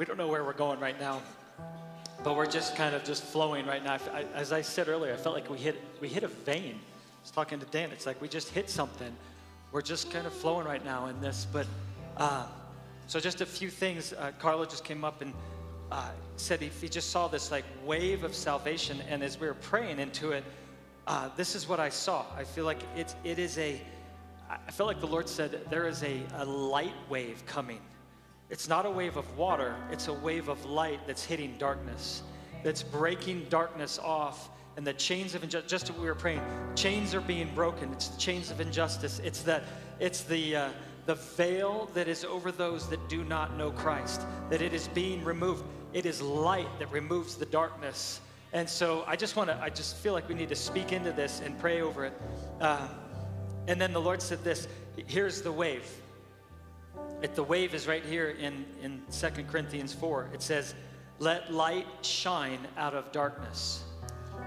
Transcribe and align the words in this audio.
we 0.00 0.06
don't 0.06 0.16
know 0.16 0.28
where 0.28 0.42
we're 0.42 0.54
going 0.54 0.80
right 0.80 0.98
now, 0.98 1.20
but 2.24 2.34
we're 2.34 2.46
just 2.46 2.74
kind 2.74 2.94
of 2.94 3.04
just 3.04 3.22
flowing 3.22 3.66
right 3.66 3.84
now. 3.84 3.98
I, 4.14 4.24
as 4.34 4.50
I 4.50 4.62
said 4.62 4.88
earlier, 4.88 5.12
I 5.12 5.16
felt 5.18 5.34
like 5.34 5.50
we 5.50 5.58
hit 5.58 5.78
we 6.00 6.08
hit 6.08 6.22
a 6.22 6.28
vein. 6.28 6.76
I 6.76 7.22
was 7.22 7.30
talking 7.30 7.60
to 7.60 7.66
Dan. 7.66 7.90
It's 7.92 8.06
like 8.06 8.18
we 8.22 8.26
just 8.26 8.48
hit 8.48 8.70
something. 8.70 9.14
We're 9.72 9.82
just 9.82 10.10
kind 10.10 10.26
of 10.26 10.32
flowing 10.32 10.66
right 10.66 10.82
now 10.82 11.08
in 11.08 11.20
this. 11.20 11.46
But 11.52 11.66
uh, 12.16 12.46
so 13.08 13.20
just 13.20 13.42
a 13.42 13.46
few 13.46 13.68
things. 13.68 14.14
Uh, 14.14 14.32
just 14.64 14.84
came 14.84 15.04
up 15.04 15.20
and 15.20 15.34
uh, 15.92 16.12
said 16.36 16.62
he, 16.62 16.70
he 16.80 16.88
just 16.88 17.10
saw 17.10 17.28
this 17.28 17.50
like 17.50 17.66
wave 17.84 18.24
of 18.24 18.34
salvation, 18.34 19.02
and 19.06 19.22
as 19.22 19.38
we 19.38 19.48
were 19.48 19.52
praying 19.52 19.98
into 19.98 20.30
it, 20.30 20.44
uh, 21.08 21.28
this 21.36 21.54
is 21.54 21.68
what 21.68 21.78
I 21.78 21.90
saw. 21.90 22.24
I 22.38 22.44
feel 22.44 22.64
like 22.64 22.80
it's 22.96 23.16
it 23.22 23.38
is 23.38 23.58
a. 23.58 23.78
I 24.48 24.70
felt 24.70 24.86
like 24.86 25.00
the 25.00 25.06
Lord 25.06 25.28
said 25.28 25.60
there 25.68 25.86
is 25.86 26.02
a, 26.02 26.22
a 26.36 26.44
light 26.46 26.96
wave 27.10 27.44
coming. 27.44 27.80
It's 28.50 28.68
not 28.68 28.84
a 28.84 28.90
wave 28.90 29.16
of 29.16 29.38
water, 29.38 29.76
it's 29.92 30.08
a 30.08 30.12
wave 30.12 30.48
of 30.48 30.64
light 30.64 31.00
that's 31.06 31.24
hitting 31.24 31.56
darkness, 31.58 32.22
that's 32.64 32.82
breaking 32.82 33.46
darkness 33.48 33.98
off. 33.98 34.50
And 34.76 34.86
the 34.86 34.92
chains 34.92 35.34
of 35.34 35.42
injustice, 35.42 35.70
just 35.70 35.90
as 35.90 35.96
we 35.96 36.06
were 36.06 36.14
praying, 36.14 36.40
chains 36.74 37.14
are 37.14 37.20
being 37.20 37.52
broken. 37.54 37.92
It's 37.92 38.08
the 38.08 38.18
chains 38.18 38.50
of 38.50 38.60
injustice. 38.60 39.20
It's 39.22 39.42
that, 39.42 39.64
it's 39.98 40.22
the, 40.22 40.56
uh, 40.56 40.68
the 41.06 41.16
veil 41.16 41.90
that 41.94 42.08
is 42.08 42.24
over 42.24 42.50
those 42.50 42.88
that 42.88 43.08
do 43.08 43.24
not 43.24 43.56
know 43.56 43.70
Christ, 43.72 44.22
that 44.48 44.62
it 44.62 44.72
is 44.72 44.88
being 44.88 45.24
removed. 45.24 45.64
It 45.92 46.06
is 46.06 46.22
light 46.22 46.68
that 46.78 46.90
removes 46.90 47.36
the 47.36 47.46
darkness. 47.46 48.20
And 48.52 48.68
so 48.68 49.04
I 49.06 49.16
just 49.16 49.36
want 49.36 49.50
to, 49.50 49.56
I 49.60 49.70
just 49.70 49.96
feel 49.96 50.12
like 50.12 50.28
we 50.28 50.34
need 50.34 50.48
to 50.48 50.56
speak 50.56 50.92
into 50.92 51.12
this 51.12 51.40
and 51.44 51.58
pray 51.58 51.82
over 51.82 52.04
it. 52.06 52.20
Uh, 52.60 52.88
and 53.68 53.80
then 53.80 53.92
the 53.92 54.00
Lord 54.00 54.22
said 54.22 54.42
this 54.42 54.66
here's 55.06 55.42
the 55.42 55.52
wave. 55.52 55.88
It, 57.22 57.34
the 57.34 57.44
wave 57.44 57.74
is 57.74 57.86
right 57.86 58.04
here 58.04 58.30
in, 58.30 58.64
in 58.82 59.02
2 59.10 59.44
Corinthians 59.44 59.92
4. 59.92 60.30
It 60.32 60.42
says, 60.42 60.74
Let 61.18 61.52
light 61.52 61.86
shine 62.02 62.66
out 62.76 62.94
of 62.94 63.12
darkness. 63.12 63.84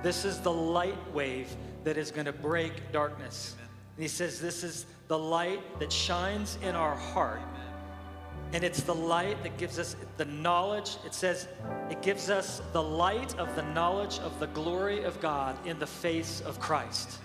This 0.01 0.25
is 0.25 0.39
the 0.39 0.51
light 0.51 1.13
wave 1.13 1.55
that 1.83 1.97
is 1.97 2.11
going 2.11 2.25
to 2.25 2.33
break 2.33 2.91
darkness. 2.91 3.55
And 3.95 4.01
he 4.01 4.09
says, 4.09 4.39
This 4.39 4.63
is 4.63 4.85
the 5.07 5.17
light 5.17 5.79
that 5.79 5.91
shines 5.91 6.57
in 6.63 6.75
our 6.75 6.95
heart. 6.95 7.41
And 8.53 8.63
it's 8.63 8.83
the 8.83 8.93
light 8.93 9.41
that 9.43 9.57
gives 9.57 9.79
us 9.79 9.95
the 10.17 10.25
knowledge. 10.25 10.97
It 11.05 11.15
says, 11.15 11.47
it 11.89 12.03
gives 12.03 12.29
us 12.29 12.61
the 12.71 12.83
light 12.83 13.37
of 13.39 13.55
the 13.55 13.63
knowledge 13.63 14.19
of 14.19 14.39
the 14.39 14.45
glory 14.47 15.03
of 15.03 15.19
God 15.19 15.57
in 15.65 15.79
the 15.79 15.87
face 15.87 16.41
of 16.41 16.59
Christ. 16.59 17.17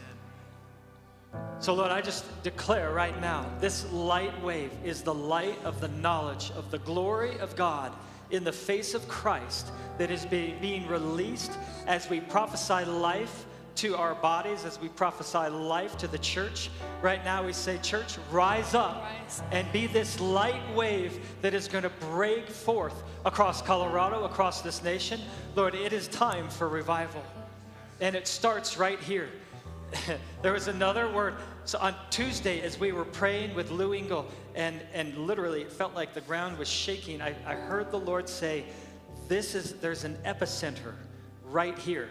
So, 1.61 1.75
Lord, 1.75 1.91
I 1.91 2.01
just 2.01 2.25
declare 2.43 2.93
right 2.93 3.21
now 3.21 3.45
this 3.61 3.91
light 3.93 4.41
wave 4.43 4.71
is 4.85 5.03
the 5.03 5.15
light 5.15 5.59
of 5.65 5.81
the 5.81 5.89
knowledge 5.89 6.53
of 6.53 6.71
the 6.71 6.79
glory 6.79 7.39
of 7.39 7.57
God 7.57 7.93
in 8.31 8.45
the 8.45 8.53
face 8.53 8.95
of 8.95 9.09
Christ 9.09 9.73
that 9.99 10.11
is 10.11 10.25
being 10.27 10.87
released 10.87 11.53
as 11.87 12.09
we 12.09 12.21
prophesy 12.21 12.85
life 12.85 13.47
to 13.77 13.97
our 13.97 14.15
bodies, 14.17 14.65
as 14.65 14.81
we 14.81 14.89
prophesy 14.89 15.49
life 15.49 15.97
to 15.99 16.09
the 16.09 16.19
church. 16.19 16.69
Right 17.01 17.25
now, 17.25 17.45
we 17.45 17.53
say, 17.53 17.79
Church, 17.79 18.19
rise 18.31 18.75
up 18.75 19.05
and 19.53 19.71
be 19.73 19.87
this 19.87 20.19
light 20.21 20.63
wave 20.75 21.21
that 21.43 21.55
is 21.55 21.69
going 21.69 21.85
to 21.85 21.93
break 22.01 22.49
forth 22.49 23.03
across 23.25 23.63
Colorado, 23.63 24.25
across 24.25 24.63
this 24.63 24.83
nation. 24.83 25.21
Lord, 25.55 25.75
it 25.75 25.93
is 25.93 26.09
time 26.09 26.49
for 26.49 26.69
revival. 26.69 27.23
And 28.01 28.17
it 28.17 28.27
starts 28.27 28.79
right 28.79 29.01
here. 29.01 29.29
there 30.43 30.53
was 30.53 30.69
another 30.69 31.11
word. 31.11 31.35
So 31.65 31.79
on 31.79 31.95
Tuesday, 32.11 32.61
as 32.61 32.79
we 32.79 32.93
were 32.93 33.05
praying 33.05 33.55
with 33.55 33.71
Lou 33.71 33.93
Engle, 33.93 34.27
and, 34.55 34.81
and 34.93 35.17
literally 35.19 35.63
it 35.63 35.73
felt 35.73 35.95
like 35.95 36.15
the 36.15 36.21
ground 36.23 36.59
was 36.59 36.69
shaking, 36.69 37.21
I, 37.23 37.35
I 37.47 37.55
heard 37.55 37.91
the 37.91 37.99
Lord 37.99 38.29
say, 38.29 38.65
This 39.29 39.55
is 39.55 39.75
there's 39.75 40.05
an 40.05 40.17
epicenter 40.25 40.95
right 41.45 41.79
here. 41.79 42.09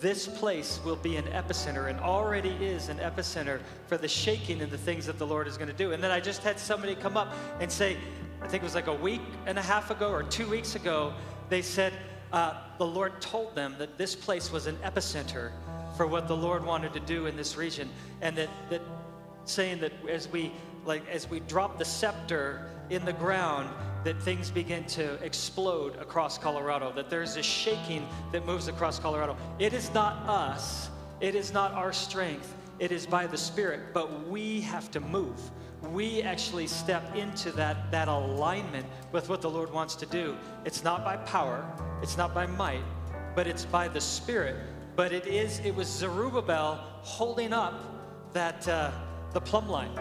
This 0.00 0.28
place 0.28 0.80
will 0.84 0.96
be 0.96 1.16
an 1.16 1.24
epicenter 1.24 1.90
and 1.90 1.98
already 1.98 2.50
is 2.64 2.88
an 2.88 2.98
epicenter 2.98 3.60
for 3.88 3.96
the 3.96 4.06
shaking 4.06 4.62
and 4.62 4.70
the 4.70 4.78
things 4.78 5.06
that 5.06 5.18
the 5.18 5.26
Lord 5.26 5.48
is 5.48 5.56
going 5.56 5.68
to 5.68 5.74
do. 5.74 5.92
And 5.92 6.02
then 6.02 6.12
I 6.12 6.20
just 6.20 6.44
had 6.44 6.58
somebody 6.58 6.94
come 6.94 7.16
up 7.16 7.34
and 7.58 7.70
say, 7.70 7.96
I 8.40 8.46
think 8.46 8.62
it 8.62 8.66
was 8.66 8.76
like 8.76 8.86
a 8.86 8.94
week 8.94 9.20
and 9.46 9.58
a 9.58 9.62
half 9.62 9.90
ago 9.90 10.10
or 10.10 10.22
two 10.22 10.48
weeks 10.48 10.76
ago, 10.76 11.12
they 11.48 11.62
said, 11.62 11.92
uh, 12.32 12.54
the 12.78 12.86
Lord 12.86 13.20
told 13.20 13.56
them 13.56 13.74
that 13.78 13.98
this 13.98 14.14
place 14.14 14.52
was 14.52 14.68
an 14.68 14.76
epicenter 14.76 15.50
for 15.98 16.06
what 16.06 16.28
the 16.28 16.36
Lord 16.36 16.64
wanted 16.64 16.92
to 16.92 17.00
do 17.00 17.26
in 17.26 17.36
this 17.36 17.56
region, 17.56 17.90
and 18.22 18.36
that, 18.36 18.48
that 18.70 18.80
saying 19.46 19.80
that 19.80 19.92
as 20.08 20.28
we 20.28 20.52
like 20.84 21.02
as 21.08 21.28
we 21.28 21.40
drop 21.40 21.76
the 21.76 21.84
scepter 21.84 22.70
in 22.88 23.04
the 23.04 23.12
ground, 23.12 23.68
that 24.04 24.22
things 24.22 24.48
begin 24.48 24.84
to 24.84 25.14
explode 25.24 25.96
across 25.96 26.38
Colorado, 26.38 26.92
that 26.92 27.10
there's 27.10 27.34
a 27.34 27.42
shaking 27.42 28.06
that 28.30 28.46
moves 28.46 28.68
across 28.68 29.00
Colorado. 29.00 29.36
It 29.58 29.72
is 29.72 29.92
not 29.92 30.14
us, 30.28 30.88
it 31.20 31.34
is 31.34 31.52
not 31.52 31.72
our 31.72 31.92
strength, 31.92 32.54
it 32.78 32.92
is 32.92 33.04
by 33.04 33.26
the 33.26 33.36
Spirit, 33.36 33.92
but 33.92 34.28
we 34.28 34.60
have 34.60 34.92
to 34.92 35.00
move. 35.00 35.38
We 35.82 36.22
actually 36.22 36.68
step 36.68 37.16
into 37.16 37.50
that, 37.52 37.90
that 37.90 38.06
alignment 38.06 38.86
with 39.10 39.28
what 39.28 39.42
the 39.42 39.50
Lord 39.50 39.72
wants 39.72 39.96
to 39.96 40.06
do. 40.06 40.36
It's 40.64 40.84
not 40.84 41.04
by 41.04 41.16
power, 41.16 41.66
it's 42.02 42.16
not 42.16 42.32
by 42.34 42.46
might, 42.46 42.84
but 43.34 43.48
it's 43.48 43.64
by 43.64 43.88
the 43.88 44.00
Spirit 44.00 44.56
but 44.98 45.12
it 45.12 45.28
is 45.28 45.60
it 45.60 45.72
was 45.72 45.86
Zerubbabel 45.86 46.74
holding 47.02 47.52
up 47.52 48.32
that 48.32 48.66
uh, 48.66 48.90
the 49.32 49.40
plumb 49.40 49.68
line. 49.68 49.96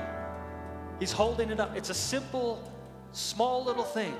He's 1.00 1.12
holding 1.12 1.52
it 1.52 1.59
up. 1.59 1.78
It's 1.78 1.91
a 1.91 1.94
simple, 1.94 2.74
small 3.12 3.63
little 3.63 3.84
thing, 3.84 4.16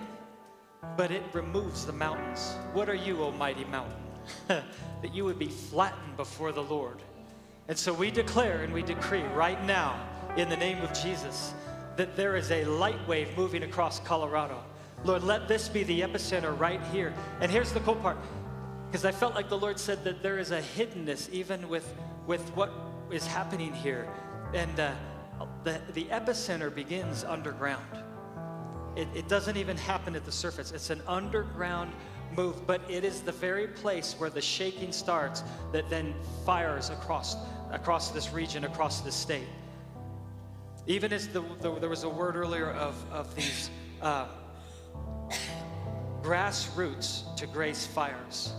but 0.96 1.10
it 1.10 1.24
removes 1.34 1.88
the 1.88 1.94
mountains. 1.94 2.56
What 2.74 2.90
are 2.90 2.96
you, 2.96 3.24
O 3.24 3.32
mighty 3.32 3.66
mountain? 3.66 3.98
that 4.48 5.16
you 5.16 5.26
would 5.26 5.40
be 5.40 5.48
flattened 5.48 6.16
before 6.16 6.52
the 6.52 6.62
Lord. 6.62 7.02
And 7.70 7.76
so 7.76 7.92
we 7.92 8.12
declare 8.12 8.62
and 8.62 8.72
we 8.72 8.84
decree 8.84 9.24
right 9.34 9.62
now, 9.66 10.00
in 10.38 10.48
the 10.48 10.58
name 10.58 10.80
of 10.84 10.94
Jesus, 10.94 11.56
that 11.96 12.16
there 12.16 12.36
is 12.36 12.52
a 12.52 12.66
light 12.66 13.00
wave 13.08 13.36
moving 13.36 13.64
across 13.64 14.00
Colorado. 14.02 14.64
Lord, 15.04 15.24
let 15.24 15.48
this 15.48 15.70
be 15.70 15.82
the 15.82 16.02
epicenter 16.02 16.58
right 16.60 16.82
here. 16.92 17.16
And 17.42 17.52
here's 17.52 17.74
the 17.74 17.80
cool 17.80 17.96
part 17.96 18.18
because 18.88 19.04
I 19.04 19.12
felt 19.12 19.36
like 19.36 19.50
the 19.50 19.58
Lord 19.58 19.78
said 19.80 20.04
that 20.06 20.24
there 20.24 20.40
is 20.40 20.52
a 20.52 20.62
hiddenness 20.62 21.30
even 21.32 21.68
with, 21.68 21.94
with 22.26 22.42
what 22.56 22.72
is 23.12 23.28
happening 23.28 23.74
here. 23.74 24.08
And 24.54 24.80
uh, 24.80 24.92
the, 25.66 25.82
the 25.94 26.06
epicenter 26.06 26.74
begins 26.74 27.26
underground. 27.26 27.86
It, 28.96 29.10
it 29.14 29.28
doesn't 29.28 29.58
even 29.58 29.76
happen 29.78 30.16
at 30.16 30.24
the 30.24 30.32
surface, 30.32 30.72
it's 30.72 30.90
an 30.90 31.02
underground 31.06 31.92
move, 32.36 32.66
but 32.66 32.82
it 32.90 33.04
is 33.04 33.22
the 33.22 33.32
very 33.32 33.68
place 33.68 34.16
where 34.18 34.30
the 34.30 34.42
shaking 34.42 34.92
starts 34.92 35.44
that 35.72 35.90
then 35.90 36.16
fires 36.46 36.90
across, 36.90 37.36
across 37.72 38.12
this 38.12 38.32
region, 38.32 38.64
across 38.64 39.02
this 39.02 39.16
state. 39.16 39.48
Even 40.88 41.12
as 41.12 41.28
the, 41.28 41.42
the, 41.60 41.78
there 41.80 41.90
was 41.90 42.04
a 42.04 42.10
word 42.10 42.38
earlier 42.38 42.72
of, 42.72 42.96
of 43.12 43.36
these 43.36 43.70
uh, 44.02 44.28
grassroots 46.22 47.36
to 47.36 47.46
grace 47.48 47.86
fires 47.86 48.54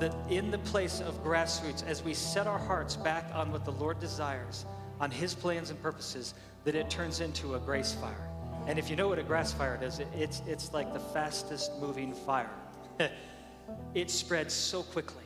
that 0.00 0.14
in 0.30 0.50
the 0.50 0.58
place 0.58 1.00
of 1.00 1.22
grassroots, 1.24 1.86
as 1.86 2.02
we 2.02 2.14
set 2.14 2.46
our 2.46 2.58
hearts 2.58 2.96
back 2.96 3.30
on 3.34 3.50
what 3.50 3.64
the 3.64 3.72
Lord 3.72 3.98
desires, 3.98 4.66
on 5.00 5.10
His 5.10 5.34
plans 5.34 5.70
and 5.70 5.80
purposes, 5.80 6.34
that 6.64 6.74
it 6.74 6.90
turns 6.90 7.20
into 7.20 7.54
a 7.54 7.58
grace 7.58 7.92
fire. 7.94 8.28
And 8.66 8.78
if 8.78 8.90
you 8.90 8.96
know 8.96 9.08
what 9.08 9.18
a 9.18 9.22
grass 9.22 9.52
fire 9.52 9.78
does, 9.80 10.00
it, 10.00 10.08
it's, 10.14 10.42
it's 10.46 10.72
like 10.72 10.92
the 10.92 11.00
fastest 11.00 11.72
moving 11.80 12.12
fire. 12.12 12.50
it 13.94 14.10
spreads 14.10 14.52
so 14.52 14.82
quickly. 14.82 15.22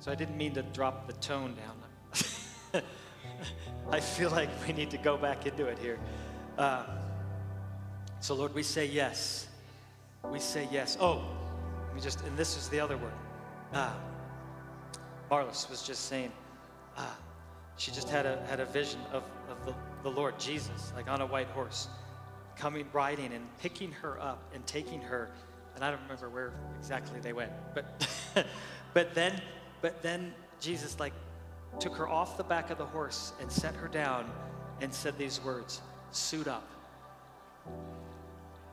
So 0.00 0.12
I 0.12 0.14
didn't 0.14 0.36
mean 0.36 0.54
to 0.54 0.62
drop 0.62 1.06
the 1.06 1.14
tone 1.14 1.54
down. 1.54 2.82
I 3.90 4.00
feel 4.00 4.30
like 4.30 4.50
we 4.66 4.72
need 4.74 4.90
to 4.90 4.98
go 4.98 5.16
back 5.16 5.46
into 5.46 5.66
it 5.66 5.78
here. 5.78 5.98
Uh, 6.56 6.84
so, 8.20 8.34
Lord, 8.34 8.54
we 8.54 8.62
say 8.62 8.86
yes. 8.86 9.48
We 10.30 10.40
say 10.40 10.68
yes. 10.70 10.98
Oh, 11.00 11.24
me 11.98 12.04
just, 12.04 12.20
and 12.24 12.36
this 12.36 12.56
is 12.56 12.68
the 12.68 12.78
other 12.78 12.96
word. 12.96 13.12
Uh, 13.72 13.90
Marlis 15.30 15.68
was 15.68 15.82
just 15.82 16.04
saying, 16.04 16.30
uh, 16.96 17.04
she 17.76 17.90
just 17.90 18.08
had 18.08 18.24
a, 18.24 18.40
had 18.48 18.60
a 18.60 18.66
vision 18.66 19.00
of, 19.12 19.24
of 19.50 19.66
the, 19.66 19.74
the 20.04 20.10
Lord 20.10 20.38
Jesus, 20.38 20.92
like 20.94 21.08
on 21.08 21.20
a 21.20 21.26
white 21.26 21.48
horse, 21.48 21.88
coming, 22.56 22.86
riding, 22.92 23.32
and 23.32 23.44
picking 23.58 23.90
her 23.90 24.20
up 24.20 24.40
and 24.54 24.64
taking 24.64 25.00
her. 25.00 25.28
And 25.74 25.84
I 25.84 25.90
don't 25.90 26.00
remember 26.02 26.28
where 26.28 26.52
exactly 26.78 27.18
they 27.18 27.32
went, 27.32 27.50
but, 27.74 28.08
but 28.94 29.12
then, 29.14 29.40
but 29.82 30.00
then 30.00 30.32
Jesus 30.60 31.00
like 31.00 31.12
took 31.80 31.96
her 31.96 32.08
off 32.08 32.36
the 32.36 32.44
back 32.44 32.70
of 32.70 32.78
the 32.78 32.86
horse 32.86 33.32
and 33.40 33.50
set 33.50 33.74
her 33.74 33.88
down 33.88 34.30
and 34.80 34.94
said 34.94 35.18
these 35.18 35.42
words, 35.42 35.80
suit 36.12 36.46
up. 36.46 36.70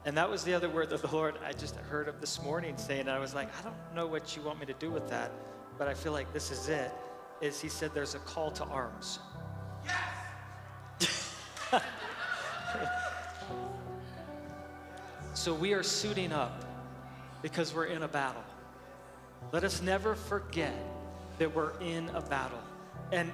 And 0.05 0.15
that 0.17 0.29
was 0.29 0.43
the 0.43 0.53
other 0.53 0.69
word 0.69 0.91
that 0.91 1.01
the 1.01 1.07
Lord 1.07 1.35
I 1.43 1.51
just 1.51 1.75
heard 1.75 2.07
of 2.07 2.21
this 2.21 2.41
morning 2.41 2.77
saying, 2.77 3.09
I 3.09 3.17
was 3.17 3.33
like, 3.33 3.49
I 3.59 3.63
don't 3.63 3.75
know 3.95 4.05
what 4.05 4.35
you 4.35 4.43
want 4.43 4.59
me 4.59 4.67
to 4.67 4.73
do 4.73 4.91
with 4.91 5.09
that, 5.09 5.31
but 5.79 5.87
I 5.87 5.95
feel 5.95 6.11
like 6.11 6.31
this 6.31 6.51
is 6.51 6.69
it. 6.69 6.91
Is 7.41 7.59
he 7.59 7.69
said 7.69 7.91
there's 7.93 8.15
a 8.15 8.19
call 8.19 8.51
to 8.51 8.63
arms. 8.65 9.19
Yes! 9.83 11.41
So 15.35 15.53
we 15.53 15.73
are 15.73 15.83
suiting 15.83 16.31
up 16.31 16.63
because 17.41 17.75
we're 17.75 17.85
in 17.85 18.03
a 18.03 18.07
battle. 18.07 18.41
Let 19.51 19.65
us 19.65 19.81
never 19.81 20.15
forget 20.15 20.73
that 21.37 21.53
we're 21.53 21.77
in 21.81 22.09
a 22.15 22.21
battle. 22.21 22.63
And, 23.11 23.31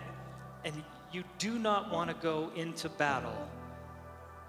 and 0.65 0.73
you 1.13 1.23
do 1.37 1.59
not 1.59 1.89
want 1.89 2.09
to 2.09 2.15
go 2.15 2.51
into 2.55 2.89
battle 2.89 3.47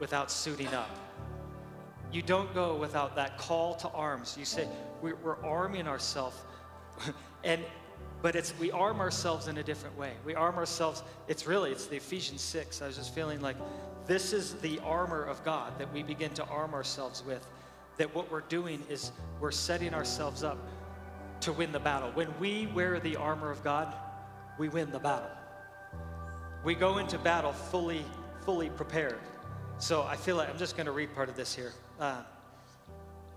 without 0.00 0.30
suiting 0.30 0.68
up. 0.68 0.90
You 2.12 2.22
don't 2.22 2.52
go 2.52 2.76
without 2.76 3.16
that 3.16 3.38
call 3.38 3.74
to 3.76 3.88
arms. 3.88 4.36
You 4.38 4.44
say, 4.44 4.68
we're, 5.00 5.36
arming 5.42 5.88
ourselves. 5.88 6.36
and 7.44 7.62
but 8.20 8.36
it's 8.36 8.54
we 8.60 8.70
arm 8.70 9.00
ourselves 9.00 9.48
in 9.48 9.58
a 9.58 9.62
different 9.64 9.98
way. 9.98 10.12
We 10.24 10.36
arm 10.36 10.56
ourselves, 10.56 11.02
it's 11.26 11.46
really, 11.46 11.72
it's 11.72 11.86
the 11.86 11.96
Ephesians 11.96 12.40
6. 12.40 12.80
I 12.80 12.86
was 12.86 12.96
just 12.96 13.12
feeling 13.12 13.40
like 13.40 13.56
this 14.06 14.32
is 14.32 14.54
the 14.54 14.78
armor 14.80 15.24
of 15.24 15.44
God 15.44 15.76
that 15.78 15.92
we 15.92 16.04
begin 16.04 16.30
to 16.34 16.44
arm 16.44 16.72
ourselves 16.72 17.24
with. 17.26 17.44
That 17.96 18.14
what 18.14 18.30
we're 18.30 18.42
doing 18.42 18.82
is 18.88 19.10
we're 19.40 19.50
setting 19.50 19.92
ourselves 19.92 20.44
up 20.44 20.58
to 21.40 21.52
win 21.52 21.72
the 21.72 21.80
battle. 21.80 22.10
When 22.14 22.28
we 22.38 22.68
wear 22.68 23.00
the 23.00 23.16
armor 23.16 23.50
of 23.50 23.64
God, 23.64 23.92
we 24.56 24.68
win 24.68 24.92
the 24.92 25.00
battle. 25.00 25.30
We 26.62 26.76
go 26.76 26.98
into 26.98 27.18
battle 27.18 27.52
fully, 27.52 28.04
fully 28.44 28.70
prepared. 28.70 29.18
So 29.82 30.04
I 30.04 30.14
feel 30.14 30.36
like 30.36 30.48
I'm 30.48 30.58
just 30.58 30.76
going 30.76 30.86
to 30.86 30.92
read 30.92 31.12
part 31.12 31.28
of 31.28 31.34
this 31.34 31.56
here. 31.56 31.72
Uh, 31.98 32.22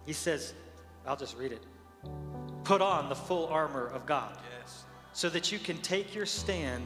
he 0.05 0.13
says, 0.13 0.53
I'll 1.07 1.17
just 1.17 1.35
read 1.35 1.51
it. 1.51 1.63
Put 2.63 2.83
on 2.83 3.09
the 3.09 3.15
full 3.15 3.47
armor 3.47 3.87
of 3.87 4.05
God 4.05 4.37
yes. 4.59 4.83
so 5.11 5.27
that 5.29 5.51
you 5.51 5.57
can 5.57 5.79
take 5.79 6.13
your 6.13 6.27
stand 6.27 6.85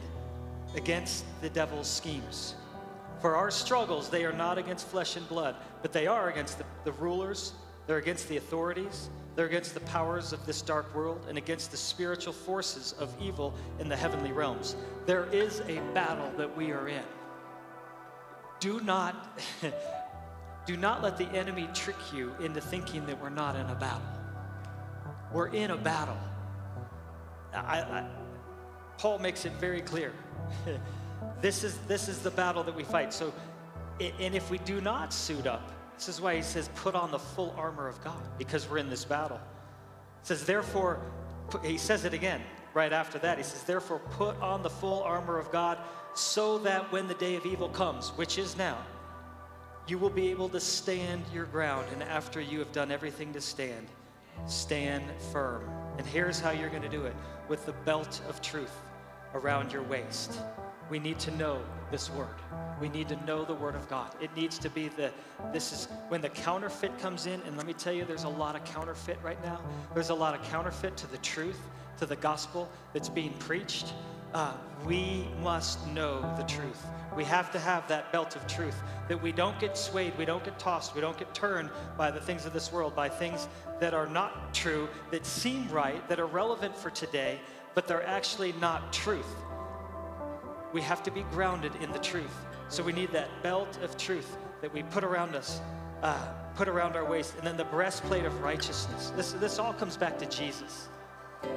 against 0.74 1.26
the 1.42 1.50
devil's 1.50 1.90
schemes. 1.90 2.54
For 3.20 3.36
our 3.36 3.50
struggles, 3.50 4.08
they 4.08 4.24
are 4.24 4.32
not 4.32 4.56
against 4.56 4.88
flesh 4.88 5.16
and 5.16 5.28
blood, 5.28 5.56
but 5.82 5.92
they 5.92 6.06
are 6.06 6.30
against 6.30 6.56
the, 6.56 6.64
the 6.84 6.92
rulers, 6.92 7.52
they're 7.86 7.98
against 7.98 8.30
the 8.30 8.38
authorities, 8.38 9.10
they're 9.36 9.44
against 9.44 9.74
the 9.74 9.80
powers 9.80 10.32
of 10.32 10.46
this 10.46 10.62
dark 10.62 10.94
world, 10.94 11.26
and 11.28 11.36
against 11.36 11.70
the 11.70 11.76
spiritual 11.76 12.32
forces 12.32 12.94
of 12.98 13.14
evil 13.20 13.52
in 13.78 13.90
the 13.90 13.96
heavenly 13.96 14.32
realms. 14.32 14.74
There 15.04 15.26
is 15.26 15.60
a 15.68 15.82
battle 15.92 16.32
that 16.38 16.56
we 16.56 16.72
are 16.72 16.88
in. 16.88 17.04
Do 18.60 18.80
not, 18.80 19.40
do 20.66 20.76
not 20.76 21.02
let 21.02 21.16
the 21.16 21.26
enemy 21.30 21.68
trick 21.74 21.96
you 22.14 22.32
into 22.40 22.60
thinking 22.60 23.06
that 23.06 23.20
we're 23.20 23.30
not 23.30 23.56
in 23.56 23.66
a 23.66 23.74
battle. 23.74 24.02
We're 25.32 25.48
in 25.48 25.70
a 25.70 25.76
battle. 25.76 26.18
I, 27.54 27.80
I, 27.80 28.08
Paul 28.98 29.18
makes 29.18 29.44
it 29.44 29.52
very 29.52 29.80
clear. 29.80 30.12
This 31.42 31.64
is, 31.64 31.78
this 31.88 32.08
is 32.08 32.18
the 32.20 32.30
battle 32.30 32.62
that 32.64 32.74
we 32.74 32.84
fight. 32.84 33.12
So, 33.12 33.32
and 33.98 34.34
if 34.34 34.50
we 34.50 34.58
do 34.58 34.80
not 34.80 35.12
suit 35.12 35.46
up, 35.46 35.72
this 35.96 36.08
is 36.08 36.20
why 36.20 36.36
he 36.36 36.42
says, 36.42 36.70
put 36.76 36.94
on 36.94 37.10
the 37.10 37.18
full 37.18 37.54
armor 37.58 37.88
of 37.88 38.02
God, 38.02 38.22
because 38.38 38.68
we're 38.68 38.78
in 38.78 38.90
this 38.90 39.04
battle. 39.04 39.40
Says, 40.22 40.44
therefore, 40.44 41.00
he 41.62 41.78
says 41.78 42.04
it 42.04 42.14
again 42.14 42.42
right 42.74 42.92
after 42.92 43.18
that. 43.18 43.38
He 43.38 43.44
says, 43.44 43.62
therefore, 43.64 43.98
put 43.98 44.40
on 44.40 44.62
the 44.62 44.70
full 44.70 45.02
armor 45.02 45.38
of 45.38 45.50
God 45.50 45.78
so 46.14 46.58
that 46.58 46.90
when 46.92 47.08
the 47.08 47.14
day 47.14 47.36
of 47.36 47.46
evil 47.46 47.68
comes, 47.68 48.10
which 48.10 48.38
is 48.38 48.56
now, 48.56 48.78
you 49.86 49.98
will 49.98 50.10
be 50.10 50.30
able 50.30 50.48
to 50.50 50.60
stand 50.60 51.22
your 51.32 51.46
ground. 51.46 51.86
And 51.92 52.02
after 52.02 52.40
you 52.40 52.58
have 52.58 52.72
done 52.72 52.90
everything 52.92 53.32
to 53.32 53.40
stand, 53.40 53.86
stand 54.46 55.04
firm. 55.32 55.68
And 55.98 56.06
here's 56.06 56.40
how 56.40 56.50
you're 56.50 56.70
going 56.70 56.82
to 56.82 56.88
do 56.88 57.04
it 57.04 57.14
with 57.48 57.66
the 57.66 57.72
belt 57.72 58.20
of 58.28 58.40
truth 58.40 58.76
around 59.34 59.72
your 59.72 59.82
waist 59.82 60.40
we 60.90 60.98
need 60.98 61.18
to 61.20 61.30
know 61.30 61.62
this 61.90 62.10
word. 62.10 62.34
We 62.80 62.88
need 62.88 63.08
to 63.08 63.24
know 63.24 63.44
the 63.44 63.54
word 63.54 63.76
of 63.76 63.88
God. 63.88 64.14
It 64.20 64.34
needs 64.36 64.58
to 64.58 64.68
be 64.68 64.88
the, 64.88 65.12
this 65.52 65.72
is 65.72 65.88
when 66.08 66.20
the 66.20 66.28
counterfeit 66.28 66.98
comes 66.98 67.26
in, 67.26 67.40
and 67.46 67.56
let 67.56 67.66
me 67.66 67.72
tell 67.72 67.92
you, 67.92 68.04
there's 68.04 68.24
a 68.24 68.28
lot 68.28 68.56
of 68.56 68.64
counterfeit 68.64 69.18
right 69.22 69.42
now. 69.44 69.60
There's 69.94 70.10
a 70.10 70.14
lot 70.14 70.34
of 70.34 70.42
counterfeit 70.50 70.96
to 70.98 71.06
the 71.06 71.18
truth, 71.18 71.60
to 71.98 72.06
the 72.06 72.16
gospel 72.16 72.68
that's 72.92 73.08
being 73.08 73.32
preached. 73.34 73.92
Uh, 74.32 74.54
we 74.86 75.26
must 75.42 75.86
know 75.88 76.20
the 76.36 76.44
truth. 76.44 76.86
We 77.16 77.24
have 77.24 77.50
to 77.52 77.58
have 77.58 77.86
that 77.88 78.12
belt 78.12 78.36
of 78.36 78.46
truth 78.46 78.80
that 79.08 79.20
we 79.20 79.32
don't 79.32 79.58
get 79.58 79.76
swayed, 79.76 80.16
we 80.16 80.24
don't 80.24 80.44
get 80.44 80.58
tossed, 80.58 80.94
we 80.94 81.00
don't 81.00 81.18
get 81.18 81.34
turned 81.34 81.68
by 81.98 82.12
the 82.12 82.20
things 82.20 82.46
of 82.46 82.52
this 82.52 82.72
world, 82.72 82.94
by 82.94 83.08
things 83.08 83.48
that 83.80 83.92
are 83.92 84.06
not 84.06 84.54
true, 84.54 84.88
that 85.10 85.26
seem 85.26 85.68
right, 85.68 86.08
that 86.08 86.20
are 86.20 86.26
relevant 86.26 86.76
for 86.76 86.90
today, 86.90 87.40
but 87.74 87.88
they're 87.88 88.06
actually 88.06 88.52
not 88.60 88.92
truth 88.92 89.26
we 90.72 90.80
have 90.82 91.02
to 91.02 91.10
be 91.10 91.22
grounded 91.32 91.72
in 91.80 91.90
the 91.92 91.98
truth. 91.98 92.46
So 92.68 92.82
we 92.82 92.92
need 92.92 93.10
that 93.12 93.28
belt 93.42 93.78
of 93.82 93.96
truth 93.96 94.36
that 94.60 94.72
we 94.72 94.82
put 94.84 95.04
around 95.04 95.34
us, 95.34 95.60
uh, 96.02 96.28
put 96.54 96.68
around 96.68 96.96
our 96.96 97.04
waist, 97.04 97.34
and 97.36 97.46
then 97.46 97.56
the 97.56 97.64
breastplate 97.64 98.24
of 98.24 98.42
righteousness. 98.42 99.12
This, 99.16 99.32
this 99.32 99.58
all 99.58 99.72
comes 99.72 99.96
back 99.96 100.18
to 100.18 100.26
Jesus. 100.26 100.88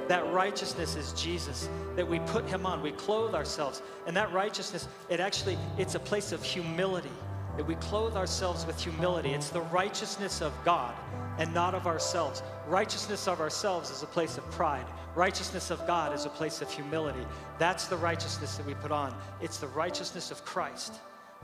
That 0.08 0.30
righteousness 0.32 0.96
is 0.96 1.12
Jesus, 1.12 1.68
that 1.96 2.06
we 2.06 2.18
put 2.20 2.46
him 2.46 2.66
on, 2.66 2.82
we 2.82 2.92
clothe 2.92 3.34
ourselves. 3.34 3.82
And 4.06 4.16
that 4.16 4.32
righteousness, 4.32 4.88
it 5.08 5.20
actually, 5.20 5.58
it's 5.78 5.94
a 5.94 6.00
place 6.00 6.32
of 6.32 6.42
humility, 6.42 7.10
that 7.56 7.66
we 7.66 7.74
clothe 7.76 8.16
ourselves 8.16 8.66
with 8.66 8.80
humility. 8.80 9.30
It's 9.30 9.50
the 9.50 9.62
righteousness 9.62 10.42
of 10.42 10.52
God 10.64 10.94
and 11.38 11.52
not 11.54 11.74
of 11.74 11.86
ourselves. 11.86 12.42
Righteousness 12.68 13.26
of 13.26 13.40
ourselves 13.40 13.90
is 13.90 14.02
a 14.02 14.06
place 14.06 14.38
of 14.38 14.48
pride. 14.50 14.86
Righteousness 15.14 15.70
of 15.70 15.84
God 15.86 16.14
is 16.14 16.26
a 16.26 16.30
place 16.30 16.60
of 16.60 16.70
humility. 16.70 17.24
That's 17.58 17.86
the 17.86 17.96
righteousness 17.96 18.56
that 18.56 18.66
we 18.66 18.74
put 18.74 18.90
on. 18.90 19.14
It's 19.40 19.58
the 19.58 19.68
righteousness 19.68 20.30
of 20.30 20.44
Christ 20.44 20.94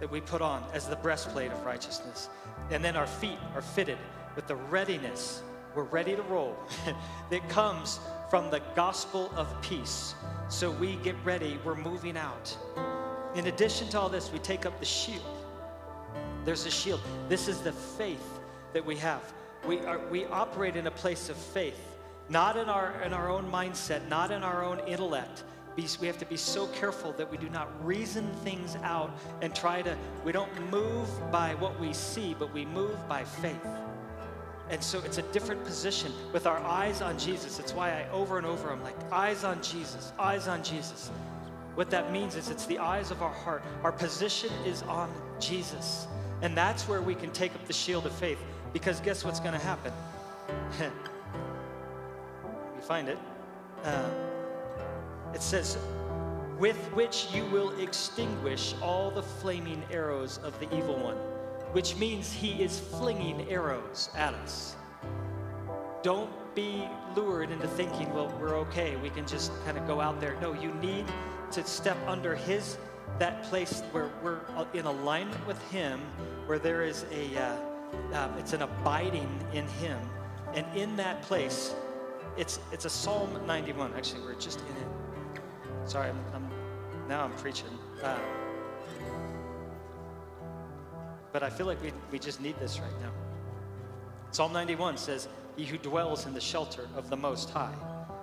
that 0.00 0.10
we 0.10 0.20
put 0.20 0.40
on 0.42 0.64
as 0.72 0.88
the 0.88 0.96
breastplate 0.96 1.52
of 1.52 1.64
righteousness. 1.64 2.28
And 2.70 2.84
then 2.84 2.96
our 2.96 3.06
feet 3.06 3.38
are 3.54 3.62
fitted 3.62 3.98
with 4.34 4.46
the 4.46 4.56
readiness. 4.56 5.42
We're 5.75 5.84
ready 5.84 6.16
to 6.16 6.22
roll. 6.22 6.56
that 7.31 7.48
comes 7.48 8.00
from 8.31 8.50
the 8.50 8.62
gospel 8.75 9.31
of 9.37 9.61
peace. 9.61 10.15
So 10.49 10.71
we 10.71 10.97
get 10.97 11.17
ready, 11.25 11.59
we're 11.65 11.75
moving 11.75 12.17
out. 12.17 12.56
In 13.35 13.49
addition 13.49 13.88
to 13.91 14.00
all 14.00 14.09
this, 14.09 14.32
we 14.32 14.38
take 14.38 14.65
up 14.65 14.79
the 14.81 14.87
shield. 14.87 15.23
There's 16.44 16.65
a 16.65 16.71
shield. 16.71 17.00
This 17.29 17.49
is 17.49 17.61
the 17.61 17.73
faith 17.73 18.41
that 18.73 18.85
we 18.85 18.97
have. 18.97 19.21
We, 19.67 19.81
are, 19.81 19.99
we 20.09 20.25
operate 20.27 20.77
in 20.77 20.87
a 20.87 20.91
place 20.91 21.29
of 21.29 21.37
faith 21.37 21.91
not 22.31 22.56
in 22.56 22.69
our, 22.69 23.03
in 23.03 23.12
our 23.12 23.29
own 23.29 23.50
mindset, 23.50 24.09
not 24.09 24.31
in 24.31 24.43
our 24.44 24.65
own 24.65 24.79
intellect. 24.87 25.43
We 25.76 26.06
have 26.06 26.19
to 26.19 26.26
be 26.26 26.37
so 26.37 26.67
careful 26.69 27.12
that 27.12 27.31
we 27.31 27.38
do 27.38 27.49
not 27.49 27.69
reason 27.85 28.31
things 28.44 28.76
out 28.83 29.11
and 29.40 29.54
try 29.54 29.81
to, 29.81 29.97
we 30.25 30.33
don't 30.33 30.71
move 30.71 31.09
by 31.33 31.54
what 31.54 31.81
we 31.81 31.95
see, 31.95 32.37
but 32.38 32.52
we 32.52 32.66
move 32.66 32.97
by 33.09 33.25
faith. 33.25 33.66
And 34.71 34.83
so 34.83 35.00
it's 35.05 35.19
a 35.19 35.23
different 35.33 35.65
position 35.65 36.12
with 36.33 36.47
our 36.47 36.59
eyes 36.59 37.03
on 37.03 37.19
Jesus. 37.19 37.59
It's 37.59 37.75
why 37.75 37.91
I 37.91 38.09
over 38.11 38.39
and 38.39 38.47
over, 38.47 38.71
I'm 38.71 38.83
like, 38.83 38.95
eyes 39.12 39.43
on 39.43 39.61
Jesus, 39.62 40.12
eyes 40.19 40.47
on 40.47 40.62
Jesus. 40.62 41.11
What 41.75 41.91
that 41.91 42.12
means 42.12 42.37
is 42.37 42.50
it's 42.50 42.67
the 42.67 42.79
eyes 42.79 43.11
of 43.11 43.21
our 43.23 43.33
heart. 43.33 43.65
Our 43.83 43.93
position 43.93 44.50
is 44.65 44.83
on 44.83 45.12
Jesus. 45.41 46.07
And 46.43 46.57
that's 46.57 46.89
where 46.89 47.03
we 47.03 47.15
can 47.15 47.31
take 47.33 47.55
up 47.55 47.67
the 47.67 47.73
shield 47.73 48.07
of 48.07 48.12
faith. 48.12 48.39
Because 48.73 49.00
guess 49.00 49.25
what's 49.25 49.41
going 49.41 49.53
to 49.53 49.59
happen? 49.59 49.93
You 52.77 52.87
find 52.87 53.11
it. 53.11 53.19
Uh, 53.85 54.09
it 55.35 55.43
says, 55.43 55.77
with 56.59 56.79
which 56.95 57.29
you 57.33 57.45
will 57.47 57.79
extinguish 57.79 58.75
all 58.81 59.11
the 59.11 59.23
flaming 59.23 59.83
arrows 59.91 60.39
of 60.43 60.59
the 60.61 60.75
evil 60.75 60.99
one, 60.99 61.17
which 61.73 61.97
means 61.97 62.33
he 62.33 62.62
is 62.62 62.79
flinging 62.79 63.49
arrows 63.49 64.11
at 64.17 64.35
us. 64.35 64.77
Don't 66.03 66.31
be 66.55 66.89
lured 67.15 67.50
into 67.50 67.69
thinking, 67.69 68.12
well, 68.12 68.33
we're 68.41 68.57
okay, 68.57 68.97
we 68.97 69.11
can 69.11 69.27
just 69.27 69.53
kind 69.65 69.77
of 69.79 69.87
go 69.87 70.00
out 70.00 70.21
there. 70.21 70.37
No, 70.41 70.53
you 70.53 70.73
need 70.75 71.05
to 71.53 71.65
step 71.65 71.97
under 72.07 72.35
his, 72.35 72.79
that 73.19 73.43
place 73.45 73.83
where 73.93 74.11
we're 74.23 74.41
in 74.75 74.87
alignment 74.87 75.47
with 75.47 75.61
him, 75.71 76.00
where 76.47 76.59
there 76.59 76.83
is 76.83 77.05
a, 77.12 77.37
uh, 77.37 77.57
um, 78.15 78.37
it's 78.39 78.53
an 78.53 78.62
abiding 78.62 79.29
in 79.53 79.67
him. 79.69 79.99
And 80.55 80.67
in 80.77 80.97
that 80.97 81.23
place, 81.23 81.75
it's, 82.37 82.59
it's 82.73 82.85
a 82.85 82.91
Psalm 82.91 83.41
91. 83.47 83.93
Actually, 83.95 84.23
we're 84.23 84.35
just 84.35 84.61
in 84.61 84.77
it. 84.77 85.41
Sorry, 85.85 86.09
I'm, 86.09 86.19
I'm 86.35 86.50
now 87.09 87.25
I'm 87.25 87.33
preaching. 87.33 87.67
Uh, 88.03 88.19
but 91.32 91.42
I 91.42 91.50
feel 91.50 91.66
like 91.66 91.82
we, 91.82 91.92
we 92.10 92.18
just 92.18 92.40
need 92.40 92.58
this 92.58 92.80
right 92.80 93.00
now. 93.00 93.12
Psalm 94.32 94.52
91 94.52 94.96
says, 94.96 95.28
He 95.56 95.64
who 95.64 95.78
dwells 95.78 96.26
in 96.26 96.34
the 96.34 96.40
shelter 96.40 96.88
of 96.96 97.10
the 97.10 97.16
Most 97.16 97.50
High. 97.50 97.75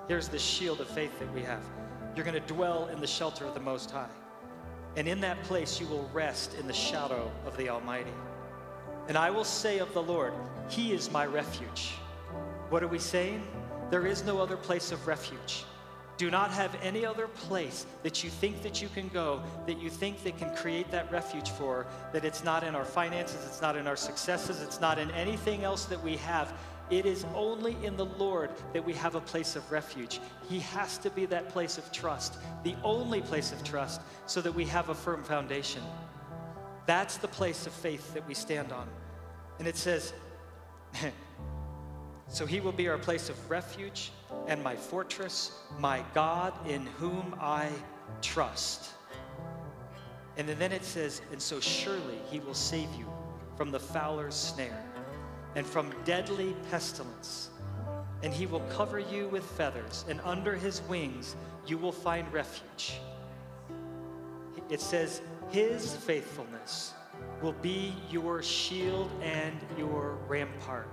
Here's 0.07 0.27
the 0.27 0.39
shield 0.39 0.79
of 0.81 0.87
faith 0.87 1.17
that 1.19 1.33
we 1.33 1.41
have. 1.41 1.63
You're 2.15 2.25
going 2.25 2.41
to 2.41 2.53
dwell 2.53 2.87
in 2.87 2.99
the 2.99 3.07
shelter 3.07 3.45
of 3.45 3.53
the 3.53 3.59
Most 3.59 3.91
High. 3.91 4.09
And 4.95 5.07
in 5.07 5.21
that 5.21 5.41
place, 5.43 5.79
you 5.79 5.87
will 5.87 6.09
rest 6.13 6.55
in 6.59 6.65
the 6.65 6.73
shadow 6.73 7.31
of 7.45 7.55
the 7.57 7.69
Almighty. 7.69 8.13
And 9.07 9.17
I 9.17 9.29
will 9.29 9.43
say 9.43 9.79
of 9.79 9.93
the 9.93 10.01
Lord, 10.01 10.33
He 10.69 10.93
is 10.93 11.11
my 11.11 11.25
refuge. 11.25 11.93
What 12.69 12.83
are 12.83 12.87
we 12.87 12.99
saying? 12.99 13.45
There 13.89 14.05
is 14.05 14.25
no 14.25 14.39
other 14.39 14.57
place 14.57 14.91
of 14.91 15.07
refuge. 15.07 15.63
Do 16.17 16.31
not 16.31 16.49
have 16.51 16.75
any 16.81 17.05
other 17.05 17.27
place 17.27 17.85
that 18.01 18.23
you 18.23 18.31
think 18.31 18.63
that 18.63 18.81
you 18.81 18.89
can 18.89 19.07
go, 19.09 19.41
that 19.67 19.79
you 19.79 19.89
think 19.89 20.23
that 20.23 20.37
can 20.37 20.55
create 20.55 20.89
that 20.89 21.11
refuge 21.11 21.51
for, 21.51 21.85
that 22.11 22.25
it's 22.25 22.43
not 22.43 22.63
in 22.63 22.73
our 22.73 22.85
finances, 22.85 23.45
it's 23.45 23.61
not 23.61 23.75
in 23.75 23.85
our 23.85 23.95
successes, 23.95 24.61
it's 24.61 24.81
not 24.81 24.97
in 24.97 25.11
anything 25.11 25.63
else 25.63 25.85
that 25.85 26.03
we 26.03 26.17
have. 26.17 26.53
It 26.89 27.05
is 27.05 27.25
only 27.35 27.75
in 27.83 27.97
the 27.97 28.05
Lord 28.05 28.49
that 28.73 28.83
we 28.83 28.93
have 28.93 29.13
a 29.13 29.21
place 29.21 29.55
of 29.55 29.71
refuge. 29.71 30.19
He 30.49 30.59
has 30.59 30.97
to 30.99 31.11
be 31.11 31.25
that 31.27 31.49
place 31.49 31.77
of 31.77 31.91
trust, 31.91 32.37
the 32.63 32.75
only 32.83 33.21
place 33.21 33.51
of 33.51 33.63
trust, 33.63 34.01
so 34.25 34.41
that 34.41 34.55
we 34.55 34.65
have 34.65 34.89
a 34.89 34.95
firm 34.95 35.23
foundation. 35.23 35.83
That's 36.87 37.17
the 37.17 37.27
place 37.27 37.67
of 37.67 37.73
faith 37.73 38.13
that 38.13 38.27
we 38.27 38.33
stand 38.33 38.71
on. 38.71 38.87
And 39.59 39.67
it 39.67 39.75
says, 39.75 40.13
So 42.27 42.45
he 42.45 42.59
will 42.59 42.71
be 42.71 42.87
our 42.89 42.97
place 42.97 43.29
of 43.29 43.49
refuge 43.49 44.11
and 44.47 44.61
my 44.63 44.75
fortress, 44.75 45.51
my 45.79 46.03
God 46.13 46.53
in 46.67 46.85
whom 46.97 47.35
I 47.39 47.69
trust. 48.21 48.91
And 50.37 50.47
then 50.49 50.71
it 50.71 50.83
says, 50.83 51.21
And 51.31 51.41
so 51.41 51.59
surely 51.59 52.19
he 52.29 52.39
will 52.39 52.53
save 52.53 52.89
you 52.97 53.11
from 53.55 53.71
the 53.71 53.79
fowler's 53.79 54.35
snare 54.35 54.83
and 55.55 55.65
from 55.65 55.91
deadly 56.05 56.55
pestilence. 56.69 57.49
And 58.23 58.33
he 58.33 58.45
will 58.45 58.61
cover 58.71 58.99
you 58.99 59.27
with 59.29 59.43
feathers, 59.43 60.03
and 60.09 60.19
under 60.21 60.55
his 60.55 60.81
wings 60.83 61.35
you 61.65 61.77
will 61.77 61.91
find 61.91 62.31
refuge. 62.33 62.99
It 64.69 64.81
says, 64.81 65.21
His 65.49 65.95
faithfulness 65.95 66.93
will 67.41 67.53
be 67.53 67.95
your 68.09 68.43
shield 68.43 69.09
and 69.21 69.55
your 69.77 70.17
rampart. 70.27 70.89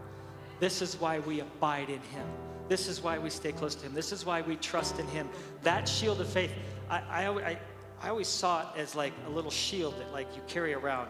This 0.61 0.83
is 0.83 1.01
why 1.01 1.19
we 1.21 1.41
abide 1.41 1.91
in 1.91 2.01
him. 2.01 2.27
This 2.69 2.89
is 2.89 3.03
why 3.03 3.19
we 3.19 3.31
stay 3.31 3.53
close 3.53 3.75
to 3.75 3.87
him. 3.87 3.95
This 3.95 4.13
is 4.13 4.25
why 4.25 4.41
we 4.41 4.57
trust 4.57 4.99
in 4.99 5.07
him. 5.09 5.29
That 5.63 5.89
shield 5.89 6.21
of 6.21 6.29
faith, 6.29 6.53
I, 6.89 7.01
I, 7.11 7.29
I, 7.29 7.59
I 8.03 8.09
always 8.09 8.29
saw 8.29 8.63
it 8.63 8.79
as 8.79 8.95
like 8.95 9.13
a 9.27 9.31
little 9.31 9.51
shield 9.51 9.99
that 9.99 10.13
like 10.13 10.35
you 10.35 10.43
carry 10.47 10.73
around. 10.75 11.09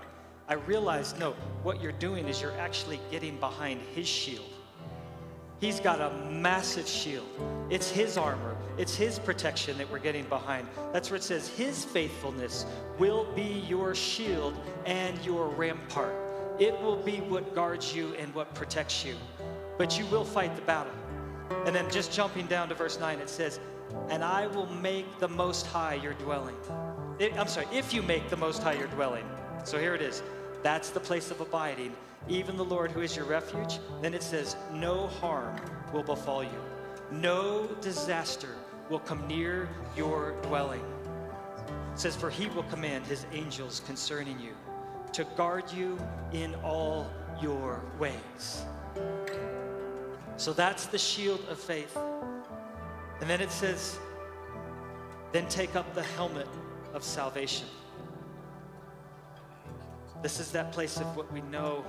I 0.48 0.54
realized, 0.54 1.18
no, 1.18 1.32
what 1.62 1.80
you're 1.80 1.92
doing 1.92 2.28
is 2.28 2.42
you're 2.42 2.58
actually 2.58 3.00
getting 3.10 3.38
behind 3.38 3.80
his 3.94 4.06
shield. 4.06 4.44
He's 5.60 5.80
got 5.80 6.00
a 6.00 6.10
massive 6.30 6.86
shield. 6.86 7.26
It's 7.70 7.88
his 7.88 8.18
armor, 8.18 8.56
it's 8.76 8.94
his 8.94 9.18
protection 9.18 9.78
that 9.78 9.90
we're 9.90 9.98
getting 10.00 10.24
behind. 10.24 10.68
That's 10.92 11.10
where 11.10 11.16
it 11.16 11.22
says, 11.22 11.48
His 11.48 11.84
faithfulness 11.84 12.66
will 12.98 13.24
be 13.34 13.64
your 13.66 13.94
shield 13.94 14.54
and 14.84 15.18
your 15.24 15.48
rampart. 15.48 16.14
It 16.58 16.78
will 16.82 16.96
be 16.96 17.16
what 17.18 17.54
guards 17.54 17.94
you 17.94 18.14
and 18.14 18.34
what 18.34 18.52
protects 18.54 19.04
you. 19.04 19.14
But 19.78 19.98
you 19.98 20.06
will 20.06 20.24
fight 20.24 20.54
the 20.56 20.62
battle. 20.62 20.92
And 21.66 21.74
then 21.74 21.90
just 21.90 22.12
jumping 22.12 22.46
down 22.46 22.68
to 22.68 22.74
verse 22.74 22.98
9, 22.98 23.18
it 23.18 23.28
says, 23.28 23.60
And 24.08 24.24
I 24.24 24.46
will 24.46 24.66
make 24.66 25.18
the 25.18 25.28
Most 25.28 25.66
High 25.66 25.94
your 25.94 26.14
dwelling. 26.14 26.56
It, 27.18 27.38
I'm 27.38 27.48
sorry, 27.48 27.66
if 27.72 27.92
you 27.92 28.02
make 28.02 28.28
the 28.28 28.36
Most 28.36 28.62
High 28.62 28.74
your 28.74 28.88
dwelling. 28.88 29.24
So 29.64 29.78
here 29.78 29.94
it 29.94 30.02
is. 30.02 30.22
That's 30.62 30.90
the 30.90 31.00
place 31.00 31.30
of 31.30 31.40
abiding, 31.40 31.94
even 32.28 32.56
the 32.56 32.64
Lord 32.64 32.90
who 32.90 33.00
is 33.02 33.16
your 33.16 33.26
refuge. 33.26 33.78
Then 34.00 34.14
it 34.14 34.22
says, 34.22 34.56
No 34.72 35.06
harm 35.06 35.56
will 35.92 36.02
befall 36.02 36.42
you, 36.42 36.60
no 37.10 37.66
disaster 37.80 38.56
will 38.88 38.98
come 38.98 39.26
near 39.28 39.68
your 39.96 40.34
dwelling. 40.42 40.84
It 41.92 41.98
says, 41.98 42.16
For 42.16 42.30
he 42.30 42.46
will 42.48 42.62
command 42.64 43.06
his 43.06 43.26
angels 43.32 43.82
concerning 43.86 44.38
you 44.40 44.54
to 45.12 45.24
guard 45.36 45.70
you 45.72 45.98
in 46.32 46.54
all 46.56 47.08
your 47.40 47.80
ways. 47.98 48.64
So 50.36 50.52
that's 50.52 50.86
the 50.86 50.98
shield 50.98 51.40
of 51.48 51.58
faith. 51.58 51.96
And 53.20 53.30
then 53.30 53.40
it 53.40 53.50
says, 53.50 53.98
then 55.32 55.48
take 55.48 55.76
up 55.76 55.94
the 55.94 56.02
helmet 56.02 56.48
of 56.92 57.02
salvation. 57.02 57.66
This 60.22 60.40
is 60.40 60.50
that 60.52 60.72
place 60.72 60.98
of 60.98 61.16
what 61.16 61.30
we 61.32 61.40
know 61.42 61.84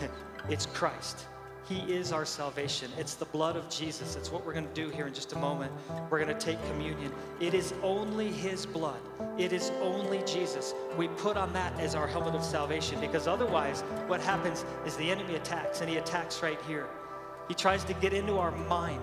it's 0.48 0.66
Christ. 0.66 1.26
He 1.68 1.80
is 1.92 2.12
our 2.12 2.24
salvation. 2.24 2.90
It's 2.96 3.14
the 3.14 3.26
blood 3.26 3.54
of 3.54 3.68
Jesus. 3.68 4.16
It's 4.16 4.32
what 4.32 4.44
we're 4.46 4.54
going 4.54 4.66
to 4.66 4.74
do 4.74 4.88
here 4.88 5.06
in 5.06 5.12
just 5.12 5.34
a 5.34 5.38
moment. 5.38 5.70
We're 6.08 6.24
going 6.24 6.34
to 6.34 6.46
take 6.46 6.58
communion. 6.70 7.12
It 7.40 7.52
is 7.52 7.74
only 7.82 8.32
His 8.32 8.64
blood, 8.64 9.00
it 9.36 9.52
is 9.52 9.70
only 9.82 10.22
Jesus. 10.24 10.74
We 10.96 11.08
put 11.08 11.36
on 11.36 11.52
that 11.52 11.78
as 11.78 11.94
our 11.94 12.06
helmet 12.06 12.34
of 12.34 12.42
salvation 12.42 12.98
because 13.00 13.26
otherwise, 13.26 13.82
what 14.06 14.20
happens 14.22 14.64
is 14.86 14.96
the 14.96 15.10
enemy 15.10 15.34
attacks, 15.34 15.82
and 15.82 15.90
he 15.90 15.98
attacks 15.98 16.42
right 16.42 16.60
here. 16.66 16.88
He 17.48 17.54
tries 17.54 17.82
to 17.84 17.94
get 17.94 18.12
into 18.12 18.38
our 18.38 18.50
mind. 18.50 19.02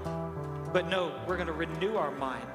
But 0.71 0.89
no, 0.89 1.11
we're 1.27 1.35
going 1.37 1.47
to 1.47 1.53
renew 1.53 1.95
our 1.95 2.11
mind 2.11 2.45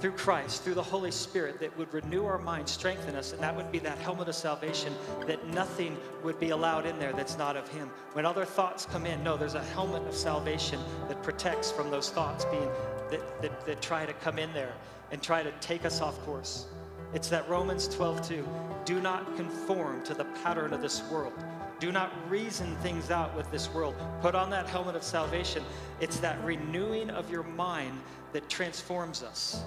through 0.00 0.12
Christ, 0.12 0.62
through 0.62 0.74
the 0.74 0.82
Holy 0.82 1.10
Spirit, 1.10 1.58
that 1.60 1.76
would 1.78 1.92
renew 1.92 2.26
our 2.26 2.38
mind, 2.38 2.68
strengthen 2.68 3.14
us, 3.14 3.32
and 3.32 3.42
that 3.42 3.54
would 3.56 3.72
be 3.72 3.78
that 3.78 3.98
helmet 3.98 4.28
of 4.28 4.34
salvation, 4.34 4.94
that 5.26 5.46
nothing 5.48 5.96
would 6.22 6.38
be 6.38 6.50
allowed 6.50 6.86
in 6.86 6.98
there 6.98 7.12
that's 7.12 7.38
not 7.38 7.56
of 7.56 7.66
Him. 7.68 7.90
When 8.12 8.26
other 8.26 8.44
thoughts 8.44 8.84
come 8.84 9.06
in, 9.06 9.22
no, 9.24 9.36
there's 9.36 9.54
a 9.54 9.64
helmet 9.64 10.06
of 10.06 10.14
salvation 10.14 10.80
that 11.08 11.22
protects 11.22 11.72
from 11.72 11.90
those 11.90 12.10
thoughts 12.10 12.44
being 12.46 12.68
that, 13.10 13.42
that, 13.42 13.64
that 13.64 13.80
try 13.80 14.04
to 14.04 14.12
come 14.12 14.38
in 14.38 14.52
there 14.52 14.74
and 15.12 15.22
try 15.22 15.42
to 15.42 15.52
take 15.60 15.84
us 15.84 16.00
off 16.00 16.20
course. 16.24 16.66
It's 17.14 17.28
that 17.30 17.48
Romans 17.48 17.88
12, 17.88 18.28
2. 18.28 18.48
Do 18.84 19.00
not 19.00 19.36
conform 19.36 20.04
to 20.04 20.14
the 20.14 20.24
pattern 20.42 20.74
of 20.74 20.82
this 20.82 21.02
world. 21.10 21.32
Do 21.78 21.92
not 21.92 22.10
reason 22.30 22.74
things 22.76 23.10
out 23.10 23.36
with 23.36 23.50
this 23.50 23.72
world. 23.72 23.94
Put 24.22 24.34
on 24.34 24.48
that 24.50 24.66
helmet 24.66 24.96
of 24.96 25.02
salvation. 25.02 25.62
It's 26.00 26.18
that 26.20 26.42
renewing 26.42 27.10
of 27.10 27.30
your 27.30 27.42
mind 27.42 28.00
that 28.32 28.48
transforms 28.48 29.22
us, 29.22 29.62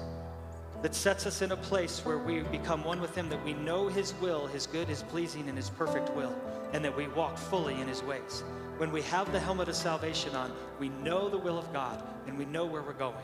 that 0.82 0.96
sets 0.96 1.28
us 1.28 1.42
in 1.44 1.52
a 1.52 1.58
place 1.58 2.00
where 2.04 2.18
we 2.18 2.40
become 2.40 2.84
one 2.84 3.00
with 3.00 3.16
Him, 3.16 3.30
that 3.30 3.44
we 3.46 3.54
know 3.54 3.88
His 3.88 4.16
will, 4.16 4.48
His 4.48 4.66
good, 4.66 4.88
His 4.88 5.04
pleasing, 5.04 5.48
and 5.50 5.58
His 5.58 5.70
perfect 5.70 6.10
will, 6.16 6.36
and 6.74 6.84
that 6.84 6.96
we 6.96 7.08
walk 7.10 7.38
fully 7.38 7.80
in 7.80 7.88
His 7.88 8.02
ways. 8.02 8.44
When 8.78 8.92
we 8.92 9.02
have 9.04 9.32
the 9.32 9.40
helmet 9.40 9.70
of 9.70 9.76
salvation 9.76 10.36
on, 10.36 10.52
we 10.80 10.90
know 10.90 11.30
the 11.30 11.38
will 11.38 11.58
of 11.58 11.72
God 11.74 12.02
and 12.28 12.38
we 12.38 12.46
know 12.46 12.66
where 12.66 12.82
we're 12.82 12.94
going. 12.94 13.16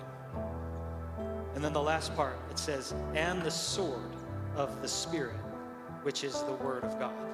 And 1.55 1.63
then 1.63 1.73
the 1.73 1.81
last 1.81 2.15
part, 2.15 2.37
it 2.51 2.59
says, 2.59 2.93
and 3.13 3.41
the 3.41 3.51
sword 3.51 4.11
of 4.55 4.81
the 4.81 4.87
Spirit, 4.87 5.39
which 6.03 6.23
is 6.23 6.43
the 6.43 6.53
Word 6.53 6.83
of 6.83 6.99
God. 6.99 7.24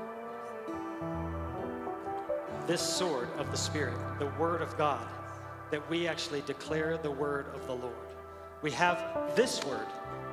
This 2.68 2.82
sword 2.82 3.28
of 3.38 3.52
the 3.52 3.58
Spirit, 3.58 3.98
the 4.20 4.32
Word 4.40 4.62
of 4.62 4.78
God, 4.78 5.06
that 5.72 5.90
we 5.90 6.08
actually 6.08 6.42
declare 6.42 6.98
the 6.98 7.10
word 7.10 7.46
of 7.56 7.66
the 7.66 7.74
Lord. 7.74 7.96
We 8.62 8.72
have 8.72 9.36
this 9.36 9.64
word, 9.66 9.88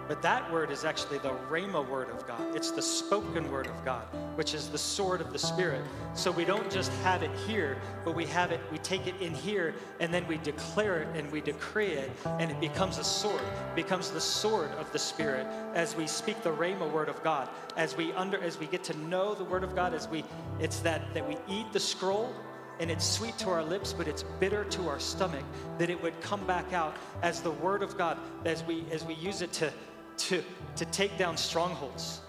but 0.09 0.23
that 0.23 0.51
word 0.51 0.71
is 0.71 0.85
actually 0.85 1.19
the 1.19 1.35
Rhema 1.51 1.87
word 1.87 2.09
of 2.09 2.27
God. 2.27 2.57
It's 2.57 2.71
the 2.71 2.83
spoken 2.83 3.51
word 3.53 3.67
of 3.67 3.85
God, 3.85 4.07
which 4.37 4.55
is 4.55 4.69
the 4.69 4.79
sword 4.79 5.21
of 5.21 5.33
the 5.33 5.39
Spirit. 5.39 5.83
So 6.15 6.31
we 6.31 6.47
don't 6.47 6.71
just 6.71 6.91
have 7.05 7.23
it 7.23 7.31
here, 7.47 7.77
but 8.05 8.15
we 8.15 8.25
have 8.27 8.51
it, 8.51 8.61
we 8.73 8.79
take 8.79 9.07
it 9.07 9.15
in 9.21 9.35
here, 9.35 9.75
and 10.01 10.13
then 10.13 10.27
we 10.27 10.39
declare 10.39 11.03
it 11.03 11.09
and 11.15 11.31
we 11.31 11.43
decree 11.43 11.93
it, 11.93 12.11
and 12.25 12.51
it 12.51 12.59
becomes 12.59 12.97
a 12.97 13.05
sword, 13.05 13.43
it 13.43 13.77
becomes 13.77 14.11
the 14.11 14.21
sword 14.21 14.71
of 14.73 14.91
the 14.93 14.99
Spirit 14.99 15.47
as 15.75 15.95
we 15.95 16.07
speak 16.07 16.43
the 16.43 16.51
Rhema 16.51 16.91
word 16.91 17.11
of 17.11 17.23
God, 17.23 17.49
as 17.77 17.97
we 17.97 18.13
under 18.13 18.43
as 18.43 18.59
we 18.59 18.67
get 18.67 18.83
to 18.85 18.97
know 18.97 19.35
the 19.35 19.45
word 19.45 19.63
of 19.63 19.75
God, 19.75 19.93
as 19.93 20.09
we 20.09 20.25
it's 20.59 20.81
that 20.81 21.13
that 21.13 21.29
we 21.29 21.37
eat 21.49 21.71
the 21.73 21.81
scroll 21.81 22.33
and 22.81 22.91
it's 22.91 23.05
sweet 23.05 23.37
to 23.39 23.51
our 23.51 23.63
lips, 23.63 23.93
but 23.93 24.07
it's 24.07 24.23
bitter 24.39 24.65
to 24.65 24.89
our 24.89 25.01
stomach, 25.01 25.45
that 25.79 25.91
it 25.91 26.01
would 26.01 26.19
come 26.21 26.45
back 26.47 26.73
out 26.73 26.97
as 27.23 27.41
the 27.41 27.51
word 27.51 27.83
of 27.83 27.99
God 27.99 28.19
as 28.45 28.63
we 28.65 28.85
as 28.93 29.05
we 29.05 29.15
use 29.15 29.43
it 29.43 29.53
to 29.55 29.73
to 30.19 30.43
to 30.77 30.85
take 30.87 31.17
down 31.19 31.37
strongholds. 31.37 32.21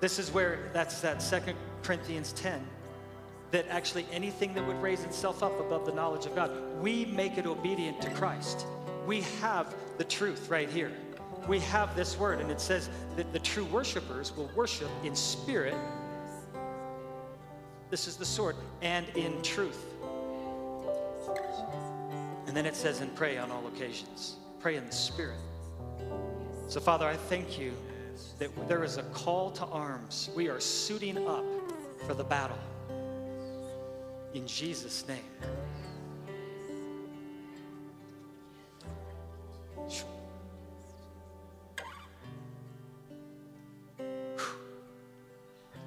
This 0.00 0.18
is 0.18 0.30
where 0.32 0.70
that's 0.72 1.00
that 1.00 1.22
second 1.22 1.56
Corinthians 1.82 2.32
10. 2.32 2.64
That 3.50 3.66
actually 3.68 4.06
anything 4.10 4.54
that 4.54 4.66
would 4.66 4.80
raise 4.80 5.04
itself 5.04 5.42
up 5.42 5.58
above 5.60 5.84
the 5.84 5.92
knowledge 5.92 6.26
of 6.26 6.34
God, 6.34 6.50
we 6.80 7.04
make 7.06 7.38
it 7.38 7.46
obedient 7.46 8.00
to 8.02 8.10
Christ. 8.10 8.66
We 9.06 9.22
have 9.40 9.74
the 9.98 10.04
truth 10.04 10.48
right 10.48 10.70
here. 10.70 10.92
We 11.48 11.58
have 11.60 11.94
this 11.96 12.18
word, 12.18 12.40
and 12.40 12.50
it 12.50 12.60
says 12.60 12.88
that 13.16 13.32
the 13.32 13.40
true 13.40 13.64
worshipers 13.64 14.34
will 14.36 14.50
worship 14.54 14.88
in 15.04 15.14
spirit 15.14 15.74
this 17.92 18.08
is 18.08 18.16
the 18.16 18.24
sword, 18.24 18.56
and 18.80 19.06
in 19.16 19.42
truth. 19.42 19.84
And 22.46 22.56
then 22.56 22.64
it 22.64 22.74
says, 22.74 23.02
and 23.02 23.14
pray 23.14 23.36
on 23.36 23.50
all 23.50 23.66
occasions. 23.66 24.36
Pray 24.60 24.76
in 24.76 24.86
the 24.86 24.92
Spirit. 24.92 25.36
So, 26.72 26.80
Father, 26.80 27.06
I 27.06 27.16
thank 27.16 27.58
you 27.58 27.74
that 28.38 28.48
there 28.66 28.82
is 28.82 28.96
a 28.96 29.02
call 29.12 29.50
to 29.50 29.66
arms. 29.66 30.30
We 30.34 30.48
are 30.48 30.58
suiting 30.58 31.28
up 31.28 31.44
for 32.06 32.14
the 32.14 32.24
battle. 32.24 32.56
In 34.32 34.46
Jesus' 34.46 35.06
name. 35.06 35.18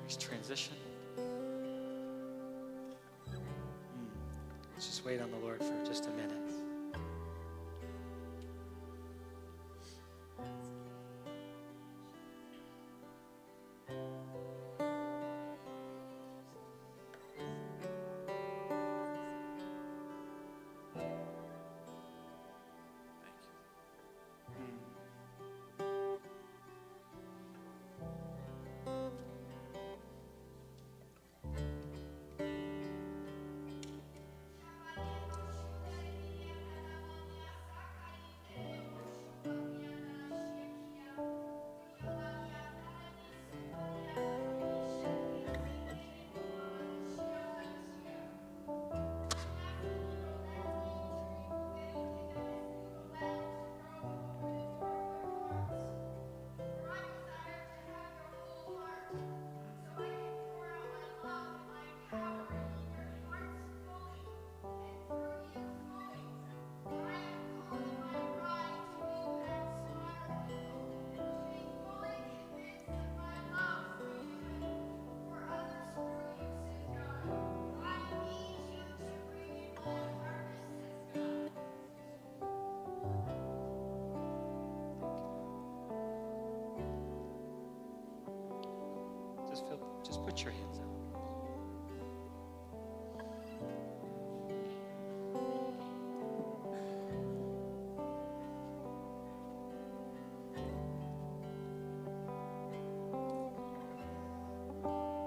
Please 0.03 0.17
transition. 0.19 0.75
Hmm. 3.25 3.33
Let's 4.75 4.85
just 4.85 5.03
wait 5.03 5.19
on 5.19 5.31
the 5.31 5.37
Lord 5.37 5.63
for 5.63 5.73
just 5.83 6.05
a 6.05 6.11
minute. 6.11 6.54
Thank 10.37 10.49
you. 10.49 10.84
Your 90.43 90.51
hands 90.51 90.79
up. 90.79 90.85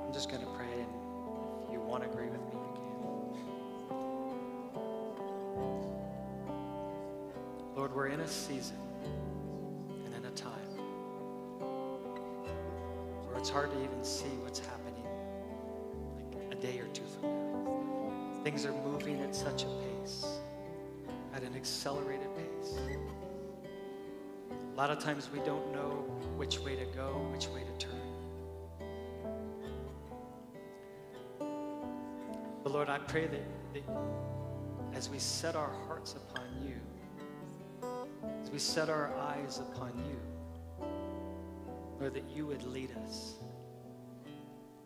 I'm 0.04 0.12
just 0.12 0.28
going 0.30 0.42
to 0.42 0.48
pray, 0.48 0.72
and 0.72 0.88
if 1.64 1.72
you 1.72 1.80
want 1.80 2.02
to 2.02 2.10
agree 2.10 2.28
with 2.28 2.40
me, 2.40 2.52
you 2.52 2.58
can. 2.74 2.84
Lord, 7.76 7.94
we're 7.94 8.08
in 8.08 8.20
a 8.20 8.28
season 8.28 8.76
and 10.04 10.14
in 10.14 10.24
a 10.24 10.30
time 10.32 10.52
where 13.26 13.38
it's 13.38 13.48
hard 13.48 13.70
to 13.70 13.82
even 13.82 14.02
see 14.02 14.26
what's 14.42 14.58
happening 14.58 14.77
Things 18.48 18.64
are 18.64 18.72
moving 18.72 19.20
at 19.20 19.34
such 19.34 19.64
a 19.64 19.66
pace, 19.66 20.24
at 21.34 21.42
an 21.42 21.54
accelerated 21.54 22.28
pace. 22.34 22.78
A 24.50 24.74
lot 24.74 24.88
of 24.88 24.98
times 24.98 25.28
we 25.30 25.40
don't 25.40 25.70
know 25.70 25.90
which 26.38 26.58
way 26.58 26.74
to 26.74 26.86
go, 26.96 27.28
which 27.30 27.48
way 27.48 27.60
to 27.62 27.86
turn. 27.86 27.92
But 32.64 32.72
Lord, 32.72 32.88
I 32.88 32.96
pray 33.00 33.26
that, 33.26 33.44
that 33.74 33.82
as 34.94 35.10
we 35.10 35.18
set 35.18 35.54
our 35.54 35.74
hearts 35.86 36.14
upon 36.14 36.46
you, 36.64 36.80
as 38.42 38.50
we 38.50 38.58
set 38.58 38.88
our 38.88 39.14
eyes 39.18 39.58
upon 39.58 39.92
you, 39.98 40.86
Lord, 42.00 42.14
that 42.14 42.24
you 42.34 42.46
would 42.46 42.62
lead 42.62 42.92
us. 43.04 43.34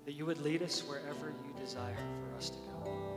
That 0.04 0.14
you 0.14 0.26
would 0.26 0.38
lead 0.38 0.64
us 0.64 0.80
wherever 0.80 1.28
you 1.28 1.54
desire 1.60 1.94
for 2.28 2.37
us 2.37 2.50
to 2.50 2.56
go. 2.56 3.12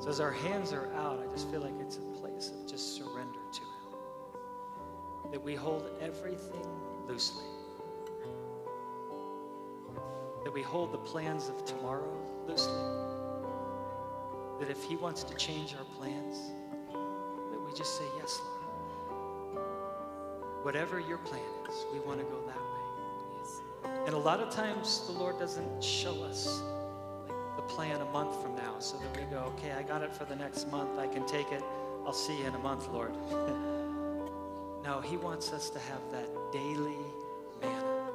So 0.00 0.08
as 0.08 0.18
our 0.18 0.30
hands 0.30 0.72
are 0.72 0.90
out, 0.94 1.22
I 1.22 1.30
just 1.30 1.50
feel 1.50 1.60
like 1.60 1.78
it's 1.78 1.98
a 1.98 2.20
place 2.20 2.50
of 2.50 2.66
just 2.66 2.96
surrender 2.96 3.38
to 3.52 3.60
Him. 3.60 5.30
That 5.30 5.42
we 5.42 5.54
hold 5.54 5.90
everything 6.00 6.66
loosely. 7.06 7.44
That 10.42 10.54
we 10.54 10.62
hold 10.62 10.92
the 10.92 10.98
plans 10.98 11.50
of 11.50 11.66
tomorrow 11.66 12.16
loosely. 12.48 12.72
That 14.58 14.70
if 14.70 14.82
He 14.82 14.96
wants 14.96 15.22
to 15.24 15.34
change 15.34 15.74
our 15.74 15.84
plans, 15.98 16.50
that 16.92 17.60
we 17.60 17.76
just 17.76 17.98
say, 17.98 18.04
Yes, 18.18 18.40
Lord. 18.42 19.66
Whatever 20.62 20.98
your 20.98 21.18
plan 21.18 21.42
is, 21.68 21.74
we 21.92 22.00
want 22.00 22.20
to 22.20 22.24
go 22.24 22.40
that 22.46 22.56
way. 22.56 24.06
And 24.06 24.14
a 24.14 24.18
lot 24.18 24.40
of 24.40 24.48
times 24.48 25.06
the 25.06 25.12
Lord 25.12 25.38
doesn't 25.38 25.84
show 25.84 26.22
us 26.22 26.62
plan 27.70 28.00
a 28.00 28.04
month 28.06 28.42
from 28.42 28.56
now 28.56 28.74
so 28.80 28.96
that 28.96 29.16
we 29.16 29.22
go, 29.30 29.38
okay, 29.54 29.72
I 29.72 29.82
got 29.82 30.02
it 30.02 30.12
for 30.12 30.24
the 30.24 30.34
next 30.34 30.70
month. 30.70 30.98
I 30.98 31.06
can 31.06 31.24
take 31.26 31.52
it. 31.52 31.62
I'll 32.04 32.12
see 32.12 32.36
you 32.38 32.46
in 32.46 32.54
a 32.54 32.58
month, 32.58 32.88
Lord. 32.88 33.14
no, 34.84 35.00
He 35.00 35.16
wants 35.16 35.52
us 35.52 35.70
to 35.70 35.78
have 35.78 36.00
that 36.10 36.28
daily 36.52 36.98
manna, 37.62 38.10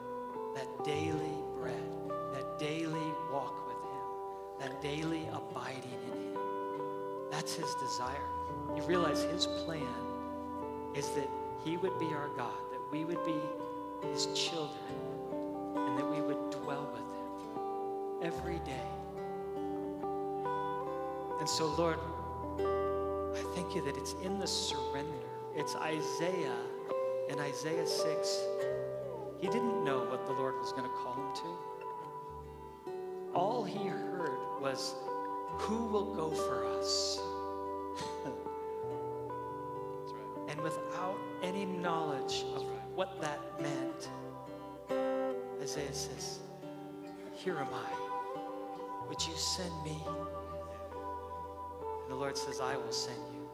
that 0.56 0.84
daily 0.84 1.38
bread, 1.58 1.90
that 2.34 2.60
daily 2.60 3.14
walk 3.32 3.56
with 3.66 3.78
Him, 3.94 4.70
that 4.72 4.82
daily 4.82 5.26
abiding 5.32 6.00
in 6.12 6.34
Him. 6.34 6.38
That's 7.32 7.56
His 7.56 7.74
desire. 7.76 8.28
You 8.76 8.84
realize 8.84 9.24
His 9.24 9.48
plan 9.48 9.88
is 10.94 11.10
that 11.12 11.30
He 11.64 11.78
would 11.78 11.98
be 11.98 12.08
our 12.08 12.30
God, 12.36 12.60
that 12.72 12.82
we 12.92 13.06
would 13.06 13.24
be 13.26 13.40
His 14.10 14.28
children, 14.36 15.15
so, 21.56 21.68
Lord, 21.78 22.00
I 22.60 23.42
thank 23.56 23.76
you 23.76 23.82
that 23.84 23.96
it's 23.96 24.14
in 24.22 24.40
the 24.40 24.48
surrender. 24.48 25.26
It's 25.56 25.74
Isaiah 25.78 26.58
in 27.30 27.40
Isaiah 27.40 27.88
6. 27.88 28.44
He 29.40 29.48
didn't 29.48 29.86
know 29.86 30.00
what 30.00 30.26
the 30.26 30.34
Lord 30.34 30.56
was 30.60 30.74
going 30.74 30.84
to 30.84 30.90
call 30.90 31.14
him 31.14 31.34
to. 31.34 32.92
All 33.34 33.64
he 33.64 33.88
heard 33.88 34.38
was, 34.60 34.96
Who 35.60 35.86
will 35.86 36.14
go 36.14 36.30
for 36.30 36.66
us? 36.78 37.22
and 40.50 40.60
without 40.60 41.18
any 41.42 41.64
knowledge 41.64 42.44
of 42.54 42.66
what 42.96 43.22
that 43.22 43.40
meant, 43.62 44.10
Isaiah 45.62 45.94
says, 45.94 46.40
Here 47.34 47.58
am 47.58 47.70
I. 47.74 49.08
Would 49.08 49.26
you 49.26 49.38
send 49.38 49.72
me? 49.86 49.98
The 52.16 52.22
Lord 52.22 52.38
says, 52.38 52.62
I 52.62 52.78
will 52.78 52.94
send 52.94 53.20
you. 53.34 53.46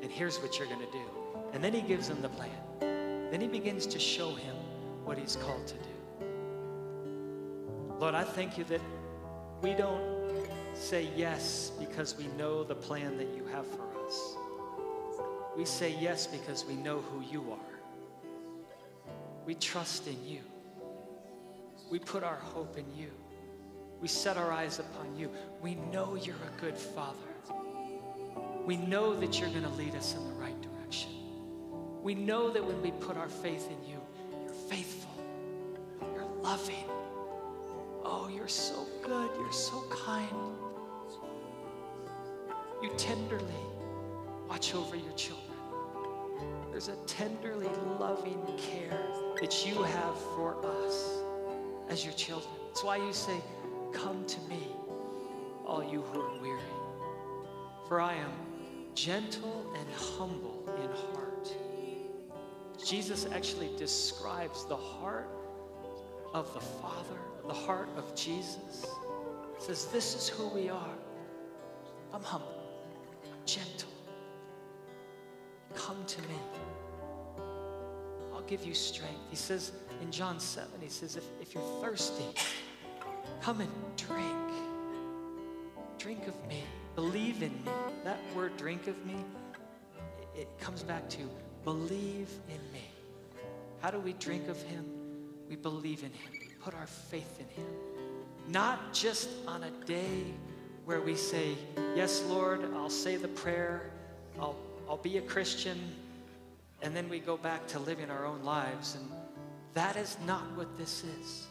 And 0.00 0.10
here's 0.10 0.40
what 0.40 0.58
you're 0.58 0.68
going 0.68 0.80
to 0.80 0.90
do. 0.90 1.04
And 1.52 1.62
then 1.62 1.74
he 1.74 1.82
gives 1.82 2.08
him 2.08 2.22
the 2.22 2.30
plan. 2.30 2.48
Then 2.80 3.42
he 3.42 3.46
begins 3.46 3.84
to 3.88 3.98
show 3.98 4.34
him 4.34 4.56
what 5.04 5.18
he's 5.18 5.36
called 5.36 5.66
to 5.66 5.74
do. 5.74 6.24
Lord, 7.98 8.14
I 8.14 8.24
thank 8.24 8.56
you 8.56 8.64
that 8.64 8.80
we 9.60 9.74
don't 9.74 10.48
say 10.72 11.10
yes 11.14 11.72
because 11.78 12.16
we 12.16 12.28
know 12.38 12.64
the 12.64 12.74
plan 12.74 13.18
that 13.18 13.28
you 13.36 13.44
have 13.52 13.66
for 13.66 13.86
us. 14.06 14.34
We 15.54 15.66
say 15.66 15.94
yes 16.00 16.26
because 16.26 16.64
we 16.64 16.76
know 16.76 17.00
who 17.00 17.20
you 17.30 17.52
are. 17.52 17.80
We 19.44 19.56
trust 19.56 20.06
in 20.06 20.26
you. 20.26 20.40
We 21.90 21.98
put 21.98 22.24
our 22.24 22.36
hope 22.36 22.78
in 22.78 22.86
you. 22.96 23.10
We 24.00 24.08
set 24.08 24.38
our 24.38 24.52
eyes 24.52 24.78
upon 24.78 25.18
you. 25.18 25.30
We 25.60 25.74
know 25.74 26.14
you're 26.14 26.34
a 26.36 26.60
good 26.62 26.78
father. 26.78 27.29
We 28.70 28.76
know 28.76 29.18
that 29.18 29.40
you're 29.40 29.48
going 29.48 29.64
to 29.64 29.70
lead 29.70 29.96
us 29.96 30.14
in 30.14 30.24
the 30.28 30.34
right 30.34 30.54
direction. 30.62 31.10
We 32.04 32.14
know 32.14 32.50
that 32.50 32.64
when 32.64 32.80
we 32.80 32.92
put 32.92 33.16
our 33.16 33.28
faith 33.28 33.68
in 33.68 33.90
you, 33.90 33.98
you're 34.44 34.54
faithful, 34.54 35.10
you're 36.14 36.30
loving. 36.40 36.84
Oh, 38.04 38.30
you're 38.32 38.46
so 38.46 38.86
good, 39.02 39.28
you're 39.40 39.52
so 39.52 39.82
kind. 39.90 40.28
You 42.80 42.92
tenderly 42.96 43.60
watch 44.48 44.72
over 44.72 44.94
your 44.94 45.14
children. 45.14 45.58
There's 46.70 46.86
a 46.86 46.96
tenderly 47.08 47.70
loving 47.98 48.40
care 48.56 49.02
that 49.40 49.66
you 49.66 49.82
have 49.82 50.16
for 50.36 50.64
us 50.64 51.08
as 51.88 52.04
your 52.04 52.14
children. 52.14 52.54
That's 52.68 52.84
why 52.84 52.98
you 52.98 53.12
say, 53.12 53.40
Come 53.92 54.24
to 54.26 54.40
me, 54.42 54.62
all 55.66 55.82
you 55.82 56.02
who 56.02 56.20
are 56.20 56.40
weary. 56.40 56.60
For 57.88 58.00
I 58.00 58.14
am 58.14 58.30
gentle 58.94 59.72
and 59.78 59.88
humble 59.94 60.64
in 60.82 61.14
heart. 61.14 61.52
Jesus 62.84 63.26
actually 63.32 63.70
describes 63.76 64.64
the 64.66 64.76
heart 64.76 65.28
of 66.32 66.52
the 66.54 66.60
Father, 66.60 67.20
the 67.46 67.54
heart 67.54 67.88
of 67.96 68.14
Jesus. 68.14 68.86
Says, 69.58 69.86
This 69.86 70.14
is 70.14 70.28
who 70.28 70.48
we 70.48 70.68
are. 70.68 70.94
I'm 72.12 72.22
humble, 72.22 72.62
I'm 73.24 73.46
gentle. 73.46 73.88
Come 75.74 76.04
to 76.06 76.20
me. 76.22 76.38
I'll 78.32 78.42
give 78.46 78.64
you 78.64 78.74
strength. 78.74 79.20
He 79.28 79.36
says 79.36 79.72
in 80.02 80.10
John 80.10 80.40
7, 80.40 80.68
he 80.80 80.88
says, 80.88 81.16
if, 81.16 81.24
if 81.40 81.54
you're 81.54 81.82
thirsty, 81.82 82.24
come 83.40 83.60
and 83.60 83.70
drink. 83.96 84.26
Drink 85.98 86.26
of 86.26 86.34
me. 86.48 86.62
Believe 86.94 87.42
in 87.42 87.52
me. 87.64 87.72
That 88.04 88.18
word, 88.34 88.56
drink 88.56 88.86
of 88.86 89.04
me, 89.06 89.16
it, 90.34 90.48
comes 90.58 90.82
back 90.82 91.08
to 91.10 91.18
believe 91.64 92.30
in 92.48 92.72
me. 92.72 92.90
How 93.80 93.90
do 93.90 93.98
we 93.98 94.12
drink 94.14 94.48
of 94.48 94.60
him? 94.62 94.84
We 95.48 95.56
believe 95.56 96.00
in 96.00 96.12
him. 96.12 96.32
We 96.32 96.48
put 96.62 96.74
our 96.74 96.86
faith 96.86 97.38
in 97.38 97.46
him. 97.48 97.70
Not 98.48 98.92
just 98.92 99.28
on 99.46 99.64
a 99.64 99.70
day 99.84 100.24
where 100.84 101.00
we 101.00 101.14
say, 101.14 101.54
Yes, 101.94 102.22
Lord, 102.28 102.64
I'll 102.74 102.90
say 102.90 103.16
the 103.16 103.28
prayer, 103.28 103.90
I'll, 104.38 104.56
I'll 104.88 104.96
be 104.96 105.18
a 105.18 105.22
Christian, 105.22 105.78
and 106.82 106.96
then 106.96 107.08
we 107.08 107.18
go 107.18 107.36
back 107.36 107.66
to 107.68 107.78
living 107.78 108.10
our 108.10 108.24
own 108.24 108.42
lives. 108.42 108.96
And 108.96 109.10
that 109.74 109.96
is 109.96 110.16
not 110.26 110.50
what 110.56 110.76
this 110.76 111.04
is. 111.04 111.46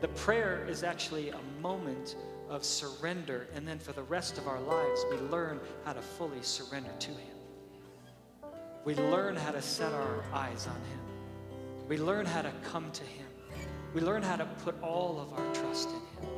The 0.00 0.08
prayer 0.08 0.66
is 0.68 0.82
actually 0.82 1.30
a 1.30 1.40
moment 1.62 2.16
of 2.48 2.64
surrender, 2.64 3.48
and 3.54 3.66
then 3.66 3.78
for 3.78 3.92
the 3.92 4.02
rest 4.02 4.38
of 4.38 4.46
our 4.46 4.60
lives, 4.60 5.04
we 5.10 5.16
learn 5.28 5.60
how 5.84 5.92
to 5.92 6.00
fully 6.02 6.42
surrender 6.42 6.90
to 6.98 7.10
Him. 7.10 7.36
We 8.84 8.94
learn 8.94 9.36
how 9.36 9.50
to 9.50 9.62
set 9.62 9.92
our 9.92 10.24
eyes 10.32 10.66
on 10.66 10.76
Him. 10.76 11.00
We 11.88 11.98
learn 11.98 12.26
how 12.26 12.42
to 12.42 12.52
come 12.62 12.90
to 12.92 13.04
Him. 13.04 13.26
We 13.94 14.00
learn 14.00 14.22
how 14.22 14.36
to 14.36 14.44
put 14.64 14.80
all 14.82 15.20
of 15.20 15.32
our 15.32 15.54
trust 15.54 15.88
in 15.88 15.94
Him. 15.94 16.30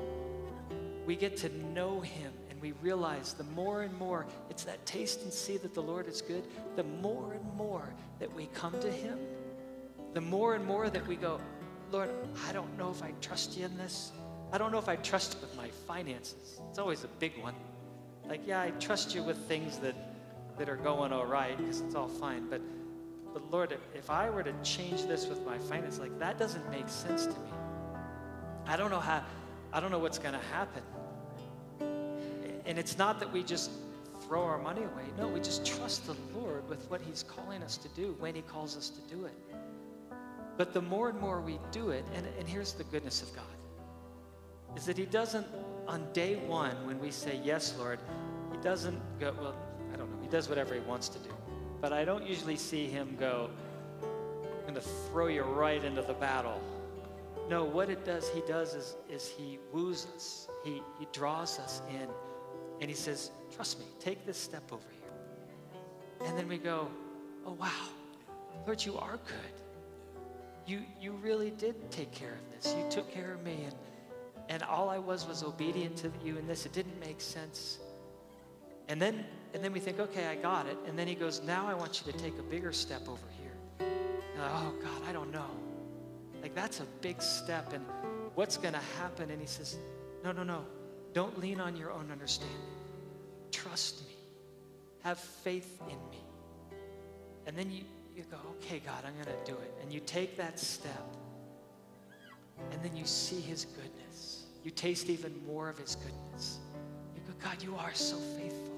We 1.06 1.16
get 1.16 1.36
to 1.38 1.48
know 1.74 2.00
Him, 2.00 2.32
and 2.50 2.60
we 2.60 2.72
realize 2.82 3.34
the 3.34 3.44
more 3.44 3.82
and 3.82 3.96
more 3.98 4.26
it's 4.50 4.64
that 4.64 4.84
taste 4.86 5.22
and 5.22 5.32
see 5.32 5.56
that 5.58 5.74
the 5.74 5.82
Lord 5.82 6.06
is 6.08 6.22
good, 6.22 6.44
the 6.76 6.84
more 6.84 7.32
and 7.34 7.54
more 7.56 7.92
that 8.18 8.34
we 8.34 8.46
come 8.54 8.78
to 8.80 8.90
Him, 8.90 9.18
the 10.14 10.20
more 10.20 10.54
and 10.54 10.64
more 10.64 10.88
that 10.88 11.06
we 11.06 11.16
go, 11.16 11.40
Lord, 11.90 12.10
I 12.46 12.52
don't 12.52 12.76
know 12.78 12.90
if 12.90 13.02
I 13.02 13.12
trust 13.20 13.56
you 13.56 13.64
in 13.64 13.76
this. 13.76 14.12
I 14.52 14.58
don't 14.58 14.72
know 14.72 14.78
if 14.78 14.88
I 14.88 14.96
trust 14.96 15.40
with 15.40 15.54
my 15.56 15.68
finances. 15.86 16.60
It's 16.70 16.78
always 16.78 17.04
a 17.04 17.08
big 17.18 17.32
one. 17.42 17.54
Like, 18.28 18.46
yeah, 18.46 18.60
I 18.60 18.70
trust 18.70 19.14
you 19.14 19.22
with 19.22 19.36
things 19.46 19.78
that, 19.78 19.94
that 20.58 20.68
are 20.68 20.76
going 20.76 21.12
all 21.12 21.26
right 21.26 21.56
because 21.56 21.80
it's 21.80 21.94
all 21.94 22.08
fine. 22.08 22.48
But, 22.48 22.60
but 23.32 23.50
Lord, 23.50 23.76
if 23.94 24.10
I 24.10 24.30
were 24.30 24.42
to 24.42 24.52
change 24.62 25.04
this 25.04 25.26
with 25.26 25.44
my 25.44 25.58
finances, 25.58 25.98
like 26.00 26.18
that 26.18 26.38
doesn't 26.38 26.68
make 26.70 26.88
sense 26.88 27.24
to 27.24 27.32
me. 27.32 27.50
I 28.66 28.76
don't 28.76 28.90
know 28.90 29.00
how, 29.00 29.22
I 29.72 29.80
don't 29.80 29.90
know 29.90 29.98
what's 29.98 30.18
going 30.18 30.34
to 30.34 30.46
happen. 30.52 30.82
And 32.66 32.78
it's 32.78 32.98
not 32.98 33.18
that 33.20 33.32
we 33.32 33.42
just 33.42 33.70
throw 34.26 34.44
our 34.44 34.58
money 34.58 34.82
away. 34.82 35.04
No, 35.16 35.26
we 35.26 35.40
just 35.40 35.64
trust 35.64 36.06
the 36.06 36.14
Lord 36.38 36.68
with 36.68 36.88
what 36.90 37.00
He's 37.00 37.22
calling 37.22 37.62
us 37.62 37.78
to 37.78 37.88
do 37.88 38.14
when 38.18 38.34
He 38.34 38.42
calls 38.42 38.76
us 38.76 38.90
to 38.90 39.14
do 39.14 39.24
it. 39.24 39.34
But 40.58 40.74
the 40.74 40.82
more 40.82 41.08
and 41.08 41.18
more 41.18 41.40
we 41.40 41.58
do 41.70 41.90
it, 41.90 42.04
and, 42.14 42.26
and 42.38 42.46
here's 42.46 42.72
the 42.74 42.84
goodness 42.84 43.22
of 43.22 43.34
God, 43.34 43.44
is 44.76 44.86
that 44.86 44.96
He 44.98 45.06
doesn't, 45.06 45.46
on 45.86 46.06
day 46.12 46.36
one, 46.36 46.74
when 46.86 46.98
we 47.00 47.10
say, 47.10 47.40
Yes, 47.42 47.74
Lord, 47.78 47.98
He 48.52 48.58
doesn't 48.58 49.00
go, 49.18 49.34
well, 49.40 49.56
I 49.92 49.96
don't 49.96 50.10
know, 50.10 50.22
He 50.22 50.28
does 50.28 50.48
whatever 50.48 50.74
He 50.74 50.80
wants 50.80 51.08
to 51.10 51.18
do. 51.18 51.30
But 51.80 51.92
I 51.92 52.04
don't 52.04 52.26
usually 52.26 52.56
see 52.56 52.86
Him 52.86 53.16
go, 53.18 53.50
I'm 54.02 54.74
going 54.74 54.74
to 54.74 54.80
throw 55.10 55.28
you 55.28 55.42
right 55.42 55.82
into 55.82 56.02
the 56.02 56.14
battle. 56.14 56.60
No, 57.48 57.64
what 57.64 57.88
it 57.88 58.04
does, 58.04 58.28
He 58.30 58.42
does 58.42 58.74
is, 58.74 58.96
is 59.08 59.28
He 59.28 59.58
woos 59.72 60.06
us, 60.14 60.48
He, 60.64 60.82
he 60.98 61.06
draws 61.12 61.58
us 61.58 61.82
in 61.90 62.08
and 62.80 62.88
he 62.88 62.96
says, 62.96 63.30
Trust 63.54 63.78
me, 63.78 63.86
take 63.98 64.24
this 64.24 64.36
step 64.36 64.72
over 64.72 64.82
here. 64.90 66.28
And 66.28 66.38
then 66.38 66.48
we 66.48 66.58
go, 66.58 66.88
Oh, 67.46 67.52
wow, 67.52 67.88
Lord, 68.66 68.84
you 68.84 68.96
are 68.98 69.18
good. 69.26 69.62
You, 70.66 70.82
you 71.00 71.12
really 71.12 71.50
did 71.50 71.90
take 71.90 72.12
care 72.12 72.32
of 72.32 72.54
this. 72.54 72.74
You 72.76 72.84
took 72.90 73.10
care 73.10 73.32
of 73.32 73.42
me, 73.42 73.64
and, 73.64 73.74
and 74.48 74.62
all 74.62 74.88
I 74.88 74.98
was 74.98 75.26
was 75.26 75.42
obedient 75.42 75.96
to 75.98 76.10
you 76.24 76.38
in 76.38 76.46
this. 76.46 76.66
It 76.66 76.72
didn't 76.72 76.98
make 77.00 77.20
sense. 77.20 77.78
And 78.88 79.00
then, 79.00 79.24
and 79.52 79.62
then 79.62 79.72
we 79.72 79.80
think, 79.80 80.00
okay, 80.00 80.26
I 80.26 80.34
got 80.34 80.66
it. 80.66 80.78
And 80.86 80.98
then 80.98 81.06
he 81.06 81.14
goes, 81.14 81.42
now 81.42 81.68
I 81.68 81.74
want 81.74 82.02
you 82.04 82.10
to 82.10 82.18
take 82.18 82.38
a 82.38 82.42
bigger 82.42 82.72
step 82.72 83.02
over 83.08 83.26
here. 83.40 83.52
Like, 84.38 84.50
oh, 84.54 84.72
God, 84.82 85.02
I 85.06 85.12
don't 85.12 85.30
know. 85.30 85.50
Like, 86.40 86.54
that's 86.54 86.80
a 86.80 86.86
big 87.02 87.20
step. 87.20 87.72
And 87.74 87.84
what's 88.34 88.56
going 88.56 88.74
to 88.74 88.80
happen? 88.98 89.30
And 89.30 89.40
he 89.40 89.46
says, 89.46 89.76
no, 90.24 90.32
no, 90.32 90.42
no. 90.42 90.64
Don't 91.12 91.38
lean 91.38 91.60
on 91.60 91.76
your 91.76 91.90
own 91.92 92.10
understanding. 92.10 92.56
Trust 93.50 94.06
me. 94.06 94.14
Have 95.02 95.18
faith 95.18 95.80
in 95.90 95.98
me. 96.10 96.24
And 97.46 97.56
then 97.56 97.70
you, 97.70 97.82
you 98.16 98.24
go, 98.30 98.38
okay, 98.58 98.80
God, 98.84 99.04
I'm 99.06 99.14
going 99.14 99.26
to 99.26 99.50
do 99.50 99.58
it. 99.58 99.74
And 99.82 99.92
you 99.92 100.00
take 100.00 100.36
that 100.38 100.58
step. 100.58 101.14
And 102.72 102.82
then 102.82 102.96
you 102.96 103.04
see 103.04 103.40
his 103.40 103.64
goodness. 103.64 104.37
You 104.64 104.70
taste 104.70 105.08
even 105.08 105.40
more 105.46 105.68
of 105.68 105.78
his 105.78 105.96
goodness. 105.96 106.58
You 107.14 107.22
go, 107.26 107.32
God, 107.42 107.62
you 107.62 107.76
are 107.76 107.94
so 107.94 108.16
faithful. 108.16 108.68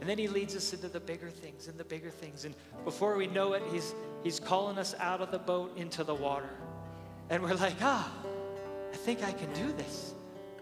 And 0.00 0.08
then 0.10 0.18
he 0.18 0.28
leads 0.28 0.54
us 0.54 0.72
into 0.74 0.88
the 0.88 1.00
bigger 1.00 1.30
things 1.30 1.66
and 1.68 1.78
the 1.78 1.84
bigger 1.84 2.10
things. 2.10 2.44
And 2.44 2.54
before 2.84 3.16
we 3.16 3.26
know 3.26 3.54
it, 3.54 3.62
he's, 3.72 3.94
he's 4.22 4.38
calling 4.38 4.76
us 4.76 4.94
out 4.98 5.22
of 5.22 5.30
the 5.30 5.38
boat 5.38 5.76
into 5.78 6.04
the 6.04 6.14
water. 6.14 6.50
And 7.30 7.42
we're 7.42 7.54
like, 7.54 7.76
ah, 7.80 8.12
I 8.92 8.96
think 8.96 9.24
I 9.24 9.32
can 9.32 9.50
do 9.54 9.72
this. 9.72 10.14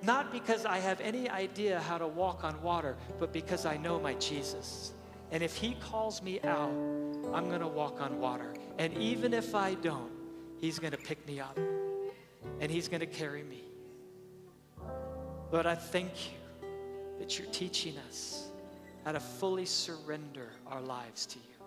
Not 0.03 0.33
because 0.33 0.65
I 0.65 0.79
have 0.79 1.01
any 1.01 1.29
idea 1.29 1.81
how 1.81 1.99
to 1.99 2.07
walk 2.07 2.45
on 2.45 2.61
water, 2.63 2.97
but 3.19 3.33
because 3.33 3.67
I 3.67 3.77
know 3.77 4.01
my 4.01 4.15
Jesus. 4.15 4.93
And 5.33 5.43
if 5.43 5.57
He 5.57 5.75
calls 5.75 6.23
me 6.23 6.41
out, 6.43 6.71
I'm 7.33 7.49
going 7.49 7.61
to 7.61 7.69
walk 7.69 8.01
on 8.01 8.21
water. 8.21 8.55
And 8.79 8.97
even 8.99 9.33
if 9.33 9.55
I 9.55 9.75
don't, 9.75 10.13
He's 10.61 10.79
going 10.79 10.93
to 10.93 10.99
pick 10.99 11.27
me 11.27 11.41
up 11.41 11.59
and 12.61 12.71
He's 12.71 12.89
going 12.89 13.01
to 13.01 13.07
carry 13.07 13.43
me. 13.43 13.65
Lord, 15.53 15.67
I 15.67 15.75
thank 15.75 16.11
you 16.31 16.69
that 17.19 17.39
you're 17.39 17.49
teaching 17.49 17.95
us 18.09 18.49
how 19.05 19.13
to 19.13 19.21
fully 19.21 19.67
surrender 19.67 20.49
our 20.67 20.81
lives 20.81 21.27
to 21.27 21.39
you, 21.39 21.67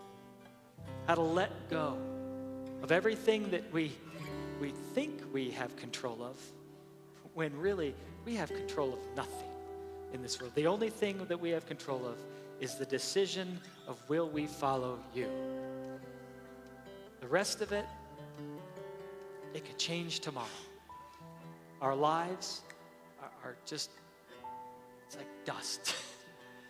how 1.06 1.14
to 1.14 1.22
let 1.22 1.70
go 1.70 1.96
of 2.82 2.90
everything 2.90 3.48
that 3.50 3.72
we, 3.72 3.92
we 4.60 4.72
think 4.92 5.22
we 5.32 5.52
have 5.52 5.76
control 5.76 6.20
of, 6.20 6.36
when 7.34 7.56
really 7.56 7.94
we 8.24 8.34
have 8.34 8.48
control 8.48 8.92
of 8.92 8.98
nothing 9.14 9.50
in 10.12 10.20
this 10.20 10.40
world. 10.40 10.52
The 10.56 10.66
only 10.66 10.90
thing 10.90 11.24
that 11.28 11.40
we 11.40 11.50
have 11.50 11.64
control 11.64 12.04
of 12.06 12.18
is 12.58 12.74
the 12.74 12.86
decision 12.86 13.60
of 13.86 14.02
will 14.08 14.28
we 14.28 14.48
follow 14.48 14.98
you. 15.14 15.28
The 17.20 17.28
rest 17.28 17.60
of 17.60 17.70
it, 17.70 17.86
it 19.54 19.64
could 19.64 19.78
change 19.78 20.18
tomorrow. 20.20 20.48
Our 21.80 21.94
lives 21.94 22.62
are 23.46 23.56
just, 23.64 23.90
it's 25.06 25.16
like 25.16 25.28
dust. 25.44 25.94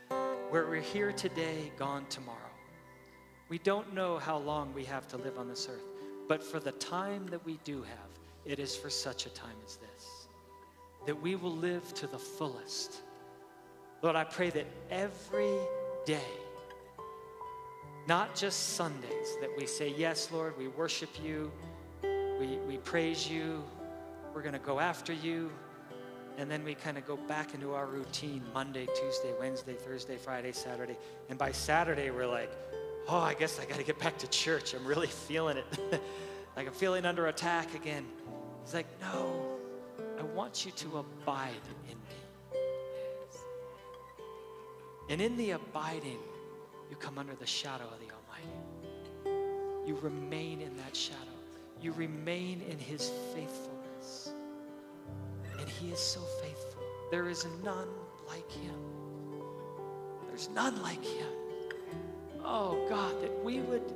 Where 0.50 0.66
we're 0.66 0.80
here 0.80 1.10
today, 1.10 1.72
gone 1.78 2.04
tomorrow. 2.10 2.38
We 3.48 3.58
don't 3.58 3.94
know 3.94 4.18
how 4.18 4.36
long 4.36 4.74
we 4.74 4.84
have 4.84 5.08
to 5.08 5.16
live 5.16 5.38
on 5.38 5.48
this 5.48 5.68
earth, 5.70 5.86
but 6.28 6.42
for 6.42 6.60
the 6.60 6.72
time 6.72 7.26
that 7.28 7.44
we 7.46 7.58
do 7.64 7.82
have, 7.82 8.10
it 8.44 8.58
is 8.58 8.76
for 8.76 8.90
such 8.90 9.26
a 9.26 9.30
time 9.30 9.56
as 9.64 9.76
this 9.76 10.26
that 11.06 11.22
we 11.22 11.36
will 11.36 11.54
live 11.54 11.94
to 11.94 12.08
the 12.08 12.18
fullest. 12.18 12.96
Lord, 14.02 14.16
I 14.16 14.24
pray 14.24 14.50
that 14.50 14.66
every 14.90 15.56
day, 16.04 16.32
not 18.08 18.34
just 18.34 18.70
Sundays, 18.70 19.36
that 19.40 19.50
we 19.56 19.66
say, 19.66 19.94
Yes, 19.96 20.32
Lord, 20.32 20.58
we 20.58 20.66
worship 20.66 21.10
you, 21.22 21.52
we, 22.02 22.58
we 22.66 22.78
praise 22.78 23.30
you, 23.30 23.62
we're 24.34 24.42
going 24.42 24.52
to 24.52 24.58
go 24.58 24.80
after 24.80 25.12
you, 25.12 25.52
and 26.38 26.50
then 26.50 26.64
we 26.64 26.74
kind 26.74 26.98
of 26.98 27.06
go 27.06 27.16
back 27.16 27.54
into 27.54 27.74
our 27.74 27.86
routine 27.86 28.42
Monday, 28.52 28.86
Tuesday, 28.94 29.32
Wednesday, 29.38 29.74
Thursday, 29.74 30.16
Friday, 30.16 30.52
Saturday. 30.52 30.96
And 31.30 31.38
by 31.38 31.52
Saturday, 31.52 32.10
we're 32.10 32.26
like, 32.26 32.52
oh, 33.08 33.18
I 33.18 33.34
guess 33.34 33.58
I 33.58 33.64
got 33.64 33.78
to 33.78 33.84
get 33.84 33.98
back 33.98 34.18
to 34.18 34.28
church. 34.28 34.74
I'm 34.74 34.84
really 34.84 35.06
feeling 35.28 35.56
it. 35.56 35.64
like 36.56 36.66
I'm 36.66 36.74
feeling 36.74 37.06
under 37.06 37.26
attack 37.28 37.74
again. 37.74 38.04
He's 38.64 38.74
like, 38.74 38.86
no, 39.00 39.58
I 40.18 40.22
want 40.22 40.66
you 40.66 40.72
to 40.72 40.98
abide 40.98 41.52
in 41.88 41.94
me. 41.94 42.60
And 45.08 45.20
in 45.20 45.36
the 45.36 45.52
abiding, 45.52 46.18
you 46.90 46.96
come 46.96 47.16
under 47.16 47.34
the 47.34 47.46
shadow 47.46 47.84
of 47.84 48.00
the 48.00 48.12
Almighty. 48.12 49.88
You 49.88 49.96
remain 50.02 50.60
in 50.60 50.76
that 50.78 50.96
shadow. 50.96 51.20
You 51.80 51.92
remain 51.92 52.60
in 52.68 52.78
His 52.78 53.10
faithfulness. 53.32 53.75
He 55.86 55.92
is 55.92 56.00
so 56.00 56.20
faithful. 56.42 56.82
There 57.12 57.28
is 57.28 57.46
none 57.62 57.86
like 58.26 58.50
Him. 58.50 58.74
There's 60.26 60.48
none 60.48 60.82
like 60.82 61.04
Him. 61.04 61.28
Oh 62.44 62.84
God, 62.88 63.22
that 63.22 63.44
we 63.44 63.60
would 63.60 63.94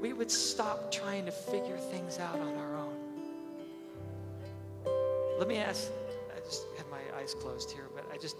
we 0.00 0.14
would 0.14 0.30
stop 0.30 0.90
trying 0.90 1.26
to 1.26 1.30
figure 1.30 1.76
things 1.76 2.18
out 2.18 2.38
on 2.40 2.54
our 2.56 2.76
own. 2.76 2.96
Let 5.38 5.48
me 5.48 5.58
ask, 5.58 5.90
I 6.34 6.40
just 6.40 6.64
had 6.78 6.86
my 6.90 7.00
eyes 7.18 7.34
closed 7.34 7.70
here, 7.72 7.88
but 7.94 8.06
I 8.12 8.16
just, 8.16 8.36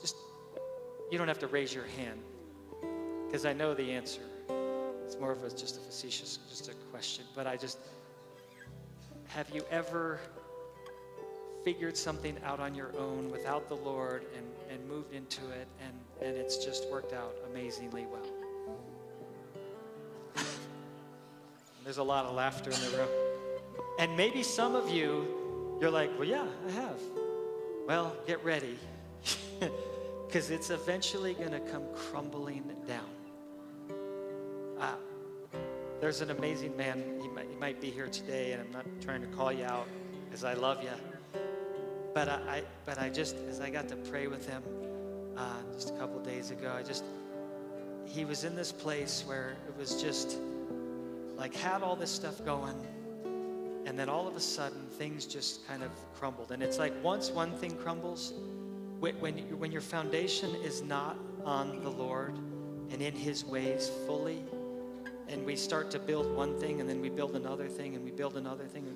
just, 0.00 0.16
you 1.10 1.16
don't 1.16 1.28
have 1.28 1.38
to 1.38 1.46
raise 1.46 1.72
your 1.72 1.86
hand 1.96 2.20
because 3.26 3.46
I 3.46 3.52
know 3.52 3.72
the 3.72 3.92
answer. 3.92 4.20
It's 5.04 5.18
more 5.18 5.32
of 5.32 5.42
a, 5.42 5.50
just 5.50 5.78
a 5.78 5.80
facetious, 5.80 6.38
just 6.50 6.68
a 6.68 6.74
question. 6.90 7.24
But 7.34 7.46
I 7.46 7.56
just, 7.56 7.78
have 9.28 9.48
you 9.54 9.64
ever 9.70 10.20
figured 11.66 11.96
something 11.96 12.36
out 12.44 12.60
on 12.60 12.76
your 12.76 12.96
own 12.96 13.28
without 13.28 13.68
the 13.68 13.74
Lord 13.74 14.24
and, 14.36 14.46
and 14.70 14.88
moved 14.88 15.12
into 15.12 15.40
it 15.50 15.66
and, 15.80 15.92
and 16.22 16.36
it's 16.36 16.64
just 16.64 16.88
worked 16.92 17.12
out 17.12 17.34
amazingly 17.50 18.06
well? 18.06 18.22
There's 21.82 21.98
a 21.98 22.04
lot 22.04 22.24
of 22.24 22.36
laughter 22.36 22.70
in 22.70 22.80
the 22.80 22.96
room. 22.96 23.08
And 23.98 24.16
maybe 24.16 24.44
some 24.44 24.76
of 24.76 24.88
you 24.90 25.26
you're 25.80 25.90
like, 25.90 26.16
well, 26.16 26.28
yeah, 26.28 26.46
I 26.68 26.70
have. 26.70 27.00
Well, 27.88 28.16
get 28.28 28.44
ready, 28.44 28.78
because 30.28 30.50
it's 30.50 30.70
eventually 30.70 31.34
going 31.34 31.50
to 31.50 31.60
come 31.60 31.82
crumbling 31.96 32.62
down. 32.86 33.10
Uh, 34.78 34.94
there's 36.00 36.20
an 36.20 36.30
amazing 36.30 36.76
man. 36.76 37.18
He 37.20 37.26
might, 37.26 37.48
he 37.50 37.56
might, 37.56 37.80
be 37.80 37.90
here 37.90 38.06
today, 38.06 38.52
and 38.52 38.62
I'm 38.62 38.70
not 38.70 38.86
trying 39.02 39.20
to 39.20 39.26
call 39.26 39.52
you 39.52 39.64
out, 39.64 39.88
because 40.26 40.44
I 40.44 40.54
love 40.54 40.80
you. 40.84 41.15
But 42.16 42.30
I, 42.30 42.62
but 42.86 42.98
I 42.98 43.10
just, 43.10 43.36
as 43.46 43.60
I 43.60 43.68
got 43.68 43.88
to 43.88 43.96
pray 43.96 44.26
with 44.26 44.48
him 44.48 44.62
uh, 45.36 45.52
just 45.74 45.90
a 45.90 45.92
couple 45.98 46.18
days 46.20 46.50
ago, 46.50 46.72
I 46.74 46.82
just, 46.82 47.04
he 48.06 48.24
was 48.24 48.42
in 48.42 48.56
this 48.56 48.72
place 48.72 49.22
where 49.26 49.50
it 49.68 49.76
was 49.78 50.00
just 50.00 50.38
like 51.36 51.54
had 51.54 51.82
all 51.82 51.94
this 51.94 52.10
stuff 52.10 52.42
going 52.42 52.74
and 53.84 53.98
then 53.98 54.08
all 54.08 54.26
of 54.26 54.34
a 54.34 54.40
sudden, 54.40 54.86
things 54.92 55.26
just 55.26 55.68
kind 55.68 55.82
of 55.82 55.90
crumbled. 56.14 56.52
And 56.52 56.62
it's 56.62 56.78
like 56.78 56.94
once 57.04 57.28
one 57.28 57.52
thing 57.52 57.76
crumbles, 57.76 58.32
when, 58.98 59.14
when 59.58 59.70
your 59.70 59.82
foundation 59.82 60.54
is 60.64 60.80
not 60.80 61.18
on 61.44 61.82
the 61.82 61.90
Lord 61.90 62.34
and 62.92 63.02
in 63.02 63.14
His 63.14 63.44
ways 63.44 63.90
fully, 64.06 64.42
and 65.28 65.44
we 65.44 65.54
start 65.54 65.90
to 65.90 65.98
build 65.98 66.34
one 66.34 66.58
thing 66.58 66.80
and 66.80 66.88
then 66.88 67.02
we 67.02 67.10
build 67.10 67.36
another 67.36 67.68
thing 67.68 67.94
and 67.94 68.02
we 68.02 68.10
build 68.10 68.38
another 68.38 68.64
thing, 68.64 68.86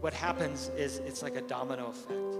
what 0.00 0.12
happens 0.12 0.70
is 0.76 0.98
it's 0.98 1.22
like 1.22 1.36
a 1.36 1.40
domino 1.42 1.88
effect. 1.88 2.34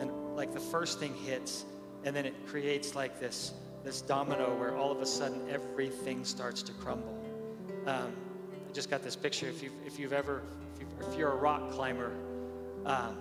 And 0.00 0.36
like 0.36 0.52
the 0.52 0.60
first 0.60 0.98
thing 0.98 1.14
hits, 1.14 1.64
and 2.04 2.14
then 2.14 2.26
it 2.26 2.34
creates 2.46 2.94
like 2.94 3.20
this, 3.20 3.52
this 3.84 4.00
domino 4.00 4.54
where 4.56 4.76
all 4.76 4.90
of 4.90 5.00
a 5.00 5.06
sudden 5.06 5.40
everything 5.50 6.24
starts 6.24 6.62
to 6.62 6.72
crumble. 6.72 7.14
Um, 7.86 8.12
I 8.68 8.72
just 8.72 8.90
got 8.90 9.02
this 9.02 9.16
picture. 9.16 9.48
If 9.48 9.62
you've, 9.62 9.72
if 9.86 9.98
you've 9.98 10.12
ever, 10.12 10.42
if, 10.80 11.12
you 11.12 11.20
you're 11.20 11.32
a 11.32 11.36
rock 11.36 11.70
climber 11.70 12.12
um, 12.84 13.16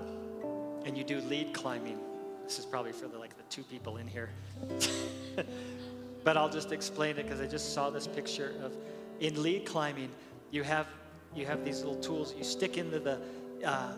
and 0.86 0.98
you 0.98 1.04
do 1.04 1.20
lead 1.22 1.54
climbing, 1.54 1.98
this 2.44 2.60
is 2.60 2.66
probably 2.66 2.92
for 2.92 3.08
the, 3.08 3.18
like 3.18 3.36
the 3.38 3.44
two 3.50 3.64
people 3.64 3.98
in 3.98 4.08
here. 4.08 4.30
but 6.24 6.38
I'll 6.38 6.50
just 6.50 6.72
explain 6.72 7.18
it 7.18 7.24
because 7.24 7.42
I 7.42 7.48
just 7.48 7.74
saw 7.74 7.90
this 7.90 8.08
picture 8.08 8.54
of 8.62 8.74
in 9.20 9.42
lead 9.42 9.66
climbing, 9.66 10.10
you 10.52 10.64
have 10.64 10.88
you 11.36 11.46
have 11.46 11.64
these 11.64 11.80
little 11.84 12.00
tools 12.02 12.34
you 12.38 12.44
stick 12.44 12.78
into 12.78 13.00
the 13.00 13.20
uh, 13.66 13.94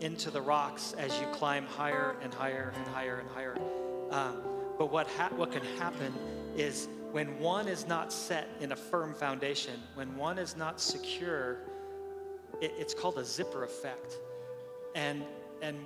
into 0.00 0.30
the 0.30 0.40
rocks 0.40 0.94
as 0.98 1.18
you 1.20 1.26
climb 1.28 1.64
higher 1.64 2.16
and 2.22 2.34
higher 2.34 2.72
and 2.76 2.86
higher 2.88 3.18
and 3.18 3.28
higher. 3.30 3.56
Um, 4.10 4.42
but 4.78 4.90
what 4.90 5.06
ha- 5.06 5.30
what 5.36 5.52
can 5.52 5.62
happen 5.78 6.12
is 6.56 6.88
when 7.12 7.38
one 7.38 7.68
is 7.68 7.86
not 7.86 8.12
set 8.12 8.48
in 8.60 8.72
a 8.72 8.76
firm 8.76 9.14
foundation, 9.14 9.80
when 9.94 10.16
one 10.16 10.38
is 10.38 10.56
not 10.56 10.80
secure, 10.80 11.58
it, 12.60 12.72
it's 12.78 12.94
called 12.94 13.18
a 13.18 13.24
zipper 13.24 13.64
effect, 13.64 14.18
and 14.94 15.22
and 15.60 15.76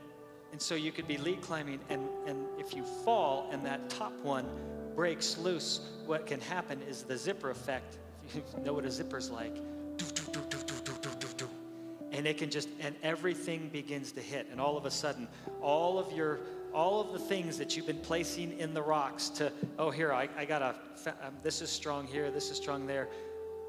and 0.52 0.62
so 0.62 0.74
you 0.74 0.92
could 0.92 1.06
be 1.06 1.18
lead 1.18 1.42
climbing, 1.42 1.80
and 1.88 2.08
and 2.26 2.46
if 2.58 2.74
you 2.74 2.84
fall 3.04 3.48
and 3.52 3.64
that 3.66 3.90
top 3.90 4.18
one 4.22 4.46
breaks 4.94 5.36
loose, 5.36 5.80
what 6.06 6.26
can 6.26 6.40
happen 6.40 6.80
is 6.88 7.02
the 7.02 7.16
zipper 7.16 7.50
effect. 7.50 7.98
If 8.28 8.36
you 8.58 8.64
know 8.64 8.72
what 8.72 8.84
a 8.84 8.90
zipper's 8.90 9.30
like 9.30 9.56
and 12.16 12.26
it 12.26 12.38
can 12.38 12.50
just 12.50 12.68
and 12.81 12.96
everything 13.02 13.68
begins 13.68 14.12
to 14.12 14.20
hit. 14.20 14.48
And 14.50 14.61
all 14.61 14.76
of 14.76 14.87
a 14.87 14.90
sudden 14.90 15.29
all 15.61 15.98
of 15.98 16.11
your 16.12 16.40
all 16.72 17.00
of 17.00 17.12
the 17.12 17.18
things 17.18 17.59
that 17.59 17.76
you've 17.76 17.87
been 17.87 18.00
placing 18.00 18.59
in 18.59 18.74
the 18.74 18.83
rocks 18.83 19.29
to 19.31 19.52
oh 19.79 19.90
here 19.90 20.12
i, 20.12 20.29
I 20.37 20.44
got 20.44 20.62
a 20.62 20.74
um, 21.24 21.35
this 21.42 21.62
is 21.62 21.70
strong 21.70 22.07
here 22.07 22.31
this 22.31 22.50
is 22.50 22.57
strong 22.57 22.87
there. 22.87 23.09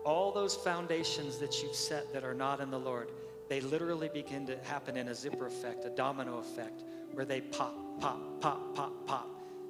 All 0.05 0.31
those 0.31 0.55
foundations 0.55 1.37
that 1.39 1.61
you've 1.61 1.75
set 1.75 2.13
that 2.13 2.23
are 2.23 2.33
not 2.33 2.61
in 2.61 2.71
the 2.71 2.79
lord 2.79 3.09
they 3.49 3.61
literally 3.61 4.09
begin 4.13 4.45
to 4.47 4.57
happen 4.63 4.95
in 4.95 5.09
a 5.09 5.15
zipper 5.15 5.47
effect 5.47 5.85
a 5.85 5.89
domino 5.89 6.37
effect 6.37 6.83
where 7.13 7.25
they 7.25 7.41
pop 7.41 7.75
pop 7.99 8.21
pop 8.41 8.75
pop 8.75 9.07
pop. 9.07 9.29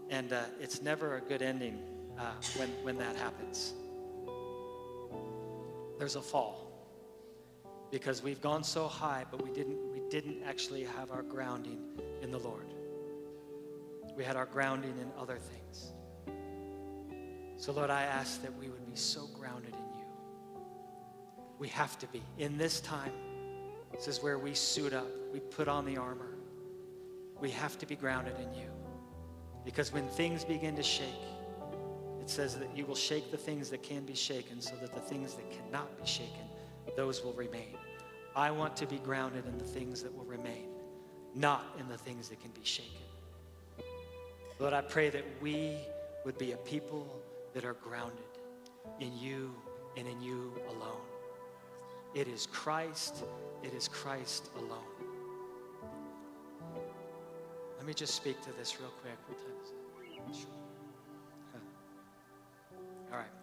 And 0.09 0.31
uh, 0.31 0.43
it's 0.61 0.81
never 0.81 1.17
a 1.17 1.21
good 1.21 1.41
ending 1.41 1.79
uh, 2.17 2.31
when 2.55 2.69
when 2.83 2.97
that 2.97 3.15
happens. 3.15 3.73
There's 5.97 6.15
a 6.15 6.21
fall 6.21 6.66
because 7.91 8.21
we've 8.21 8.41
gone 8.41 8.63
so 8.63 8.87
high, 8.87 9.25
but 9.29 9.43
we 9.43 9.51
didn't, 9.51 9.77
we 9.91 10.01
didn't 10.09 10.43
actually 10.45 10.83
have 10.83 11.11
our 11.11 11.23
grounding 11.23 11.79
in 12.21 12.31
the 12.31 12.39
Lord. 12.39 12.73
We 14.15 14.23
had 14.23 14.35
our 14.35 14.45
grounding 14.45 14.97
in 14.99 15.09
other 15.17 15.37
things. 15.37 15.91
So, 17.57 17.71
Lord, 17.71 17.89
I 17.89 18.03
ask 18.03 18.41
that 18.43 18.55
we 18.57 18.67
would 18.67 18.85
be 18.85 18.95
so 18.95 19.27
grounded 19.27 19.73
in 19.73 19.99
you. 19.99 20.05
We 21.59 21.67
have 21.69 21.97
to 21.99 22.07
be. 22.07 22.21
In 22.37 22.57
this 22.57 22.81
time, 22.81 23.11
this 23.91 24.07
is 24.07 24.21
where 24.21 24.37
we 24.37 24.53
suit 24.53 24.93
up, 24.93 25.07
we 25.31 25.39
put 25.39 25.67
on 25.67 25.85
the 25.85 25.97
armor. 25.97 26.35
We 27.39 27.51
have 27.51 27.77
to 27.79 27.85
be 27.85 27.95
grounded 27.95 28.35
in 28.39 28.53
you. 28.59 28.69
Because 29.63 29.93
when 29.93 30.07
things 30.09 30.43
begin 30.43 30.75
to 30.75 30.83
shake, 30.83 31.07
it 32.21 32.29
says 32.29 32.55
that 32.57 32.75
you 32.75 32.85
will 32.85 32.95
shake 32.95 33.31
the 33.31 33.37
things 33.37 33.69
that 33.69 33.83
can 33.83 34.05
be 34.05 34.15
shaken 34.15 34.61
so 34.61 34.75
that 34.81 34.93
the 34.93 34.99
things 34.99 35.35
that 35.35 35.45
cannot 35.51 35.97
be 35.99 36.07
shaken 36.07 36.46
those 36.97 37.23
will 37.23 37.33
remain. 37.33 37.77
I 38.35 38.51
want 38.51 38.75
to 38.77 38.87
be 38.87 38.97
grounded 38.97 39.45
in 39.45 39.57
the 39.57 39.63
things 39.63 40.01
that 40.01 40.13
will 40.13 40.25
remain, 40.25 40.67
not 41.35 41.63
in 41.79 41.87
the 41.87 41.97
things 41.97 42.27
that 42.29 42.41
can 42.41 42.51
be 42.51 42.65
shaken. 42.65 42.91
Lord, 44.59 44.73
I 44.73 44.81
pray 44.81 45.09
that 45.11 45.23
we 45.39 45.77
would 46.25 46.39
be 46.39 46.51
a 46.53 46.57
people 46.57 47.21
that 47.53 47.63
are 47.63 47.75
grounded 47.75 48.17
in 48.99 49.15
you 49.15 49.53
and 49.95 50.07
in 50.07 50.19
you 50.21 50.51
alone. 50.69 51.05
It 52.15 52.27
is 52.27 52.47
Christ, 52.47 53.23
it 53.63 53.73
is 53.75 53.87
Christ 53.87 54.49
alone. 54.57 54.79
Let 57.77 57.85
me 57.85 57.93
just 57.93 58.15
speak 58.15 58.41
to 58.41 58.51
this 58.57 58.79
real 58.79 58.89
quick. 59.01 59.17
What 59.27 59.37
time 59.37 59.61
is 59.63 59.69
it? 59.69 59.75
All 63.11 63.19
right. 63.19 63.36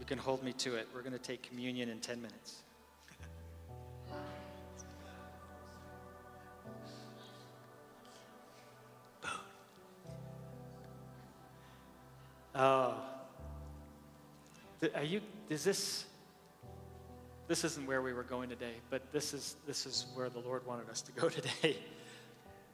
You 0.00 0.06
can 0.06 0.18
hold 0.18 0.42
me 0.42 0.52
to 0.54 0.74
it. 0.76 0.88
We're 0.94 1.02
going 1.02 1.12
to 1.12 1.18
take 1.18 1.42
communion 1.42 1.90
in 1.90 2.00
10 2.00 2.22
minutes. 2.22 2.62
Oh. 12.54 12.94
Are 14.94 15.02
you, 15.02 15.20
is 15.48 15.62
this, 15.64 16.06
this 17.48 17.64
isn't 17.64 17.86
where 17.86 18.02
we 18.02 18.12
were 18.12 18.22
going 18.22 18.48
today, 18.48 18.74
but 18.88 19.12
this 19.12 19.32
is, 19.32 19.56
this 19.66 19.86
is 19.86 20.06
where 20.14 20.28
the 20.28 20.40
Lord 20.40 20.66
wanted 20.66 20.88
us 20.88 21.02
to 21.02 21.12
go 21.12 21.28
today. 21.30 21.76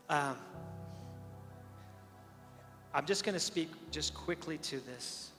Um, 0.08 0.36
I'm 2.94 3.04
just 3.04 3.24
going 3.24 3.34
to 3.34 3.40
speak 3.40 3.68
just 3.90 4.14
quickly 4.14 4.58
to 4.58 4.78
this. 4.80 5.30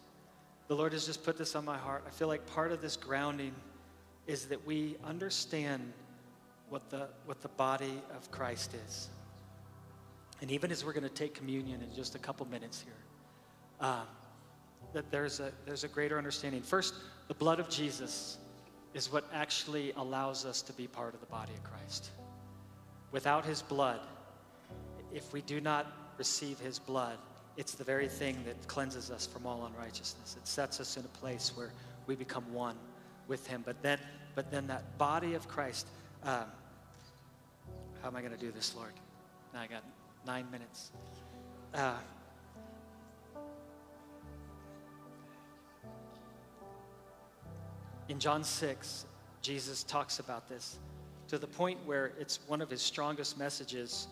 The 0.67 0.75
Lord 0.75 0.93
has 0.93 1.05
just 1.05 1.23
put 1.23 1.37
this 1.37 1.55
on 1.55 1.63
my 1.63 1.77
heart. 1.77 2.03
I 2.05 2.11
feel 2.11 2.27
like 2.27 2.45
part 2.45 2.71
of 2.71 2.81
this 2.81 2.97
grounding 2.97 3.53
is 4.25 4.45
that 4.45 4.65
we 4.65 4.97
understand 5.05 5.93
what 6.69 6.89
the, 6.89 7.07
what 7.25 7.41
the 7.41 7.47
body 7.49 8.01
of 8.15 8.29
Christ 8.31 8.75
is. 8.87 9.07
And 10.41 10.51
even 10.51 10.71
as 10.71 10.83
we're 10.85 10.93
going 10.93 11.03
to 11.03 11.09
take 11.09 11.33
communion 11.33 11.81
in 11.81 11.95
just 11.95 12.15
a 12.15 12.19
couple 12.19 12.45
minutes 12.47 12.81
here, 12.83 13.87
um, 13.87 14.05
that 14.93 15.09
there's 15.11 15.39
a, 15.39 15.51
there's 15.65 15.83
a 15.83 15.87
greater 15.87 16.17
understanding. 16.17 16.61
First, 16.61 16.93
the 17.27 17.33
blood 17.33 17.59
of 17.59 17.69
Jesus 17.69 18.37
is 18.93 19.11
what 19.11 19.25
actually 19.33 19.93
allows 19.93 20.45
us 20.45 20.61
to 20.63 20.73
be 20.73 20.87
part 20.87 21.13
of 21.13 21.19
the 21.19 21.25
body 21.27 21.53
of 21.53 21.63
Christ. 21.63 22.11
Without 23.11 23.45
his 23.45 23.61
blood, 23.61 24.01
if 25.13 25.31
we 25.31 25.41
do 25.41 25.61
not 25.61 25.87
receive 26.17 26.59
his 26.59 26.77
blood, 26.77 27.17
it's 27.57 27.73
the 27.73 27.83
very 27.83 28.07
thing 28.07 28.37
that 28.45 28.67
cleanses 28.67 29.09
us 29.09 29.25
from 29.25 29.47
all 29.47 29.65
unrighteousness. 29.65 30.37
It 30.37 30.47
sets 30.47 30.79
us 30.79 30.95
in 30.95 31.03
a 31.03 31.17
place 31.19 31.51
where 31.55 31.71
we 32.05 32.15
become 32.15 32.43
one 32.53 32.75
with 33.27 33.47
Him. 33.47 33.63
But 33.65 33.81
then, 33.81 33.99
but 34.35 34.51
then 34.51 34.67
that 34.67 34.97
body 34.97 35.33
of 35.33 35.47
Christ. 35.47 35.87
Um, 36.23 36.45
how 38.01 38.09
am 38.09 38.15
I 38.15 38.21
going 38.21 38.31
to 38.31 38.39
do 38.39 38.51
this, 38.51 38.75
Lord? 38.75 38.93
Now 39.53 39.61
I 39.61 39.67
got 39.67 39.83
nine 40.25 40.45
minutes. 40.51 40.91
Uh, 41.73 41.95
in 48.07 48.19
John 48.19 48.43
6, 48.43 49.05
Jesus 49.41 49.83
talks 49.83 50.19
about 50.19 50.47
this 50.47 50.77
to 51.27 51.37
the 51.37 51.47
point 51.47 51.79
where 51.85 52.13
it's 52.19 52.39
one 52.47 52.61
of 52.61 52.69
his 52.69 52.81
strongest 52.81 53.37
messages. 53.37 54.07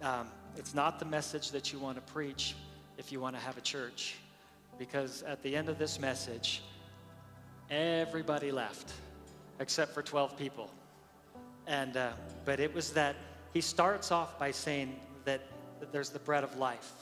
Um, 0.00 0.28
it's 0.56 0.74
not 0.74 0.98
the 0.98 1.04
message 1.04 1.50
that 1.50 1.72
you 1.72 1.78
want 1.78 1.96
to 1.96 2.12
preach, 2.12 2.54
if 2.98 3.12
you 3.12 3.20
want 3.20 3.36
to 3.36 3.42
have 3.42 3.56
a 3.56 3.60
church. 3.60 4.16
Because 4.78 5.22
at 5.22 5.42
the 5.42 5.54
end 5.54 5.68
of 5.68 5.78
this 5.78 6.00
message, 6.00 6.62
everybody 7.70 8.50
left 8.50 8.92
except 9.60 9.94
for 9.94 10.02
12 10.02 10.36
people. 10.36 10.70
And, 11.66 11.96
uh, 11.96 12.12
but 12.44 12.60
it 12.60 12.74
was 12.74 12.92
that 12.92 13.16
he 13.52 13.60
starts 13.60 14.10
off 14.10 14.38
by 14.38 14.50
saying 14.50 14.96
that, 15.24 15.40
that 15.80 15.92
there's 15.92 16.10
the 16.10 16.18
bread 16.18 16.44
of 16.44 16.56
life 16.58 16.92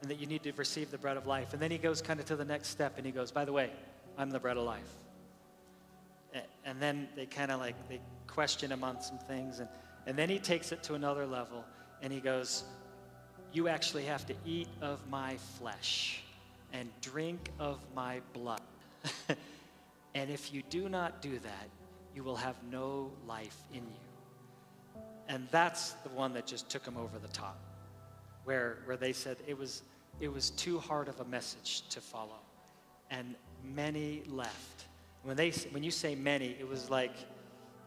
and 0.00 0.10
that 0.10 0.18
you 0.18 0.26
need 0.26 0.42
to 0.42 0.52
receive 0.52 0.90
the 0.90 0.98
bread 0.98 1.16
of 1.16 1.26
life. 1.26 1.52
And 1.52 1.62
then 1.62 1.70
he 1.70 1.78
goes 1.78 2.02
kind 2.02 2.18
of 2.18 2.26
to 2.26 2.36
the 2.36 2.44
next 2.44 2.68
step 2.68 2.94
and 2.96 3.06
he 3.06 3.12
goes, 3.12 3.30
by 3.30 3.44
the 3.44 3.52
way, 3.52 3.70
I'm 4.18 4.30
the 4.30 4.40
bread 4.40 4.56
of 4.56 4.64
life. 4.64 4.96
And 6.64 6.80
then 6.80 7.08
they 7.16 7.26
kind 7.26 7.50
of 7.50 7.60
like, 7.60 7.74
they 7.88 8.00
question 8.26 8.70
him 8.70 8.84
on 8.84 9.00
some 9.00 9.18
things. 9.18 9.58
And, 9.58 9.68
and 10.06 10.16
then 10.16 10.28
he 10.28 10.38
takes 10.38 10.72
it 10.72 10.82
to 10.84 10.94
another 10.94 11.26
level 11.26 11.64
and 12.02 12.12
he 12.12 12.20
goes, 12.20 12.64
you 13.52 13.68
actually 13.68 14.04
have 14.04 14.26
to 14.26 14.34
eat 14.46 14.68
of 14.80 15.00
my 15.08 15.36
flesh 15.58 16.22
and 16.72 16.88
drink 17.00 17.50
of 17.58 17.78
my 17.94 18.20
blood. 18.32 18.62
and 20.14 20.30
if 20.30 20.52
you 20.52 20.62
do 20.70 20.88
not 20.88 21.20
do 21.20 21.38
that, 21.38 21.68
you 22.14 22.24
will 22.24 22.36
have 22.36 22.56
no 22.70 23.10
life 23.26 23.56
in 23.72 23.80
you. 23.80 25.02
And 25.28 25.46
that's 25.50 25.92
the 25.92 26.08
one 26.10 26.32
that 26.34 26.46
just 26.46 26.68
took 26.68 26.84
them 26.84 26.96
over 26.96 27.18
the 27.18 27.28
top, 27.28 27.58
where, 28.44 28.78
where 28.84 28.96
they 28.96 29.12
said 29.12 29.36
it 29.46 29.56
was, 29.56 29.82
it 30.20 30.32
was 30.32 30.50
too 30.50 30.78
hard 30.78 31.08
of 31.08 31.20
a 31.20 31.24
message 31.24 31.88
to 31.90 32.00
follow. 32.00 32.40
And 33.10 33.34
many 33.74 34.22
left. 34.26 34.86
When, 35.22 35.36
they, 35.36 35.50
when 35.70 35.82
you 35.82 35.90
say 35.90 36.14
many, 36.14 36.56
it 36.58 36.68
was 36.68 36.90
like 36.90 37.14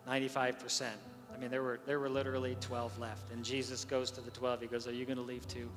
95%. 0.08 0.86
I 1.35 1.39
mean, 1.39 1.51
there 1.51 1.63
were, 1.63 1.79
there 1.85 1.99
were 1.99 2.09
literally 2.09 2.55
12 2.61 2.97
left. 2.99 3.31
And 3.31 3.43
Jesus 3.43 3.83
goes 3.83 4.09
to 4.11 4.21
the 4.21 4.31
12. 4.31 4.61
He 4.61 4.67
goes, 4.67 4.87
Are 4.87 4.93
you 4.93 5.05
going 5.05 5.17
to 5.17 5.23
leave 5.23 5.47
too? 5.47 5.69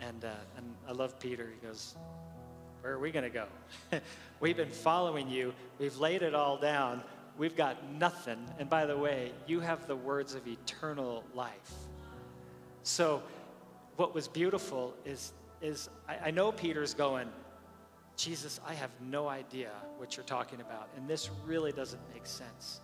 And, 0.00 0.24
uh, 0.24 0.30
and 0.56 0.74
I 0.88 0.92
love 0.92 1.18
Peter. 1.20 1.48
He 1.60 1.66
goes, 1.66 1.94
Where 2.80 2.92
are 2.92 2.98
we 2.98 3.10
going 3.10 3.24
to 3.24 3.30
go? 3.30 3.46
We've 4.40 4.56
been 4.56 4.70
following 4.70 5.28
you. 5.28 5.54
We've 5.78 5.96
laid 5.98 6.22
it 6.22 6.34
all 6.34 6.56
down. 6.56 7.02
we've 7.36 7.56
got 7.56 7.76
nothing. 7.92 8.38
And 8.58 8.68
by 8.68 8.86
the 8.86 8.96
way, 8.96 9.32
you 9.46 9.60
have 9.60 9.86
the 9.86 9.96
words 9.96 10.34
of 10.34 10.46
eternal 10.46 11.22
life. 11.34 11.72
So, 12.82 13.22
what 13.96 14.14
was 14.14 14.28
beautiful 14.28 14.94
is, 15.04 15.32
is 15.60 15.88
I, 16.08 16.16
I 16.26 16.30
know 16.30 16.52
Peter's 16.52 16.94
going, 16.94 17.28
Jesus, 18.16 18.60
I 18.66 18.74
have 18.74 18.90
no 19.00 19.28
idea 19.28 19.70
what 19.98 20.16
you're 20.16 20.26
talking 20.26 20.60
about, 20.60 20.88
and 20.96 21.06
this 21.06 21.30
really 21.46 21.70
doesn't 21.70 22.00
make 22.12 22.26
sense. 22.26 22.80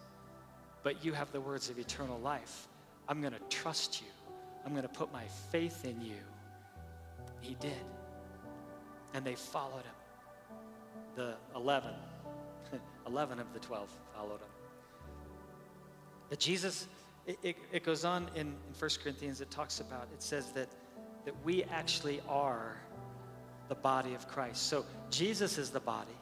But 0.84 1.04
you 1.04 1.12
have 1.14 1.32
the 1.32 1.40
words 1.40 1.70
of 1.70 1.78
eternal 1.78 2.20
life. 2.20 2.68
I'm 3.08 3.20
going 3.20 3.32
to 3.32 3.40
trust 3.48 4.00
you. 4.02 4.06
I'm 4.64 4.72
going 4.72 4.82
to 4.82 4.88
put 4.88 5.12
my 5.12 5.24
faith 5.50 5.84
in 5.84 6.00
you. 6.00 6.20
He 7.40 7.54
did. 7.54 7.72
And 9.14 9.24
they 9.24 9.34
followed 9.34 9.82
him. 9.82 10.56
The 11.16 11.34
11, 11.56 11.90
11 13.06 13.40
of 13.40 13.52
the 13.52 13.60
12 13.60 13.88
followed 14.14 14.40
him. 14.40 14.48
But 16.28 16.38
Jesus, 16.38 16.86
it, 17.26 17.38
it, 17.42 17.56
it 17.72 17.84
goes 17.84 18.04
on 18.04 18.28
in, 18.34 18.48
in 18.48 18.54
1 18.78 18.90
Corinthians, 19.02 19.40
it 19.40 19.50
talks 19.50 19.80
about, 19.80 20.08
it 20.12 20.22
says 20.22 20.50
that, 20.52 20.68
that 21.24 21.34
we 21.44 21.64
actually 21.64 22.20
are 22.28 22.76
the 23.68 23.74
body 23.74 24.14
of 24.14 24.28
Christ. 24.28 24.64
So 24.64 24.84
Jesus 25.10 25.56
is 25.56 25.70
the 25.70 25.80
body, 25.80 26.16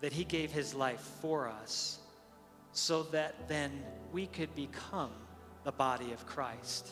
that 0.00 0.12
he 0.12 0.24
gave 0.24 0.52
his 0.52 0.74
life 0.74 1.00
for 1.20 1.48
us 1.48 2.00
so 2.76 3.02
that 3.04 3.48
then 3.48 3.82
we 4.12 4.26
could 4.26 4.54
become 4.54 5.10
the 5.64 5.72
body 5.72 6.12
of 6.12 6.26
Christ. 6.26 6.90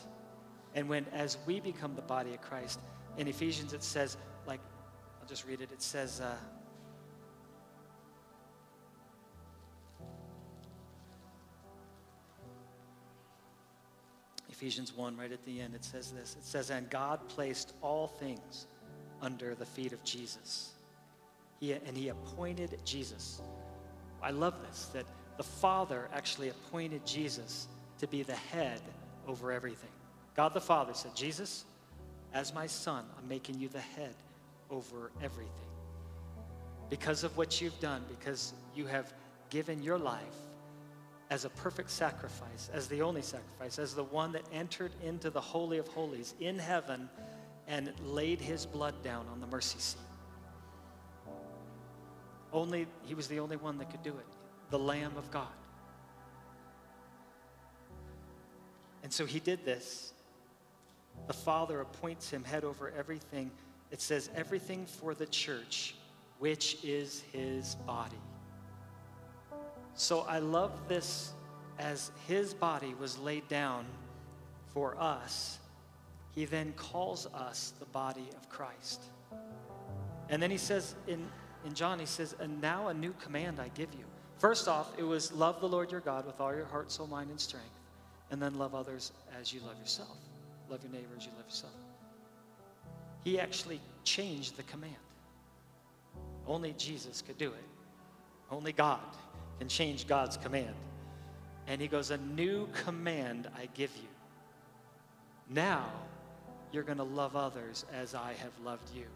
And 0.73 0.89
when, 0.89 1.05
as 1.13 1.37
we 1.45 1.59
become 1.59 1.95
the 1.95 2.01
body 2.01 2.33
of 2.33 2.41
Christ, 2.41 2.79
in 3.17 3.27
Ephesians 3.27 3.71
it 3.71 3.83
says, 3.83 4.17
like, 4.47 4.59
I'll 5.21 5.27
just 5.27 5.45
read 5.45 5.61
it, 5.61 5.69
it 5.71 5.81
says, 5.83 6.21
uh, 6.21 6.35
Ephesians 14.49 14.91
1, 14.95 15.17
right 15.17 15.31
at 15.31 15.45
the 15.45 15.61
end, 15.61 15.75
it 15.75 15.85
says 15.85 16.11
this. 16.11 16.35
It 16.39 16.45
says, 16.45 16.71
And 16.71 16.89
God 16.89 17.19
placed 17.27 17.73
all 17.81 18.07
things 18.07 18.65
under 19.21 19.53
the 19.53 19.65
feet 19.65 19.93
of 19.93 20.03
Jesus. 20.03 20.71
He, 21.59 21.73
and 21.73 21.95
He 21.95 22.07
appointed 22.09 22.79
Jesus. 22.85 23.41
I 24.23 24.31
love 24.31 24.55
this, 24.67 24.85
that 24.93 25.05
the 25.37 25.43
Father 25.43 26.09
actually 26.13 26.49
appointed 26.49 27.05
Jesus 27.05 27.67
to 27.99 28.07
be 28.07 28.23
the 28.23 28.35
head 28.35 28.81
over 29.27 29.51
everything. 29.51 29.89
God 30.35 30.53
the 30.53 30.61
Father 30.61 30.93
said, 30.93 31.15
Jesus, 31.15 31.65
as 32.33 32.53
my 32.53 32.67
son, 32.67 33.05
I'm 33.17 33.27
making 33.27 33.59
you 33.59 33.69
the 33.69 33.79
head 33.79 34.15
over 34.69 35.11
everything. 35.21 35.51
Because 36.89 37.23
of 37.23 37.35
what 37.37 37.61
you've 37.61 37.79
done, 37.79 38.03
because 38.09 38.53
you 38.75 38.85
have 38.85 39.11
given 39.49 39.81
your 39.81 39.97
life 39.97 40.21
as 41.29 41.45
a 41.45 41.49
perfect 41.49 41.89
sacrifice, 41.89 42.69
as 42.73 42.87
the 42.87 43.01
only 43.01 43.21
sacrifice, 43.21 43.79
as 43.79 43.95
the 43.95 44.03
one 44.03 44.31
that 44.33 44.43
entered 44.53 44.91
into 45.03 45.29
the 45.29 45.41
Holy 45.41 45.77
of 45.77 45.87
Holies 45.87 46.35
in 46.39 46.59
heaven 46.59 47.09
and 47.67 47.91
laid 48.03 48.39
his 48.39 48.65
blood 48.65 48.93
down 49.03 49.25
on 49.31 49.39
the 49.39 49.47
mercy 49.47 49.79
seat. 49.79 50.01
Only, 52.53 52.85
he 53.05 53.15
was 53.15 53.27
the 53.27 53.39
only 53.39 53.57
one 53.57 53.77
that 53.79 53.89
could 53.89 54.03
do 54.03 54.11
it, 54.11 54.25
the 54.69 54.79
Lamb 54.79 55.13
of 55.17 55.29
God. 55.31 55.47
And 59.03 59.13
so 59.13 59.25
he 59.25 59.39
did 59.39 59.63
this. 59.65 60.13
The 61.27 61.33
Father 61.33 61.81
appoints 61.81 62.29
him 62.29 62.43
head 62.43 62.63
over 62.63 62.91
everything. 62.97 63.51
It 63.91 64.01
says, 64.01 64.29
everything 64.35 64.85
for 64.85 65.13
the 65.13 65.27
church, 65.27 65.95
which 66.39 66.77
is 66.83 67.23
his 67.31 67.75
body. 67.87 68.17
So 69.93 70.21
I 70.21 70.39
love 70.39 70.71
this 70.87 71.33
as 71.79 72.11
his 72.27 72.53
body 72.53 72.95
was 72.99 73.17
laid 73.17 73.47
down 73.47 73.85
for 74.67 74.99
us, 74.99 75.59
he 76.33 76.45
then 76.45 76.73
calls 76.73 77.27
us 77.27 77.73
the 77.79 77.85
body 77.85 78.27
of 78.35 78.49
Christ. 78.49 79.01
And 80.29 80.41
then 80.41 80.51
he 80.51 80.57
says 80.57 80.95
in, 81.07 81.25
in 81.65 81.73
John, 81.73 81.99
he 81.99 82.05
says, 82.05 82.35
And 82.39 82.61
now 82.61 82.89
a 82.89 82.93
new 82.93 83.13
command 83.13 83.59
I 83.59 83.69
give 83.69 83.93
you. 83.93 84.05
First 84.45 84.67
off, 84.67 84.91
it 84.95 85.01
was 85.01 85.31
love 85.31 85.59
the 85.59 85.67
Lord 85.67 85.91
your 85.91 86.01
God 86.01 86.27
with 86.27 86.39
all 86.39 86.55
your 86.55 86.65
heart, 86.65 86.91
soul, 86.91 87.07
mind, 87.07 87.31
and 87.31 87.39
strength. 87.39 87.65
And 88.29 88.39
then 88.39 88.59
love 88.59 88.75
others 88.75 89.11
as 89.41 89.51
you 89.51 89.59
love 89.61 89.79
yourself. 89.79 90.19
Love 90.69 90.83
your 90.83 90.91
neighbor 90.91 91.15
as 91.17 91.25
you 91.25 91.31
love 91.35 91.47
yourself. 91.47 91.73
He 93.23 93.39
actually 93.39 93.81
changed 94.03 94.55
the 94.55 94.61
command. 94.61 94.93
Only 96.45 96.73
Jesus 96.73 97.23
could 97.23 97.39
do 97.39 97.47
it. 97.47 97.63
Only 98.51 98.71
God 98.71 98.99
can 99.57 99.67
change 99.67 100.05
God's 100.05 100.37
command. 100.37 100.75
And 101.65 101.81
he 101.81 101.87
goes, 101.87 102.11
A 102.11 102.17
new 102.17 102.67
command 102.67 103.49
I 103.57 103.67
give 103.73 103.95
you. 103.95 104.09
Now 105.49 105.89
you're 106.71 106.83
going 106.83 106.99
to 106.99 107.03
love 107.03 107.35
others 107.35 107.83
as 107.91 108.13
I 108.13 108.33
have 108.33 108.53
loved 108.63 108.95
you. 108.95 109.07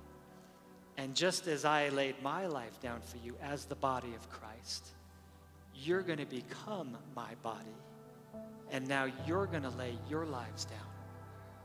And 0.97 1.13
just 1.13 1.45
as 1.45 1.65
I 1.65 1.89
laid 1.89 2.19
my 2.23 2.47
life 2.47 2.81
down 2.81 3.01
for 3.01 3.17
you 3.17 3.35
as 3.43 3.65
the 3.65 3.75
body 3.75 4.15
of 4.15 4.27
Christ, 4.31 4.95
you're 5.83 6.01
going 6.01 6.19
to 6.19 6.25
become 6.25 6.97
my 7.15 7.33
body. 7.43 7.65
And 8.71 8.87
now 8.87 9.07
you're 9.25 9.47
going 9.47 9.63
to 9.63 9.69
lay 9.69 9.97
your 10.09 10.25
lives 10.25 10.65
down 10.65 10.77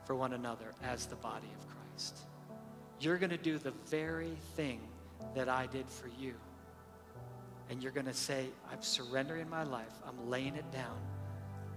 for 0.07 0.15
one 0.15 0.33
another 0.33 0.73
as 0.83 1.07
the 1.07 1.17
body 1.17 1.49
of 1.59 1.69
Christ. 1.69 2.19
You're 3.01 3.19
going 3.19 3.31
to 3.31 3.37
do 3.37 3.59
the 3.59 3.73
very 3.89 4.37
thing 4.57 4.81
that 5.35 5.49
I 5.49 5.67
did 5.67 5.89
for 5.89 6.09
you 6.19 6.35
and 7.71 7.83
you're 7.83 7.93
going 7.93 8.07
to 8.07 8.15
say, 8.15 8.47
I'm 8.71 8.83
surrendering 8.83 9.49
my 9.49 9.63
life, 9.63 9.93
I'm 10.07 10.31
laying 10.31 10.55
it 10.55 10.71
down, 10.73 10.99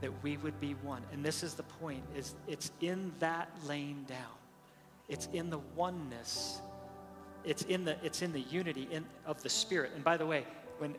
that 0.01 0.11
we 0.23 0.37
would 0.37 0.59
be 0.59 0.73
one. 0.83 1.01
And 1.11 1.23
this 1.23 1.43
is 1.43 1.53
the 1.53 1.63
point, 1.63 2.03
is 2.15 2.35
it's 2.47 2.71
in 2.81 3.11
that 3.19 3.49
laying 3.65 4.03
down. 4.03 4.19
It's 5.07 5.29
in 5.33 5.49
the 5.49 5.59
oneness. 5.75 6.61
It's 7.45 7.63
in 7.63 7.85
the, 7.85 7.95
it's 8.03 8.21
in 8.21 8.33
the 8.33 8.41
unity 8.41 8.87
in, 8.91 9.05
of 9.25 9.41
the 9.41 9.49
Spirit. 9.49 9.91
And 9.95 10.03
by 10.03 10.17
the 10.17 10.25
way, 10.25 10.45
when 10.79 10.95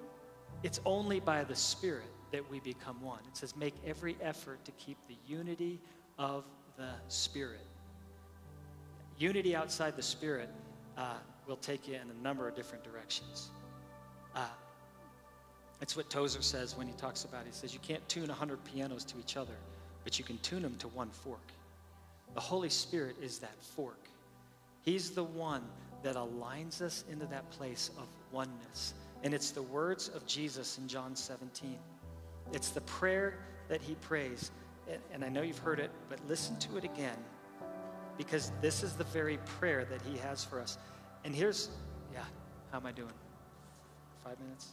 it's 0.63 0.81
only 0.85 1.21
by 1.21 1.45
the 1.45 1.55
Spirit 1.55 2.11
that 2.33 2.49
we 2.51 2.61
become 2.61 3.01
one. 3.01 3.21
It 3.29 3.37
says, 3.37 3.57
make 3.57 3.75
every 3.87 4.17
effort 4.21 4.65
to 4.65 4.73
keep 4.73 4.99
the 5.09 5.17
unity 5.27 5.81
of 6.19 6.45
the 6.77 6.91
Spirit. 7.09 7.67
Unity 9.19 9.57
outside 9.57 9.97
the 9.97 10.03
Spirit 10.03 10.51
uh, 10.97 11.15
will 11.47 11.57
take 11.57 11.89
you 11.89 11.95
in 11.95 12.11
a 12.11 12.23
number 12.23 12.47
of 12.49 12.55
different 12.55 12.85
directions. 12.85 13.51
Uh, 14.35 14.47
it's 15.81 15.97
what 15.97 16.11
Tozer 16.11 16.43
says 16.43 16.77
when 16.77 16.87
he 16.87 16.93
talks 16.95 17.25
about 17.25 17.43
it. 17.43 17.49
He 17.49 17.53
says, 17.53 17.73
You 17.73 17.81
can't 17.81 18.07
tune 18.09 18.29
100 18.29 18.65
pianos 18.65 19.05
to 19.05 19.19
each 19.19 19.37
other, 19.37 19.55
but 20.05 20.19
you 20.19 20.25
can 20.25 20.39
tune 20.39 20.63
them 20.63 20.77
to 20.79 20.89
one 20.89 21.11
fork. 21.11 21.53
The 22.35 22.41
Holy 22.41 22.69
Spirit 22.69 23.17
is 23.23 23.39
that 23.39 23.63
fork. 23.63 24.09
He's 24.83 25.11
the 25.11 25.25
one 25.25 25.63
that 26.03 26.17
aligns 26.17 26.81
us 26.81 27.05
into 27.11 27.27
that 27.27 27.49
place 27.51 27.91
of 27.99 28.07
oneness. 28.33 28.95
And 29.23 29.35
it's 29.35 29.51
the 29.51 29.63
words 29.63 30.09
of 30.09 30.27
Jesus 30.27 30.79
in 30.79 30.89
John 30.89 31.17
17. 31.17 31.79
It's 32.53 32.71
the 32.71 32.81
prayer 32.83 33.39
that 33.69 33.83
he 33.83 33.95
prays. 33.97 34.51
And 35.13 35.25
I 35.25 35.29
know 35.29 35.43
you've 35.43 35.59
heard 35.59 35.81
it, 35.81 35.91
but 36.09 36.19
listen 36.27 36.57
to 36.61 36.77
it 36.77 36.85
again 36.85 37.19
because 38.17 38.53
this 38.61 38.83
is 38.83 38.95
the 38.95 39.05
very 39.05 39.39
prayer 39.59 39.85
that 39.85 40.03
he 40.03 40.19
has 40.19 40.45
for 40.45 40.61
us. 40.61 40.79
And 41.25 41.35
here's, 41.35 41.71
yeah, 42.13 42.25
how 42.73 42.79
am 42.79 42.87
I 42.87 42.93
doing? 42.93 43.13
Five 44.25 44.39
minutes? 44.41 44.69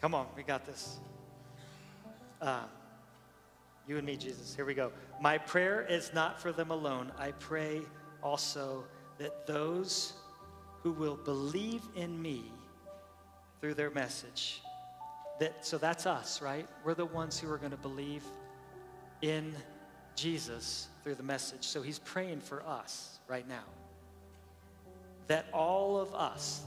Come 0.00 0.14
on, 0.14 0.26
we 0.36 0.42
got 0.42 0.66
this. 0.66 0.98
Uh, 2.40 2.64
you 3.86 3.98
and 3.98 4.06
me, 4.06 4.16
Jesus. 4.16 4.54
Here 4.54 4.64
we 4.64 4.74
go. 4.74 4.90
My 5.20 5.38
prayer 5.38 5.86
is 5.88 6.12
not 6.12 6.40
for 6.40 6.52
them 6.52 6.70
alone. 6.70 7.12
I 7.18 7.32
pray 7.32 7.82
also 8.22 8.84
that 9.18 9.46
those 9.46 10.14
who 10.86 10.92
will 10.92 11.16
believe 11.16 11.82
in 11.96 12.22
me 12.22 12.44
through 13.60 13.74
their 13.74 13.90
message, 13.90 14.62
that 15.40 15.66
so 15.66 15.78
that's 15.78 16.06
us, 16.06 16.40
right? 16.40 16.64
We're 16.84 16.94
the 16.94 17.06
ones 17.06 17.40
who 17.40 17.50
are 17.50 17.58
going 17.58 17.72
to 17.72 17.76
believe 17.76 18.22
in 19.20 19.52
Jesus 20.14 20.86
through 21.02 21.16
the 21.16 21.24
message. 21.24 21.64
So 21.64 21.82
he's 21.82 21.98
praying 21.98 22.38
for 22.38 22.64
us 22.64 23.18
right 23.26 23.48
now. 23.48 23.64
That 25.26 25.46
all 25.52 25.98
of 25.98 26.14
us, 26.14 26.62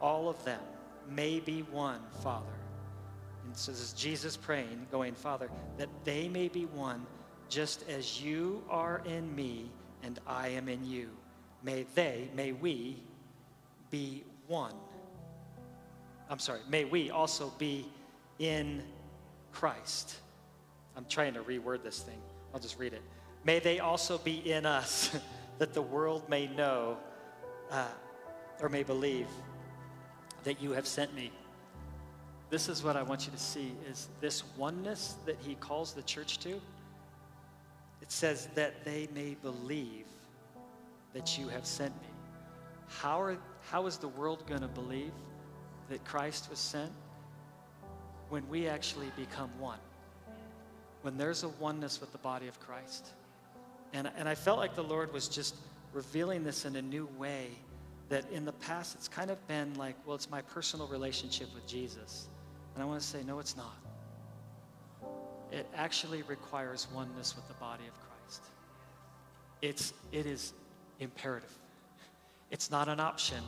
all 0.00 0.30
of 0.30 0.42
them, 0.46 0.62
may 1.06 1.38
be 1.38 1.64
one, 1.64 2.00
Father. 2.22 2.46
And 3.44 3.54
so 3.54 3.72
this 3.72 3.82
is 3.82 3.92
Jesus 3.92 4.38
praying, 4.38 4.86
going, 4.90 5.12
Father, 5.12 5.50
that 5.76 5.90
they 6.04 6.28
may 6.28 6.48
be 6.48 6.64
one 6.64 7.04
just 7.50 7.86
as 7.90 8.22
you 8.22 8.64
are 8.70 9.02
in 9.04 9.36
me 9.36 9.70
and 10.02 10.18
I 10.26 10.48
am 10.48 10.70
in 10.70 10.82
you. 10.82 11.10
May 11.62 11.86
they, 11.94 12.28
may 12.34 12.52
we 12.52 13.02
be 13.90 14.24
one. 14.46 14.74
I'm 16.28 16.38
sorry, 16.38 16.60
may 16.68 16.84
we 16.84 17.10
also 17.10 17.52
be 17.58 17.86
in 18.38 18.82
Christ. 19.52 20.16
I'm 20.96 21.06
trying 21.08 21.34
to 21.34 21.40
reword 21.40 21.82
this 21.82 22.00
thing. 22.00 22.18
I'll 22.52 22.60
just 22.60 22.78
read 22.78 22.92
it. 22.92 23.02
May 23.44 23.58
they 23.58 23.80
also 23.80 24.18
be 24.18 24.50
in 24.50 24.66
us, 24.66 25.16
that 25.58 25.72
the 25.72 25.82
world 25.82 26.28
may 26.28 26.46
know 26.48 26.98
uh, 27.70 27.86
or 28.60 28.68
may 28.68 28.82
believe 28.82 29.28
that 30.44 30.60
you 30.60 30.72
have 30.72 30.86
sent 30.86 31.14
me. 31.14 31.30
This 32.50 32.68
is 32.68 32.82
what 32.82 32.96
I 32.96 33.02
want 33.02 33.26
you 33.26 33.32
to 33.32 33.38
see 33.38 33.72
is 33.90 34.08
this 34.20 34.44
oneness 34.56 35.16
that 35.26 35.36
he 35.40 35.56
calls 35.56 35.92
the 35.92 36.02
church 36.02 36.38
to. 36.40 36.60
It 38.00 38.12
says 38.12 38.48
that 38.54 38.84
they 38.84 39.08
may 39.14 39.36
believe 39.42 40.06
that 41.16 41.38
you 41.38 41.48
have 41.48 41.64
sent 41.64 41.94
me. 42.02 42.08
How, 42.88 43.18
are, 43.22 43.38
how 43.70 43.86
is 43.86 43.96
the 43.96 44.08
world 44.08 44.46
going 44.46 44.60
to 44.60 44.68
believe 44.68 45.12
that 45.88 46.04
Christ 46.04 46.50
was 46.50 46.58
sent? 46.58 46.92
When 48.28 48.46
we 48.50 48.68
actually 48.68 49.10
become 49.16 49.48
one. 49.58 49.78
When 51.00 51.16
there's 51.16 51.42
a 51.42 51.48
oneness 51.48 52.02
with 52.02 52.12
the 52.12 52.18
body 52.18 52.48
of 52.48 52.60
Christ. 52.60 53.14
And, 53.94 54.10
and 54.18 54.28
I 54.28 54.34
felt 54.34 54.58
like 54.58 54.74
the 54.74 54.84
Lord 54.84 55.10
was 55.10 55.26
just 55.26 55.54
revealing 55.94 56.44
this 56.44 56.66
in 56.66 56.76
a 56.76 56.82
new 56.82 57.08
way 57.16 57.46
that 58.10 58.30
in 58.30 58.44
the 58.44 58.52
past 58.52 58.94
it's 58.94 59.08
kind 59.08 59.30
of 59.30 59.48
been 59.48 59.72
like, 59.78 59.96
well, 60.04 60.16
it's 60.16 60.30
my 60.30 60.42
personal 60.42 60.86
relationship 60.86 61.48
with 61.54 61.66
Jesus. 61.66 62.28
And 62.74 62.82
I 62.82 62.86
want 62.86 63.00
to 63.00 63.06
say, 63.06 63.22
no, 63.26 63.38
it's 63.38 63.56
not. 63.56 63.78
It 65.50 65.66
actually 65.74 66.20
requires 66.24 66.88
oneness 66.94 67.34
with 67.34 67.48
the 67.48 67.54
body 67.54 67.84
of 67.88 67.94
Christ. 68.06 68.42
It's, 69.62 69.94
it 70.12 70.26
is 70.26 70.52
imperative. 71.00 71.56
It's 72.50 72.70
not 72.70 72.88
an 72.88 73.00
option. 73.00 73.42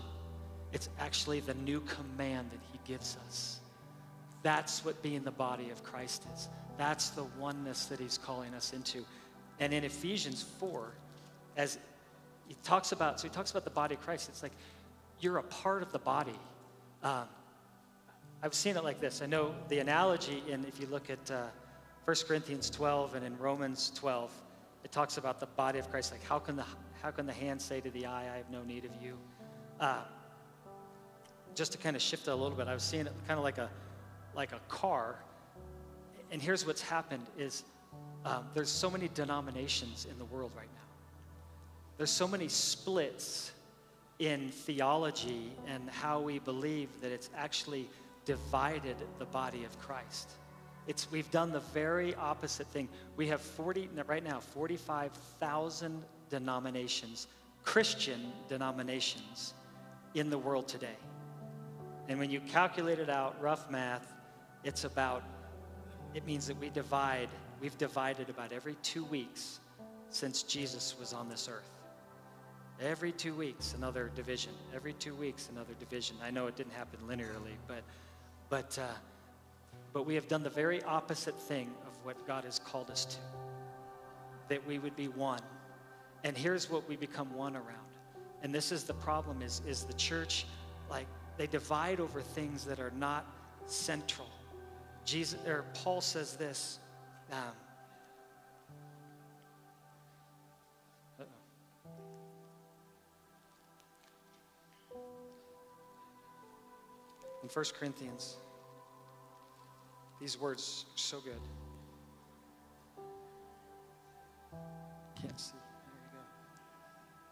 It's 0.72 0.88
actually 0.98 1.40
the 1.40 1.54
new 1.54 1.80
command 1.80 2.50
that 2.50 2.60
he 2.72 2.78
gives 2.84 3.16
us. 3.26 3.60
That's 4.42 4.84
what 4.84 5.02
being 5.02 5.22
the 5.22 5.30
body 5.30 5.70
of 5.70 5.82
Christ 5.82 6.26
is. 6.34 6.48
That's 6.76 7.10
the 7.10 7.24
oneness 7.38 7.86
that 7.86 7.98
he's 7.98 8.18
calling 8.18 8.54
us 8.54 8.72
into. 8.72 9.04
And 9.60 9.72
in 9.72 9.84
Ephesians 9.84 10.44
4, 10.58 10.92
as 11.56 11.78
he 12.46 12.56
talks 12.62 12.92
about, 12.92 13.20
so 13.20 13.28
he 13.28 13.34
talks 13.34 13.50
about 13.50 13.64
the 13.64 13.70
body 13.70 13.94
of 13.94 14.00
Christ, 14.00 14.28
it's 14.28 14.42
like 14.42 14.52
you're 15.20 15.38
a 15.38 15.42
part 15.42 15.82
of 15.82 15.90
the 15.90 15.98
body. 15.98 16.38
Um, 17.02 17.24
I've 18.42 18.54
seen 18.54 18.76
it 18.76 18.84
like 18.84 19.00
this. 19.00 19.20
I 19.20 19.26
know 19.26 19.54
the 19.68 19.80
analogy 19.80 20.42
in, 20.48 20.64
if 20.64 20.80
you 20.80 20.86
look 20.86 21.10
at 21.10 21.30
uh, 21.30 21.46
1 22.04 22.16
Corinthians 22.26 22.70
12 22.70 23.16
and 23.16 23.26
in 23.26 23.36
Romans 23.38 23.90
12, 23.96 24.30
it 24.84 24.92
talks 24.92 25.16
about 25.16 25.40
the 25.40 25.46
body 25.46 25.80
of 25.80 25.90
Christ. 25.90 26.12
Like, 26.12 26.24
how 26.24 26.38
can 26.38 26.56
the, 26.56 26.64
how 27.02 27.10
can 27.10 27.26
the 27.26 27.32
hand 27.32 27.60
say 27.60 27.80
to 27.80 27.90
the 27.90 28.06
eye, 28.06 28.32
I 28.32 28.36
have 28.36 28.50
no 28.50 28.62
need 28.62 28.84
of 28.84 28.90
you? 29.02 29.16
Uh, 29.80 30.02
just 31.54 31.72
to 31.72 31.78
kind 31.78 31.96
of 31.96 32.02
shift 32.02 32.28
it 32.28 32.30
a 32.30 32.34
little 32.34 32.56
bit, 32.56 32.68
I 32.68 32.74
was 32.74 32.82
seeing 32.82 33.06
it 33.06 33.12
kind 33.26 33.38
of 33.38 33.44
like 33.44 33.58
a, 33.58 33.68
like 34.34 34.52
a 34.52 34.60
car. 34.68 35.16
And 36.30 36.40
here's 36.42 36.66
what's 36.66 36.82
happened 36.82 37.26
is 37.38 37.64
um, 38.24 38.46
there's 38.54 38.70
so 38.70 38.90
many 38.90 39.08
denominations 39.14 40.06
in 40.10 40.18
the 40.18 40.24
world 40.24 40.52
right 40.56 40.68
now. 40.74 40.80
There's 41.96 42.10
so 42.10 42.28
many 42.28 42.48
splits 42.48 43.52
in 44.18 44.50
theology 44.50 45.52
and 45.66 45.88
how 45.90 46.20
we 46.20 46.38
believe 46.38 46.88
that 47.00 47.12
it's 47.12 47.30
actually 47.36 47.88
divided 48.24 48.96
the 49.18 49.24
body 49.24 49.64
of 49.64 49.78
Christ. 49.78 50.30
It's, 50.86 51.10
we've 51.10 51.30
done 51.30 51.52
the 51.52 51.60
very 51.60 52.14
opposite 52.14 52.66
thing. 52.68 52.88
We 53.16 53.28
have 53.28 53.40
40, 53.40 53.88
right 54.06 54.24
now, 54.24 54.40
45,000 54.40 56.02
denominations, 56.28 57.26
Christian 57.64 58.32
denominations 58.48 59.54
in 60.14 60.30
the 60.30 60.38
world 60.38 60.68
today. 60.68 60.96
And 62.08 62.18
when 62.18 62.30
you 62.30 62.40
calculate 62.40 62.98
it 62.98 63.10
out, 63.10 63.40
rough 63.40 63.70
math, 63.70 64.14
it's 64.64 64.84
about, 64.84 65.22
it 66.14 66.26
means 66.26 66.46
that 66.46 66.58
we 66.58 66.70
divide, 66.70 67.28
we've 67.60 67.76
divided 67.78 68.30
about 68.30 68.52
every 68.52 68.76
two 68.82 69.04
weeks 69.04 69.60
since 70.10 70.42
Jesus 70.42 70.96
was 70.98 71.12
on 71.12 71.28
this 71.28 71.48
earth. 71.48 71.70
Every 72.80 73.12
two 73.12 73.34
weeks, 73.34 73.74
another 73.76 74.10
division. 74.14 74.52
Every 74.74 74.92
two 74.94 75.14
weeks, 75.14 75.48
another 75.52 75.74
division. 75.78 76.16
I 76.22 76.30
know 76.30 76.46
it 76.46 76.56
didn't 76.56 76.72
happen 76.72 77.00
linearly, 77.08 77.56
but, 77.66 77.82
but, 78.48 78.78
uh, 78.80 78.86
but 79.92 80.06
we 80.06 80.14
have 80.14 80.28
done 80.28 80.42
the 80.42 80.50
very 80.50 80.82
opposite 80.84 81.38
thing 81.38 81.70
of 81.86 82.04
what 82.04 82.24
God 82.26 82.44
has 82.44 82.58
called 82.58 82.90
us 82.90 83.04
to 83.04 83.16
that 84.48 84.66
we 84.66 84.78
would 84.78 84.96
be 84.96 85.08
one. 85.08 85.40
And 86.24 86.36
here's 86.36 86.70
what 86.70 86.88
we 86.88 86.96
become 86.96 87.32
one 87.34 87.56
around. 87.56 87.86
And 88.42 88.54
this 88.54 88.72
is 88.72 88.84
the 88.84 88.94
problem 88.94 89.42
is, 89.42 89.62
is 89.66 89.84
the 89.84 89.94
church, 89.94 90.46
like, 90.90 91.06
they 91.36 91.46
divide 91.46 92.00
over 92.00 92.20
things 92.20 92.64
that 92.64 92.80
are 92.80 92.92
not 92.96 93.26
central. 93.66 94.28
Jesus, 95.04 95.38
or 95.46 95.64
Paul 95.74 96.00
says 96.00 96.36
this. 96.36 96.80
Um, 97.32 97.38
in 107.42 107.48
1 107.48 107.64
Corinthians. 107.78 108.36
These 110.20 110.38
words 110.38 110.84
are 110.92 110.98
so 110.98 111.20
good. 111.20 111.40
Can't 115.20 115.40
see. 115.40 115.67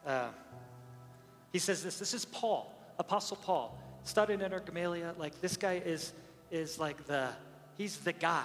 Uh, 0.06 0.28
he 1.52 1.58
says 1.58 1.82
this. 1.82 1.98
This 1.98 2.14
is 2.14 2.24
Paul, 2.24 2.72
Apostle 2.98 3.38
Paul, 3.38 3.76
studied 4.04 4.40
in 4.40 4.52
Gamaliel. 4.64 5.14
Like 5.18 5.40
this 5.40 5.56
guy 5.56 5.82
is 5.84 6.12
is 6.50 6.78
like 6.78 7.06
the 7.06 7.30
he's 7.76 7.98
the 7.98 8.12
guy. 8.12 8.44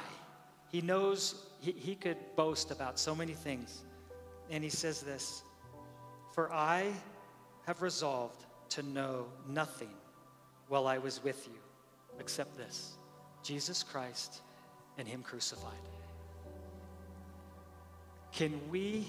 He 0.71 0.81
knows 0.81 1.35
he, 1.59 1.71
he 1.71 1.95
could 1.95 2.17
boast 2.35 2.71
about 2.71 2.97
so 2.97 3.13
many 3.13 3.33
things. 3.33 3.83
And 4.49 4.63
he 4.63 4.69
says 4.69 5.01
this 5.01 5.43
For 6.33 6.51
I 6.51 6.91
have 7.67 7.81
resolved 7.81 8.45
to 8.69 8.83
know 8.83 9.25
nothing 9.47 9.93
while 10.67 10.87
I 10.87 10.97
was 10.97 11.23
with 11.23 11.47
you, 11.47 11.59
except 12.19 12.57
this 12.57 12.93
Jesus 13.43 13.83
Christ 13.83 14.41
and 14.97 15.07
Him 15.07 15.21
crucified. 15.21 15.73
Can 18.31 18.59
we 18.71 19.07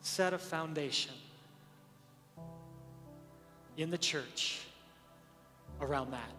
set 0.00 0.32
a 0.32 0.38
foundation 0.38 1.14
in 3.82 3.90
the 3.90 3.98
church 3.98 4.60
around 5.80 6.12
that? 6.12 6.30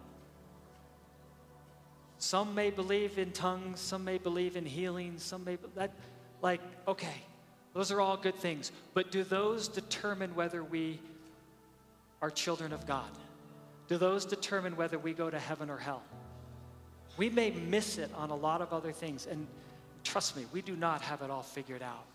Some 2.18 2.54
may 2.54 2.70
believe 2.70 3.18
in 3.18 3.32
tongues, 3.32 3.80
some 3.80 4.04
may 4.04 4.18
believe 4.18 4.56
in 4.56 4.66
healing, 4.66 5.18
some 5.18 5.44
may 5.44 5.56
that 5.74 5.92
like 6.42 6.60
okay, 6.86 7.22
those 7.74 7.90
are 7.90 8.00
all 8.00 8.16
good 8.16 8.36
things, 8.36 8.72
but 8.94 9.10
do 9.10 9.24
those 9.24 9.68
determine 9.68 10.34
whether 10.34 10.62
we 10.62 11.00
are 12.22 12.30
children 12.30 12.72
of 12.72 12.86
God? 12.86 13.10
Do 13.88 13.98
those 13.98 14.24
determine 14.24 14.76
whether 14.76 14.98
we 14.98 15.12
go 15.12 15.30
to 15.30 15.38
heaven 15.38 15.70
or 15.70 15.76
hell? 15.76 16.02
We 17.16 17.28
may 17.28 17.50
miss 17.50 17.98
it 17.98 18.10
on 18.14 18.30
a 18.30 18.36
lot 18.36 18.62
of 18.62 18.72
other 18.72 18.92
things. 18.92 19.26
And 19.26 19.46
trust 20.04 20.36
me, 20.36 20.46
we 20.52 20.62
do 20.62 20.76
not 20.76 21.02
have 21.02 21.22
it 21.22 21.30
all 21.30 21.42
figured 21.42 21.82
out. 21.82 22.06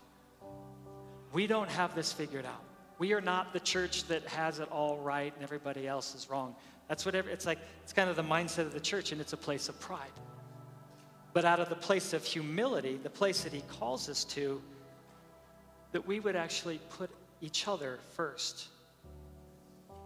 We 1.32 1.46
don't 1.46 1.68
have 1.68 1.94
this 1.94 2.12
figured 2.12 2.46
out. 2.46 2.62
We 2.98 3.12
are 3.12 3.20
not 3.20 3.52
the 3.52 3.60
church 3.60 4.04
that 4.04 4.26
has 4.28 4.58
it 4.58 4.70
all 4.70 4.98
right 4.98 5.32
and 5.34 5.42
everybody 5.42 5.86
else 5.86 6.14
is 6.14 6.30
wrong. 6.30 6.54
That's 6.88 7.04
whatever, 7.04 7.28
it's 7.28 7.46
like, 7.46 7.58
it's 7.82 7.92
kind 7.92 8.08
of 8.08 8.16
the 8.16 8.22
mindset 8.22 8.60
of 8.60 8.72
the 8.72 8.80
church, 8.80 9.12
and 9.12 9.20
it's 9.20 9.32
a 9.32 9.36
place 9.36 9.68
of 9.68 9.78
pride. 9.80 10.12
But 11.32 11.44
out 11.44 11.60
of 11.60 11.68
the 11.68 11.76
place 11.76 12.12
of 12.12 12.24
humility, 12.24 12.98
the 13.02 13.10
place 13.10 13.42
that 13.42 13.52
he 13.52 13.62
calls 13.62 14.08
us 14.08 14.24
to, 14.24 14.62
that 15.92 16.06
we 16.06 16.20
would 16.20 16.36
actually 16.36 16.80
put 16.90 17.10
each 17.40 17.68
other 17.68 17.98
first 18.14 18.68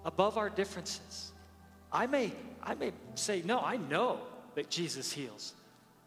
above 0.05 0.39
our 0.39 0.49
differences. 0.49 1.33
I 1.93 2.07
may, 2.07 2.33
I 2.63 2.75
may 2.75 2.93
say, 3.15 3.43
no, 3.45 3.61
I 3.61 3.77
know 3.77 4.21
that 4.55 4.71
Jesus 4.71 5.13
heals. 5.13 5.55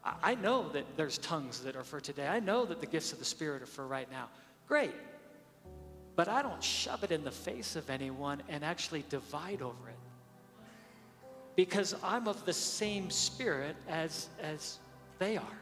I, 0.04 0.14
I 0.24 0.36
know 0.36 0.70
that 0.70 0.86
there's 0.98 1.20
tongues 1.20 1.60
that 1.62 1.76
are 1.76 1.84
for 1.84 2.00
today. 2.00 2.28
I 2.28 2.40
know 2.40 2.66
that 2.66 2.82
the 2.82 2.88
gifts 2.88 3.14
of 3.14 3.20
the 3.20 3.26
Spirit 3.26 3.62
are 3.62 3.68
for 3.68 3.86
right 3.86 4.10
now. 4.12 4.30
Great. 4.68 4.92
But 6.16 6.28
I 6.28 6.42
don't 6.42 6.64
shove 6.64 7.04
it 7.04 7.12
in 7.12 7.24
the 7.24 7.32
face 7.32 7.76
of 7.76 7.90
anyone 7.90 8.44
and 8.50 8.64
actually 8.64 9.04
divide 9.10 9.62
over 9.62 9.90
it. 9.90 9.96
Because 11.56 11.96
I'm 12.04 12.28
of 12.28 12.46
the 12.46 12.54
same 12.54 13.10
spirit 13.10 13.76
as, 13.88 14.28
as 14.42 14.80
they 15.20 15.38
are. 15.38 15.58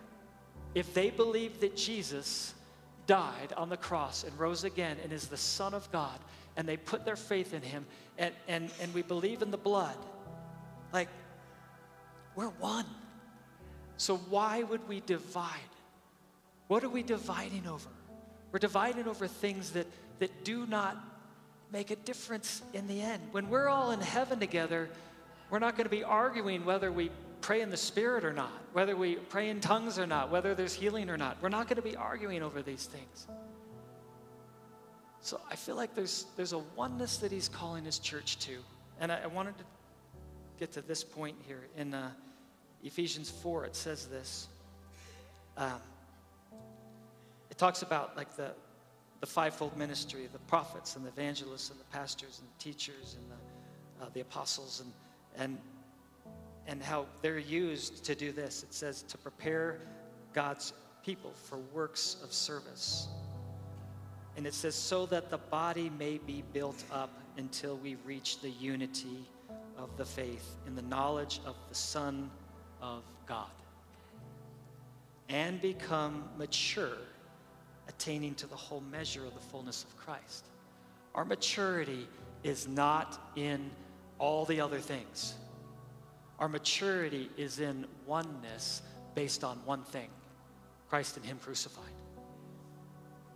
If 0.73 0.93
they 0.93 1.09
believe 1.09 1.59
that 1.61 1.75
Jesus 1.75 2.53
died 3.07 3.53
on 3.57 3.69
the 3.69 3.77
cross 3.77 4.23
and 4.23 4.37
rose 4.39 4.63
again 4.63 4.97
and 5.03 5.11
is 5.11 5.27
the 5.27 5.37
Son 5.37 5.73
of 5.73 5.91
God, 5.91 6.17
and 6.55 6.67
they 6.67 6.77
put 6.77 7.05
their 7.05 7.15
faith 7.15 7.53
in 7.53 7.61
him, 7.61 7.85
and, 8.17 8.33
and, 8.47 8.69
and 8.81 8.93
we 8.93 9.01
believe 9.01 9.41
in 9.41 9.51
the 9.51 9.57
blood, 9.57 9.97
like, 10.93 11.07
we're 12.35 12.47
one. 12.47 12.85
So 13.97 14.17
why 14.17 14.63
would 14.63 14.87
we 14.87 15.01
divide? 15.01 15.59
What 16.67 16.83
are 16.83 16.89
we 16.89 17.03
dividing 17.03 17.67
over? 17.67 17.89
We're 18.51 18.59
dividing 18.59 19.07
over 19.07 19.27
things 19.27 19.71
that, 19.71 19.87
that 20.21 20.43
do 20.43 20.67
not 20.67 21.03
make 21.71 21.89
a 21.89 21.95
difference 21.95 22.61
in 22.73 22.85
the 22.87 23.01
end. 23.01 23.23
When 23.31 23.49
we're 23.49 23.67
all 23.67 23.89
in 23.89 23.99
heaven 23.99 24.39
together, 24.39 24.87
we're 25.49 25.57
not 25.57 25.75
going 25.75 25.85
to 25.85 25.91
be 25.91 26.03
arguing 26.03 26.63
whether 26.63 26.91
we 26.91 27.09
pray 27.41 27.61
in 27.61 27.71
the 27.71 27.77
Spirit 27.77 28.23
or 28.23 28.31
not, 28.31 28.51
whether 28.73 28.95
we 28.95 29.15
pray 29.15 29.49
in 29.49 29.59
tongues 29.59 29.97
or 29.97 30.05
not, 30.05 30.29
whether 30.29 30.53
there's 30.53 30.75
healing 30.75 31.09
or 31.09 31.17
not. 31.17 31.37
We're 31.41 31.49
not 31.49 31.67
going 31.67 31.77
to 31.77 31.81
be 31.81 31.95
arguing 31.95 32.43
over 32.43 32.61
these 32.61 32.85
things. 32.85 33.25
So 35.21 35.41
I 35.49 35.55
feel 35.55 35.75
like 35.75 35.95
there's, 35.95 36.27
there's 36.35 36.53
a 36.53 36.59
oneness 36.75 37.17
that 37.17 37.31
he's 37.31 37.49
calling 37.49 37.83
his 37.83 37.97
church 37.97 38.37
to. 38.45 38.59
And 38.99 39.11
I, 39.11 39.21
I 39.23 39.27
wanted 39.27 39.57
to 39.57 39.63
get 40.59 40.71
to 40.73 40.81
this 40.83 41.03
point 41.03 41.35
here. 41.47 41.67
In 41.77 41.95
uh, 41.95 42.11
Ephesians 42.83 43.31
4, 43.31 43.65
it 43.65 43.75
says 43.75 44.05
this. 44.05 44.47
Um, 45.57 45.81
it 47.49 47.57
talks 47.57 47.81
about 47.81 48.15
like 48.15 48.35
the, 48.35 48.51
the 49.21 49.27
fivefold 49.27 49.77
ministry, 49.77 50.27
the 50.31 50.39
prophets 50.39 50.95
and 50.95 51.05
the 51.05 51.09
evangelists 51.09 51.69
and 51.69 51.79
the 51.79 51.85
pastors 51.85 52.41
and 52.41 52.49
the 52.49 52.63
teachers 52.63 53.17
and 53.19 53.31
the, 53.31 54.05
uh, 54.05 54.09
the 54.13 54.19
apostles 54.19 54.83
and, 54.83 54.91
and, 55.37 55.57
and 56.67 56.81
how 56.81 57.05
they're 57.21 57.37
used 57.37 58.03
to 58.03 58.15
do 58.15 58.31
this. 58.31 58.63
It 58.63 58.73
says 58.73 59.03
to 59.03 59.17
prepare 59.17 59.79
God's 60.33 60.73
people 61.05 61.31
for 61.31 61.59
works 61.73 62.17
of 62.23 62.33
service. 62.33 63.07
And 64.35 64.47
it 64.47 64.53
says, 64.53 64.75
so 64.75 65.05
that 65.07 65.29
the 65.29 65.37
body 65.37 65.91
may 65.99 66.17
be 66.17 66.43
built 66.51 66.83
up 66.91 67.11
until 67.37 67.77
we 67.77 67.95
reach 68.05 68.41
the 68.41 68.49
unity 68.49 69.29
of 69.77 69.95
the 69.97 70.05
faith 70.05 70.55
in 70.65 70.75
the 70.75 70.81
knowledge 70.83 71.41
of 71.45 71.55
the 71.69 71.75
Son 71.75 72.29
of 72.81 73.03
God 73.27 73.49
and 75.29 75.61
become 75.61 76.29
mature, 76.37 76.97
attaining 77.91 78.35
to 78.35 78.47
the 78.47 78.55
whole 78.55 78.83
measure 78.91 79.25
of 79.25 79.33
the 79.33 79.39
fullness 79.39 79.83
of 79.83 79.95
Christ. 79.97 80.45
Our 81.13 81.25
maturity 81.25 82.07
is 82.43 82.67
not 82.67 83.31
in 83.35 83.69
all 84.17 84.45
the 84.45 84.61
other 84.61 84.79
things. 84.79 85.35
Our 86.39 86.47
maturity 86.47 87.29
is 87.37 87.59
in 87.59 87.85
oneness 88.05 88.81
based 89.13 89.43
on 89.43 89.57
one 89.65 89.83
thing 89.83 90.07
Christ 90.89 91.17
and 91.17 91.25
Him 91.25 91.37
crucified. 91.41 91.93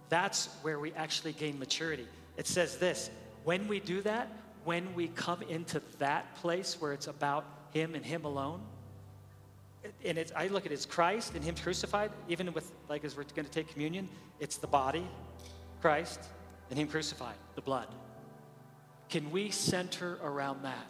That's 0.09 0.47
where 0.61 0.79
we 0.79 0.93
actually 0.93 1.33
gain 1.33 1.59
maturity. 1.59 2.07
It 2.37 2.47
says 2.47 2.77
this 2.77 3.09
when 3.43 3.67
we 3.67 3.79
do 3.79 4.01
that, 4.01 4.29
when 4.63 4.93
we 4.95 5.09
come 5.09 5.41
into 5.43 5.81
that 5.99 6.35
place 6.35 6.79
where 6.79 6.93
it's 6.93 7.07
about 7.07 7.45
Him 7.73 7.93
and 7.93 8.05
Him 8.05 8.25
alone, 8.25 8.61
and 10.03 10.17
it's, 10.17 10.31
I 10.35 10.47
look 10.47 10.65
at 10.65 10.71
it 10.71 10.75
as 10.75 10.85
Christ 10.85 11.35
and 11.35 11.43
Him 11.43 11.55
crucified, 11.55 12.11
even 12.27 12.51
with, 12.53 12.71
like, 12.89 13.03
as 13.03 13.15
we're 13.15 13.23
going 13.35 13.45
to 13.45 13.51
take 13.51 13.69
communion, 13.69 14.09
it's 14.39 14.57
the 14.57 14.67
body, 14.67 15.07
Christ, 15.81 16.19
and 16.69 16.79
Him 16.79 16.87
crucified, 16.87 17.35
the 17.55 17.61
blood. 17.61 17.87
Can 19.09 19.31
we 19.31 19.51
center 19.51 20.17
around 20.23 20.63
that? 20.63 20.87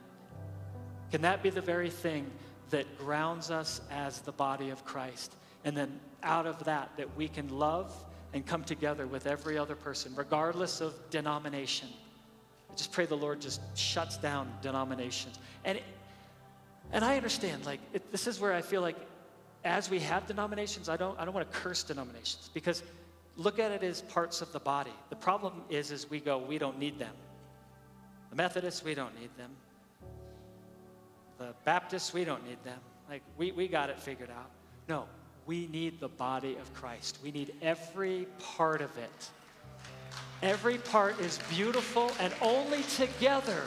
Can 1.11 1.21
that 1.21 1.43
be 1.43 1.49
the 1.49 1.61
very 1.61 1.89
thing 1.89 2.29
that 2.69 2.97
grounds 2.97 3.51
us 3.51 3.81
as 3.91 4.21
the 4.21 4.31
body 4.31 4.69
of 4.69 4.83
Christ? 4.85 5.35
And 5.63 5.75
then 5.75 5.99
out 6.23 6.47
of 6.47 6.63
that, 6.65 6.91
that 6.97 7.15
we 7.15 7.27
can 7.27 7.49
love 7.49 7.93
and 8.33 8.45
come 8.45 8.63
together 8.63 9.07
with 9.07 9.27
every 9.27 9.57
other 9.57 9.75
person, 9.75 10.13
regardless 10.15 10.81
of 10.81 10.93
denomination. 11.09 11.89
I 12.71 12.75
just 12.75 12.91
pray 12.91 13.05
the 13.05 13.15
Lord 13.15 13.39
just 13.39 13.61
shuts 13.77 14.17
down 14.17 14.51
denominations. 14.61 15.39
And, 15.63 15.79
and 16.95 17.03
I 17.03 17.17
understand, 17.17 17.65
like, 17.65 17.81
it, 17.93 18.09
this 18.13 18.25
is 18.25 18.39
where 18.39 18.53
I 18.53 18.61
feel 18.61 18.81
like 18.81 18.95
as 19.65 19.89
we 19.89 19.99
have 19.99 20.25
denominations, 20.27 20.87
I 20.87 20.95
don't, 20.95 21.19
I 21.19 21.25
don't 21.25 21.33
want 21.33 21.51
to 21.51 21.57
curse 21.57 21.83
denominations 21.83 22.49
because 22.53 22.83
look 23.35 23.59
at 23.59 23.71
it 23.71 23.83
as 23.83 24.01
parts 24.03 24.41
of 24.41 24.53
the 24.53 24.61
body. 24.61 24.93
The 25.09 25.17
problem 25.17 25.61
is, 25.69 25.91
is 25.91 26.09
we 26.09 26.21
go, 26.21 26.37
we 26.37 26.57
don't 26.57 26.79
need 26.79 26.97
them. 26.97 27.13
The 28.29 28.37
Methodists, 28.37 28.81
we 28.81 28.95
don't 28.95 29.13
need 29.19 29.29
them. 29.37 29.51
The 31.37 31.53
Baptists, 31.65 32.13
we 32.13 32.23
don't 32.23 32.47
need 32.47 32.63
them. 32.63 32.79
Like, 33.09 33.23
we, 33.37 33.51
we 33.51 33.67
got 33.67 33.89
it 33.89 33.99
figured 33.99 34.29
out. 34.29 34.49
No, 34.87 35.05
we 35.45 35.67
need 35.67 35.99
the 35.99 36.07
body 36.07 36.55
of 36.55 36.73
Christ. 36.73 37.19
We 37.21 37.31
need 37.31 37.55
every 37.61 38.25
part 38.55 38.81
of 38.81 38.97
it. 38.97 39.29
Every 40.41 40.77
part 40.77 41.19
is 41.19 41.39
beautiful, 41.49 42.09
and 42.21 42.33
only 42.41 42.83
together, 42.83 43.63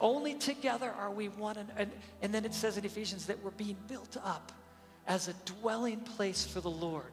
only 0.00 0.34
together 0.34 0.90
are 0.90 1.10
we 1.10 1.28
one. 1.28 1.56
And, 1.56 1.70
and, 1.76 1.90
and 2.22 2.34
then 2.34 2.44
it 2.44 2.54
says 2.54 2.76
in 2.76 2.84
Ephesians 2.84 3.26
that 3.26 3.42
we're 3.42 3.50
being 3.52 3.76
built 3.88 4.16
up 4.24 4.52
as 5.06 5.28
a 5.28 5.34
dwelling 5.44 6.00
place 6.00 6.46
for 6.46 6.60
the 6.60 6.70
Lord. 6.70 7.12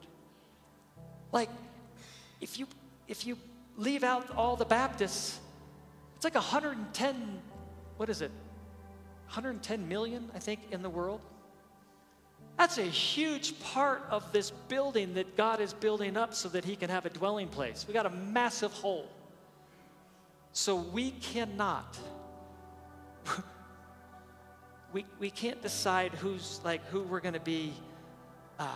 Like, 1.31 1.49
if 2.41 2.59
you 2.59 2.67
if 3.07 3.25
you 3.25 3.37
leave 3.77 4.03
out 4.03 4.35
all 4.35 4.55
the 4.55 4.65
Baptists, 4.65 5.39
it's 6.15 6.23
like 6.23 6.35
110, 6.35 7.41
what 7.97 8.09
is 8.09 8.21
it? 8.21 8.31
110 9.27 9.87
million, 9.87 10.29
I 10.33 10.39
think, 10.39 10.59
in 10.71 10.81
the 10.81 10.89
world. 10.89 11.21
That's 12.57 12.77
a 12.77 12.83
huge 12.83 13.59
part 13.59 14.05
of 14.09 14.31
this 14.31 14.51
building 14.51 15.15
that 15.15 15.35
God 15.35 15.59
is 15.59 15.73
building 15.73 16.15
up 16.17 16.33
so 16.33 16.49
that 16.49 16.63
He 16.63 16.75
can 16.75 16.89
have 16.89 17.05
a 17.05 17.09
dwelling 17.09 17.47
place. 17.47 17.85
We 17.87 17.93
got 17.93 18.05
a 18.05 18.11
massive 18.11 18.71
hole. 18.71 19.09
So 20.51 20.75
we 20.75 21.11
cannot, 21.11 21.97
we, 24.93 25.05
we 25.19 25.29
can't 25.29 25.61
decide 25.61 26.13
who's 26.13 26.59
like 26.63 26.85
who 26.87 27.01
we're 27.01 27.19
going 27.19 27.33
to 27.33 27.39
be 27.39 27.73
uh, 28.59 28.67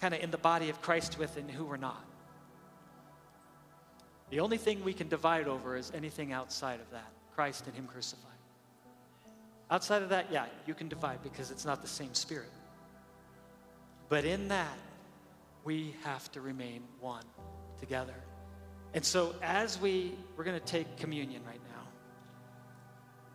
kind 0.00 0.14
of 0.14 0.22
in 0.22 0.30
the 0.30 0.38
body 0.38 0.70
of 0.70 0.80
Christ 0.82 1.18
with 1.18 1.36
and 1.36 1.50
who 1.50 1.64
we're 1.64 1.76
not. 1.76 2.04
The 4.30 4.40
only 4.40 4.58
thing 4.58 4.84
we 4.84 4.92
can 4.92 5.08
divide 5.08 5.48
over 5.48 5.76
is 5.76 5.90
anything 5.94 6.32
outside 6.32 6.80
of 6.80 6.90
that 6.90 7.10
Christ 7.34 7.66
and 7.66 7.74
Him 7.74 7.86
crucified. 7.86 8.24
Outside 9.70 10.02
of 10.02 10.08
that, 10.08 10.26
yeah, 10.30 10.46
you 10.66 10.74
can 10.74 10.88
divide 10.88 11.22
because 11.22 11.50
it's 11.50 11.64
not 11.64 11.82
the 11.82 11.88
same 11.88 12.14
spirit. 12.14 12.50
But 14.08 14.24
in 14.24 14.48
that, 14.48 14.78
we 15.64 15.94
have 16.02 16.32
to 16.32 16.40
remain 16.40 16.82
one 17.00 17.24
together. 17.78 18.14
And 18.94 19.04
so 19.04 19.34
as 19.42 19.78
we 19.78 20.14
we're 20.36 20.44
going 20.44 20.58
to 20.58 20.66
take 20.66 20.96
communion 20.96 21.42
right 21.46 21.60
now. 21.67 21.67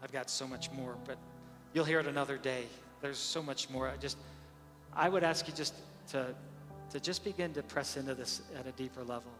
I've 0.03 0.11
got 0.11 0.29
so 0.29 0.45
much 0.45 0.69
more, 0.71 0.95
but 1.05 1.17
you'll 1.73 1.85
hear 1.85 1.99
it 1.99 2.07
another 2.07 2.37
day. 2.37 2.65
There's 3.01 3.17
so 3.17 3.41
much 3.41 3.69
more. 3.69 3.87
I 3.87 3.95
just 3.97 4.17
I 4.93 5.07
would 5.07 5.23
ask 5.23 5.47
you 5.47 5.53
just 5.53 5.73
to 6.09 6.35
to 6.91 6.99
just 6.99 7.23
begin 7.23 7.53
to 7.53 7.63
press 7.63 7.95
into 7.95 8.13
this 8.13 8.41
at 8.59 8.67
a 8.67 8.71
deeper 8.73 9.03
level. 9.03 9.31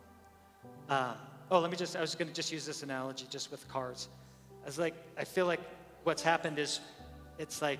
Um, 0.90 1.16
oh, 1.52 1.60
let 1.60 1.70
me 1.70 1.78
just 1.78 1.96
I 1.96 2.02
was 2.02 2.16
going 2.16 2.30
to 2.30 2.34
just 2.34 2.52
use 2.52 2.66
this 2.66 2.82
analogy 2.82 3.26
just 3.30 3.52
with 3.52 3.68
cars. 3.68 4.08
I 4.64 4.66
was 4.66 4.80
like 4.80 4.96
I 5.18 5.26
feel 5.26 5.46
like 5.46 5.60
what's 6.06 6.24
happened 6.24 6.58
is 6.58 6.80
it's 7.38 7.62
like 7.62 7.80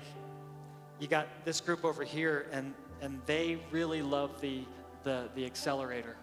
you 1.00 1.08
got 1.08 1.26
this 1.44 1.60
group 1.60 1.84
over 1.84 2.04
here 2.04 2.46
and 2.52 2.74
and 3.04 3.20
they 3.26 3.58
really 3.70 4.00
love 4.00 4.40
the, 4.40 4.60
the, 5.02 5.28
the 5.34 5.44
accelerator. 5.44 6.16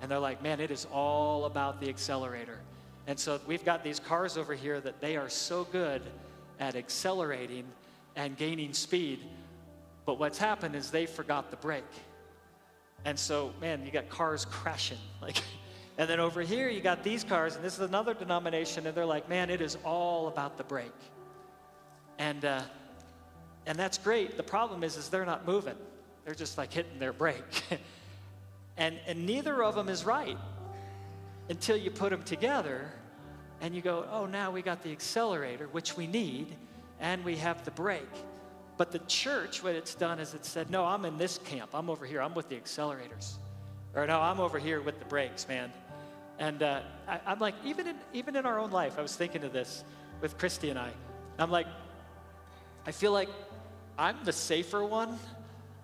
And 0.00 0.10
they're 0.10 0.18
like, 0.18 0.42
man, 0.42 0.60
it 0.60 0.70
is 0.70 0.86
all 0.92 1.46
about 1.46 1.80
the 1.80 1.88
accelerator. 1.88 2.60
And 3.06 3.18
so 3.18 3.40
we've 3.46 3.64
got 3.64 3.82
these 3.82 3.98
cars 3.98 4.36
over 4.36 4.54
here 4.54 4.80
that 4.80 5.00
they 5.00 5.16
are 5.16 5.28
so 5.28 5.64
good 5.64 6.02
at 6.60 6.76
accelerating 6.76 7.64
and 8.14 8.36
gaining 8.36 8.72
speed. 8.72 9.20
But 10.06 10.18
what's 10.18 10.38
happened 10.38 10.76
is 10.76 10.90
they 10.90 11.06
forgot 11.06 11.50
the 11.50 11.56
brake. 11.56 11.84
And 13.04 13.18
so, 13.18 13.52
man, 13.60 13.84
you 13.84 13.90
got 13.90 14.08
cars 14.08 14.44
crashing. 14.44 14.98
Like, 15.20 15.40
and 15.98 16.10
then 16.10 16.18
over 16.18 16.40
here, 16.40 16.68
you 16.68 16.80
got 16.80 17.04
these 17.04 17.22
cars, 17.22 17.54
and 17.54 17.64
this 17.64 17.74
is 17.74 17.80
another 17.80 18.12
denomination, 18.12 18.88
and 18.88 18.96
they're 18.96 19.06
like, 19.06 19.28
man, 19.28 19.50
it 19.50 19.60
is 19.60 19.76
all 19.84 20.26
about 20.26 20.56
the 20.56 20.64
brake. 20.64 20.90
And, 22.18 22.44
uh, 22.44 22.62
and 23.66 23.78
that's 23.78 23.98
great. 23.98 24.36
The 24.36 24.42
problem 24.42 24.82
is, 24.82 24.96
is 24.96 25.10
they're 25.10 25.26
not 25.26 25.46
moving. 25.46 25.76
They're 26.24 26.34
just 26.34 26.58
like 26.58 26.72
hitting 26.72 26.98
their 26.98 27.12
brake. 27.12 27.62
and, 28.76 28.98
and 29.06 29.26
neither 29.26 29.62
of 29.62 29.76
them 29.76 29.88
is 29.88 30.04
right 30.04 30.38
until 31.52 31.76
you 31.76 31.90
put 31.90 32.08
them 32.08 32.22
together 32.22 32.90
and 33.60 33.74
you 33.74 33.82
go, 33.82 34.06
oh, 34.10 34.24
now 34.24 34.50
we 34.50 34.62
got 34.62 34.82
the 34.82 34.90
accelerator, 34.90 35.68
which 35.68 35.98
we 35.98 36.06
need, 36.06 36.56
and 36.98 37.22
we 37.22 37.36
have 37.36 37.62
the 37.66 37.70
brake. 37.72 38.16
But 38.78 38.90
the 38.90 39.00
church, 39.00 39.62
what 39.62 39.74
it's 39.74 39.94
done 39.94 40.18
is 40.18 40.32
it 40.32 40.46
said, 40.46 40.70
no, 40.70 40.86
I'm 40.86 41.04
in 41.04 41.18
this 41.18 41.36
camp. 41.44 41.72
I'm 41.74 41.90
over 41.90 42.06
here. 42.06 42.22
I'm 42.22 42.32
with 42.32 42.48
the 42.48 42.56
accelerators. 42.56 43.34
Or 43.94 44.06
no, 44.06 44.18
I'm 44.18 44.40
over 44.40 44.58
here 44.58 44.80
with 44.80 44.98
the 44.98 45.04
brakes, 45.04 45.46
man. 45.46 45.70
And 46.38 46.62
uh, 46.62 46.80
I, 47.06 47.20
I'm 47.26 47.38
like, 47.38 47.54
even 47.66 47.86
in, 47.86 47.96
even 48.14 48.34
in 48.34 48.46
our 48.46 48.58
own 48.58 48.70
life, 48.70 48.98
I 48.98 49.02
was 49.02 49.14
thinking 49.14 49.44
of 49.44 49.52
this 49.52 49.84
with 50.22 50.38
Christy 50.38 50.70
and 50.70 50.78
I. 50.78 50.90
I'm 51.38 51.50
like, 51.50 51.66
I 52.86 52.92
feel 52.92 53.12
like 53.12 53.28
I'm 53.98 54.16
the 54.24 54.32
safer 54.32 54.82
one 54.82 55.18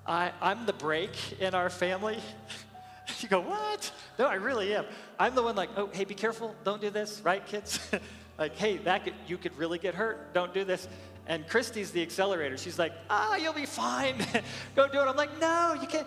I, 0.09 0.33
I'm 0.41 0.65
the 0.65 0.73
brake 0.73 1.39
in 1.39 1.55
our 1.55 1.69
family. 1.69 2.19
you 3.21 3.29
go, 3.29 3.41
what? 3.41 3.91
No, 4.19 4.27
I 4.27 4.35
really 4.35 4.75
am. 4.75 4.85
I'm 5.19 5.35
the 5.35 5.43
one 5.43 5.57
like, 5.57 5.71
oh, 5.77 5.89
hey, 5.93 6.05
be 6.05 6.15
careful. 6.15 6.55
Don't 6.65 6.81
do 6.81 6.91
this, 6.91 7.21
right, 7.25 7.45
kids? 7.45 7.81
like, 8.39 8.57
hey, 8.57 8.79
that 8.79 9.05
could, 9.05 9.15
you 9.27 9.39
could 9.39 9.57
really 9.57 9.79
get 9.79 9.95
hurt. 9.95 10.33
Don't 10.35 10.53
do 10.55 10.65
this. 10.65 10.89
And 11.27 11.47
Christy's 11.47 11.91
the 11.91 12.03
accelerator. 12.03 12.57
She's 12.57 12.79
like, 12.79 12.93
ah, 13.11 13.37
you'll 13.37 13.53
be 13.53 13.67
fine. 13.67 14.17
Go 14.77 14.89
do 14.89 14.99
it. 15.01 15.07
I'm 15.07 15.17
like, 15.17 15.39
no, 15.41 15.77
you 15.81 15.87
can't. 15.87 16.07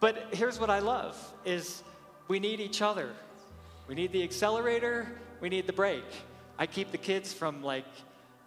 But 0.00 0.28
here's 0.32 0.58
what 0.58 0.70
I 0.70 0.78
love 0.78 1.16
is 1.44 1.82
we 2.26 2.40
need 2.40 2.60
each 2.60 2.82
other. 2.82 3.10
We 3.86 3.94
need 3.94 4.12
the 4.12 4.22
accelerator. 4.22 5.06
We 5.40 5.48
need 5.48 5.66
the 5.66 5.72
brake. 5.72 6.04
I 6.58 6.66
keep 6.66 6.90
the 6.90 6.98
kids 6.98 7.32
from 7.32 7.62
like 7.62 7.86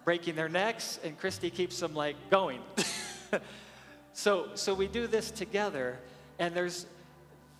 breaking 0.03 0.35
their 0.35 0.49
necks, 0.49 0.99
and 1.03 1.17
Christy 1.17 1.49
keeps 1.49 1.79
them 1.79 1.95
like 1.95 2.15
going. 2.29 2.59
So, 4.13 4.49
so 4.53 4.75
we 4.75 4.87
do 4.87 5.07
this 5.07 5.31
together, 5.31 5.97
and 6.37 6.55
there's, 6.55 6.85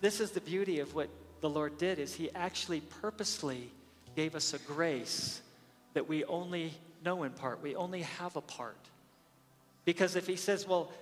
this 0.04 0.20
is 0.20 0.32
the 0.32 0.40
beauty 0.42 0.80
of 0.80 0.94
what 0.94 1.08
the 1.40 1.48
Lord 1.48 1.78
did 1.78 1.98
is 1.98 2.14
he 2.14 2.30
actually 2.34 2.80
purposely 3.00 3.70
gave 4.14 4.34
us 4.34 4.52
a 4.52 4.58
grace 4.58 5.40
that 5.94 6.06
we 6.06 6.24
only 6.24 6.74
know 7.02 7.22
in 7.22 7.30
part. 7.30 7.62
We 7.62 7.74
only 7.74 8.02
have 8.02 8.36
a 8.36 8.42
part. 8.42 8.76
Because 9.86 10.14
if 10.14 10.26
he 10.26 10.36
says, 10.36 10.68
well, 10.68 10.92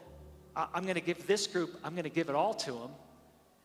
I'm 0.55 0.85
going 0.85 0.95
to 0.95 1.01
give 1.01 1.27
this 1.27 1.49
group, 1.49 1.77
I'm 1.83 1.95
going 1.95 2.05
to 2.05 2.11
give 2.11 2.29
it 2.29 2.37
all 2.37 2.55
to 2.55 2.71
them, 2.71 2.91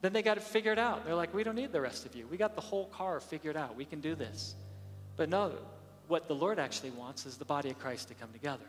then 0.02 0.12
they 0.12 0.24
got 0.24 0.36
to 0.36 0.42
figure 0.42 0.72
it 0.72 0.80
out. 0.80 1.06
They're 1.06 1.14
like, 1.14 1.36
we 1.36 1.44
don't 1.44 1.56
need 1.56 1.72
the 1.72 1.82
rest 1.82 2.08
of 2.08 2.16
you. 2.16 2.26
We 2.26 2.38
got 2.38 2.56
the 2.56 2.62
whole 2.62 2.86
car 2.88 3.20
figured 3.20 3.58
out. 3.58 3.76
We 3.76 3.86
can 3.86 4.00
do 4.00 4.16
this. 4.16 4.56
But 5.18 5.30
no, 5.30 5.52
what 6.08 6.28
the 6.28 6.36
Lord 6.36 6.58
actually 6.58 6.92
wants 6.92 7.28
is 7.28 7.38
the 7.38 7.46
body 7.46 7.70
of 7.70 7.78
Christ 7.78 8.08
to 8.08 8.16
come 8.16 8.32
together. 8.34 8.66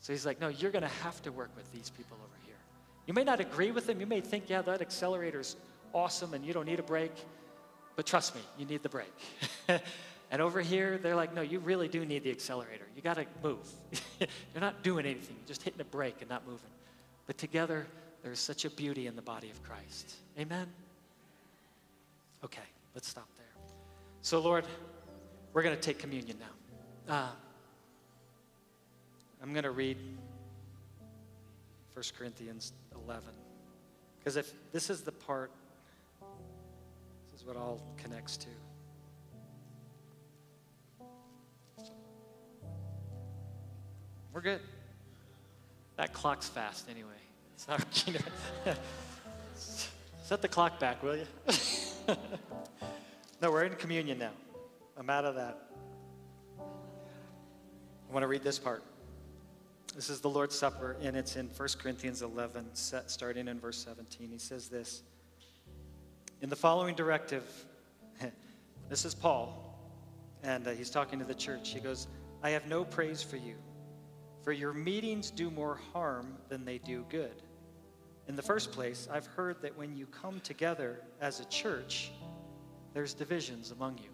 So 0.00 0.12
he's 0.12 0.26
like, 0.26 0.38
no, 0.38 0.48
you're 0.48 0.70
going 0.70 0.82
to 0.82 1.02
have 1.02 1.22
to 1.22 1.32
work 1.32 1.50
with 1.56 1.72
these 1.72 1.88
people 1.88 2.18
over. 2.22 2.31
You 3.06 3.14
may 3.14 3.24
not 3.24 3.40
agree 3.40 3.70
with 3.70 3.86
them. 3.86 4.00
You 4.00 4.06
may 4.06 4.20
think, 4.20 4.48
yeah, 4.48 4.62
that 4.62 4.80
accelerator's 4.80 5.56
awesome 5.92 6.34
and 6.34 6.44
you 6.44 6.52
don't 6.52 6.66
need 6.66 6.78
a 6.78 6.84
brake. 6.84 7.14
But 7.96 8.06
trust 8.06 8.34
me, 8.34 8.40
you 8.58 8.64
need 8.64 8.82
the 8.82 8.88
brake. 8.88 9.12
and 10.30 10.40
over 10.40 10.60
here, 10.60 10.98
they're 10.98 11.16
like, 11.16 11.34
no, 11.34 11.42
you 11.42 11.58
really 11.58 11.88
do 11.88 12.04
need 12.04 12.22
the 12.22 12.30
accelerator. 12.30 12.86
You 12.96 13.02
got 13.02 13.14
to 13.14 13.26
move. 13.42 13.68
You're 14.20 14.60
not 14.60 14.82
doing 14.82 15.04
anything, 15.04 15.36
you're 15.38 15.48
just 15.48 15.62
hitting 15.62 15.80
a 15.80 15.84
brake 15.84 16.16
and 16.20 16.30
not 16.30 16.46
moving. 16.46 16.70
But 17.26 17.38
together, 17.38 17.86
there's 18.22 18.38
such 18.38 18.64
a 18.64 18.70
beauty 18.70 19.06
in 19.06 19.16
the 19.16 19.22
body 19.22 19.50
of 19.50 19.62
Christ. 19.62 20.14
Amen? 20.38 20.66
Okay, 22.44 22.62
let's 22.94 23.08
stop 23.08 23.28
there. 23.36 23.46
So, 24.22 24.38
Lord, 24.38 24.64
we're 25.52 25.62
going 25.62 25.74
to 25.74 25.80
take 25.80 25.98
communion 25.98 26.38
now. 26.38 27.14
Uh, 27.14 27.28
I'm 29.42 29.52
going 29.52 29.64
to 29.64 29.70
read 29.72 29.96
1 31.94 32.04
Corinthians 32.18 32.72
11. 33.04 33.24
Because 34.18 34.36
if 34.36 34.52
this 34.72 34.88
is 34.88 35.02
the 35.02 35.12
part, 35.12 35.50
this 37.30 37.40
is 37.40 37.46
what 37.46 37.56
all 37.56 37.82
connects 37.96 38.36
to. 38.38 38.48
We're 44.32 44.40
good. 44.40 44.60
That 45.96 46.12
clock's 46.12 46.48
fast 46.48 46.88
anyway. 46.90 47.08
It's 47.54 47.68
not, 47.68 48.04
you 48.08 48.14
know, 48.14 48.74
set 50.24 50.42
the 50.42 50.48
clock 50.48 50.80
back, 50.80 51.00
will 51.00 51.16
you? 51.16 51.26
no, 53.40 53.52
we're 53.52 53.64
in 53.64 53.74
communion 53.74 54.18
now. 54.18 54.32
I'm 54.96 55.08
out 55.08 55.24
of 55.24 55.36
that. 55.36 55.68
I 56.58 58.12
want 58.12 58.24
to 58.24 58.26
read 58.26 58.42
this 58.42 58.58
part. 58.58 58.82
This 59.94 60.08
is 60.08 60.22
the 60.22 60.30
Lord's 60.30 60.58
Supper, 60.58 60.96
and 61.02 61.14
it's 61.14 61.36
in 61.36 61.48
1 61.48 61.68
Corinthians 61.78 62.22
11, 62.22 62.70
starting 62.72 63.46
in 63.46 63.60
verse 63.60 63.76
17. 63.84 64.30
He 64.30 64.38
says 64.38 64.68
this 64.68 65.02
In 66.40 66.48
the 66.48 66.56
following 66.56 66.94
directive, 66.94 67.44
this 68.88 69.04
is 69.04 69.14
Paul, 69.14 69.78
and 70.42 70.66
uh, 70.66 70.70
he's 70.70 70.88
talking 70.88 71.18
to 71.18 71.26
the 71.26 71.34
church. 71.34 71.74
He 71.74 71.80
goes, 71.80 72.06
I 72.42 72.50
have 72.50 72.66
no 72.68 72.84
praise 72.84 73.22
for 73.22 73.36
you, 73.36 73.56
for 74.42 74.52
your 74.52 74.72
meetings 74.72 75.30
do 75.30 75.50
more 75.50 75.78
harm 75.92 76.38
than 76.48 76.64
they 76.64 76.78
do 76.78 77.04
good. 77.10 77.42
In 78.28 78.34
the 78.34 78.42
first 78.42 78.72
place, 78.72 79.08
I've 79.12 79.26
heard 79.26 79.60
that 79.60 79.76
when 79.76 79.94
you 79.94 80.06
come 80.06 80.40
together 80.40 81.02
as 81.20 81.40
a 81.40 81.44
church, 81.46 82.12
there's 82.94 83.12
divisions 83.12 83.72
among 83.72 83.98
you. 83.98 84.10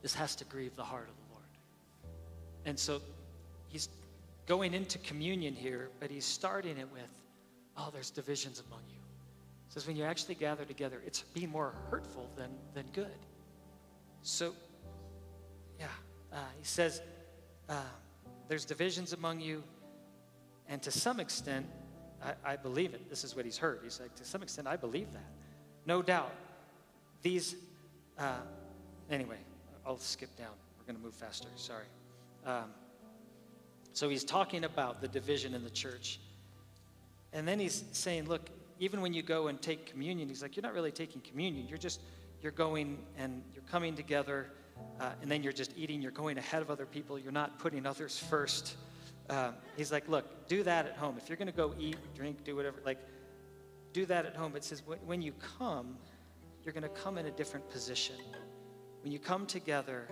This 0.00 0.14
has 0.14 0.34
to 0.36 0.46
grieve 0.46 0.74
the 0.76 0.84
heart 0.84 1.08
of 1.10 1.14
the 1.14 1.34
Lord. 1.34 1.44
And 2.64 2.78
so 2.78 3.02
he's 3.70 3.88
going 4.46 4.74
into 4.74 4.98
communion 4.98 5.54
here, 5.54 5.90
but 6.00 6.10
he's 6.10 6.24
starting 6.24 6.76
it 6.76 6.88
with, 6.92 7.08
oh, 7.76 7.88
there's 7.92 8.10
divisions 8.10 8.62
among 8.66 8.80
you. 8.88 8.98
He 9.68 9.74
says 9.74 9.86
when 9.86 9.96
you 9.96 10.04
actually 10.04 10.34
gather 10.34 10.64
together, 10.64 11.00
it's 11.06 11.20
being 11.22 11.50
more 11.50 11.72
hurtful 11.90 12.28
than, 12.36 12.50
than 12.74 12.84
good. 12.92 13.06
So, 14.22 14.52
yeah, 15.78 15.86
uh, 16.32 16.36
he 16.58 16.64
says 16.64 17.00
uh, 17.68 17.74
there's 18.48 18.64
divisions 18.64 19.12
among 19.12 19.40
you, 19.40 19.62
and 20.68 20.82
to 20.82 20.90
some 20.90 21.20
extent, 21.20 21.66
I, 22.22 22.52
I 22.52 22.56
believe 22.56 22.92
it. 22.92 23.08
This 23.08 23.24
is 23.24 23.34
what 23.34 23.44
he's 23.44 23.56
heard. 23.56 23.80
He's 23.82 24.00
like, 24.00 24.14
to 24.16 24.24
some 24.24 24.42
extent, 24.42 24.66
I 24.66 24.76
believe 24.76 25.12
that. 25.12 25.30
No 25.86 26.02
doubt. 26.02 26.32
These, 27.22 27.54
uh, 28.18 28.40
anyway, 29.10 29.38
I'll 29.86 29.98
skip 29.98 30.36
down. 30.36 30.52
We're 30.78 30.86
going 30.86 30.96
to 30.96 31.02
move 31.02 31.14
faster. 31.14 31.48
Sorry. 31.56 31.86
Um, 32.44 32.64
so 33.92 34.08
he's 34.08 34.24
talking 34.24 34.64
about 34.64 35.00
the 35.00 35.08
division 35.08 35.54
in 35.54 35.64
the 35.64 35.70
church. 35.70 36.20
And 37.32 37.46
then 37.46 37.58
he's 37.58 37.84
saying, 37.92 38.28
look, 38.28 38.50
even 38.78 39.00
when 39.00 39.12
you 39.12 39.22
go 39.22 39.48
and 39.48 39.60
take 39.60 39.86
communion, 39.86 40.28
he's 40.28 40.42
like, 40.42 40.56
you're 40.56 40.62
not 40.62 40.74
really 40.74 40.92
taking 40.92 41.20
communion. 41.20 41.68
You're 41.68 41.78
just, 41.78 42.00
you're 42.42 42.52
going 42.52 42.98
and 43.18 43.42
you're 43.54 43.64
coming 43.70 43.94
together, 43.94 44.46
uh, 45.00 45.10
and 45.20 45.30
then 45.30 45.42
you're 45.42 45.52
just 45.52 45.72
eating. 45.76 46.00
You're 46.00 46.12
going 46.12 46.38
ahead 46.38 46.62
of 46.62 46.70
other 46.70 46.86
people. 46.86 47.18
You're 47.18 47.32
not 47.32 47.58
putting 47.58 47.86
others 47.86 48.18
first. 48.18 48.76
Uh, 49.28 49.52
he's 49.76 49.92
like, 49.92 50.08
look, 50.08 50.48
do 50.48 50.62
that 50.62 50.86
at 50.86 50.96
home. 50.96 51.16
If 51.18 51.28
you're 51.28 51.36
going 51.36 51.46
to 51.46 51.56
go 51.56 51.74
eat, 51.78 51.96
drink, 52.14 52.42
do 52.42 52.56
whatever, 52.56 52.78
like, 52.84 52.98
do 53.92 54.06
that 54.06 54.24
at 54.24 54.34
home. 54.34 54.56
It 54.56 54.64
says, 54.64 54.82
when 55.04 55.20
you 55.20 55.32
come, 55.58 55.96
you're 56.64 56.72
going 56.72 56.82
to 56.82 56.88
come 56.88 57.18
in 57.18 57.26
a 57.26 57.30
different 57.30 57.68
position. 57.70 58.16
When 59.02 59.12
you 59.12 59.18
come 59.18 59.46
together, 59.46 60.08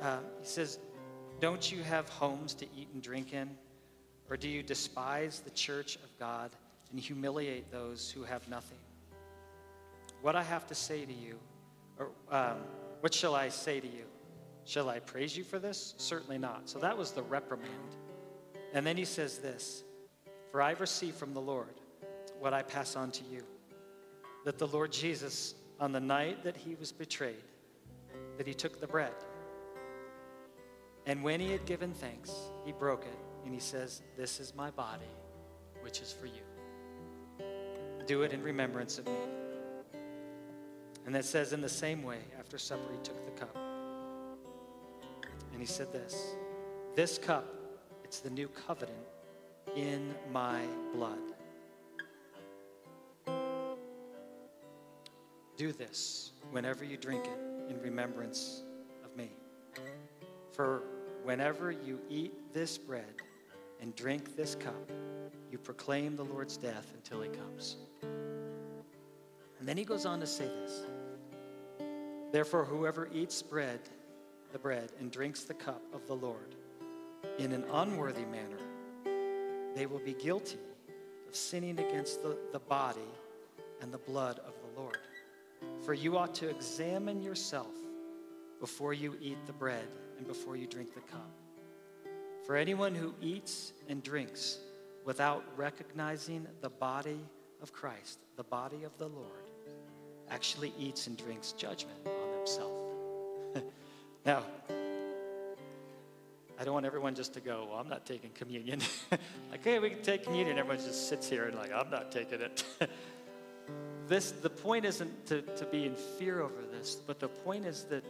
uh, 0.00 0.18
he 0.40 0.46
says, 0.46 0.78
don't 1.40 1.70
you 1.70 1.82
have 1.82 2.08
homes 2.08 2.54
to 2.54 2.66
eat 2.76 2.88
and 2.92 3.02
drink 3.02 3.32
in? 3.32 3.50
Or 4.28 4.36
do 4.36 4.48
you 4.48 4.62
despise 4.62 5.40
the 5.40 5.50
church 5.50 5.96
of 5.96 6.18
God 6.18 6.50
and 6.90 6.98
humiliate 6.98 7.70
those 7.70 8.10
who 8.10 8.24
have 8.24 8.48
nothing? 8.48 8.78
What 10.22 10.34
I 10.34 10.42
have 10.42 10.66
to 10.68 10.74
say 10.74 11.04
to 11.04 11.12
you, 11.12 11.38
or 11.98 12.08
um, 12.30 12.58
what 13.00 13.14
shall 13.14 13.34
I 13.34 13.48
say 13.48 13.80
to 13.80 13.86
you? 13.86 14.04
Shall 14.64 14.88
I 14.88 14.98
praise 14.98 15.36
you 15.36 15.44
for 15.44 15.58
this? 15.58 15.94
Certainly 15.96 16.38
not. 16.38 16.68
So 16.68 16.78
that 16.80 16.98
was 16.98 17.12
the 17.12 17.22
reprimand. 17.22 17.70
And 18.72 18.84
then 18.84 18.96
he 18.96 19.04
says 19.04 19.38
this 19.38 19.84
For 20.50 20.60
I 20.60 20.72
received 20.72 21.16
from 21.16 21.34
the 21.34 21.40
Lord 21.40 21.80
what 22.40 22.52
I 22.52 22.62
pass 22.62 22.96
on 22.96 23.12
to 23.12 23.24
you 23.30 23.44
that 24.46 24.58
the 24.58 24.66
Lord 24.68 24.92
Jesus, 24.92 25.56
on 25.80 25.90
the 25.90 26.00
night 26.00 26.44
that 26.44 26.56
he 26.56 26.76
was 26.76 26.92
betrayed, 26.92 27.42
that 28.38 28.46
he 28.46 28.54
took 28.54 28.80
the 28.80 28.86
bread. 28.86 29.12
And 31.06 31.22
when 31.22 31.38
he 31.38 31.52
had 31.52 31.64
given 31.66 31.92
thanks, 31.92 32.32
he 32.64 32.72
broke 32.72 33.04
it 33.04 33.18
and 33.44 33.54
he 33.54 33.60
says, 33.60 34.02
This 34.16 34.40
is 34.40 34.54
my 34.56 34.70
body, 34.72 35.04
which 35.82 36.00
is 36.00 36.12
for 36.12 36.26
you. 36.26 36.42
Do 38.06 38.22
it 38.22 38.32
in 38.32 38.42
remembrance 38.42 38.98
of 38.98 39.06
me. 39.06 39.12
And 41.06 41.14
that 41.14 41.24
says, 41.24 41.52
In 41.52 41.60
the 41.60 41.68
same 41.68 42.02
way, 42.02 42.18
after 42.38 42.58
supper, 42.58 42.92
he 42.92 42.98
took 43.04 43.24
the 43.24 43.40
cup. 43.40 43.56
And 45.52 45.60
he 45.60 45.66
said 45.66 45.92
this 45.92 46.34
This 46.96 47.18
cup, 47.18 47.46
it's 48.02 48.18
the 48.18 48.30
new 48.30 48.48
covenant 48.48 48.98
in 49.76 50.12
my 50.32 50.60
blood. 50.92 51.18
Do 55.56 55.72
this 55.72 56.32
whenever 56.50 56.84
you 56.84 56.96
drink 56.96 57.24
it 57.26 57.70
in 57.70 57.80
remembrance 57.80 58.62
of 59.04 59.16
me. 59.16 59.30
For 60.52 60.82
whenever 61.26 61.72
you 61.72 61.98
eat 62.08 62.32
this 62.54 62.78
bread 62.78 63.20
and 63.80 63.96
drink 63.96 64.36
this 64.36 64.54
cup, 64.54 64.90
you 65.50 65.58
proclaim 65.58 66.14
the 66.16 66.24
Lord's 66.24 66.56
death 66.56 66.92
until 66.94 67.20
he 67.20 67.28
comes. 67.28 67.78
And 69.58 69.66
then 69.66 69.76
he 69.76 69.84
goes 69.84 70.06
on 70.06 70.20
to 70.20 70.26
say 70.26 70.46
this 70.46 70.86
Therefore, 72.30 72.64
whoever 72.64 73.08
eats 73.12 73.42
bread, 73.42 73.80
the 74.52 74.58
bread, 74.58 74.92
and 75.00 75.10
drinks 75.10 75.42
the 75.42 75.54
cup 75.54 75.82
of 75.92 76.06
the 76.06 76.14
Lord 76.14 76.54
in 77.38 77.50
an 77.50 77.64
unworthy 77.72 78.24
manner, 78.24 78.60
they 79.74 79.86
will 79.86 79.98
be 79.98 80.14
guilty 80.14 80.60
of 81.28 81.34
sinning 81.34 81.80
against 81.80 82.22
the, 82.22 82.38
the 82.52 82.60
body 82.60 83.00
and 83.82 83.92
the 83.92 83.98
blood 83.98 84.38
of 84.46 84.54
the 84.62 84.80
Lord. 84.80 84.98
For 85.84 85.92
you 85.92 86.16
ought 86.16 86.36
to 86.36 86.48
examine 86.48 87.20
yourself 87.20 87.74
before 88.60 88.94
you 88.94 89.16
eat 89.20 89.44
the 89.46 89.52
bread 89.52 89.88
and 90.18 90.26
before 90.26 90.56
you 90.56 90.66
drink 90.66 90.94
the 90.94 91.00
cup. 91.00 91.30
For 92.46 92.56
anyone 92.56 92.94
who 92.94 93.14
eats 93.20 93.72
and 93.88 94.02
drinks 94.02 94.58
without 95.04 95.44
recognizing 95.56 96.46
the 96.60 96.70
body 96.70 97.20
of 97.62 97.72
Christ, 97.72 98.18
the 98.36 98.44
body 98.44 98.84
of 98.84 98.96
the 98.98 99.08
Lord, 99.08 99.50
actually 100.30 100.72
eats 100.78 101.06
and 101.06 101.16
drinks 101.16 101.52
judgment 101.52 101.98
on 102.06 102.38
himself. 102.38 102.72
now, 104.24 104.42
I 106.58 106.64
don't 106.64 106.72
want 106.72 106.86
everyone 106.86 107.14
just 107.14 107.34
to 107.34 107.40
go, 107.40 107.66
well, 107.70 107.78
I'm 107.78 107.88
not 107.88 108.06
taking 108.06 108.30
communion. 108.30 108.80
like, 109.50 109.62
hey, 109.62 109.78
we 109.78 109.90
can 109.90 110.02
take 110.02 110.24
communion. 110.24 110.58
Everyone 110.58 110.82
just 110.82 111.08
sits 111.08 111.28
here 111.28 111.44
and 111.44 111.56
like, 111.56 111.70
I'm 111.72 111.90
not 111.90 112.10
taking 112.10 112.40
it. 112.40 112.64
this, 114.08 114.30
the 114.30 114.50
point 114.50 114.84
isn't 114.84 115.26
to, 115.26 115.42
to 115.42 115.64
be 115.66 115.84
in 115.84 115.94
fear 115.94 116.40
over 116.40 116.62
this, 116.72 116.94
but 116.94 117.20
the 117.20 117.28
point 117.28 117.66
is 117.66 117.84
that 117.84 118.04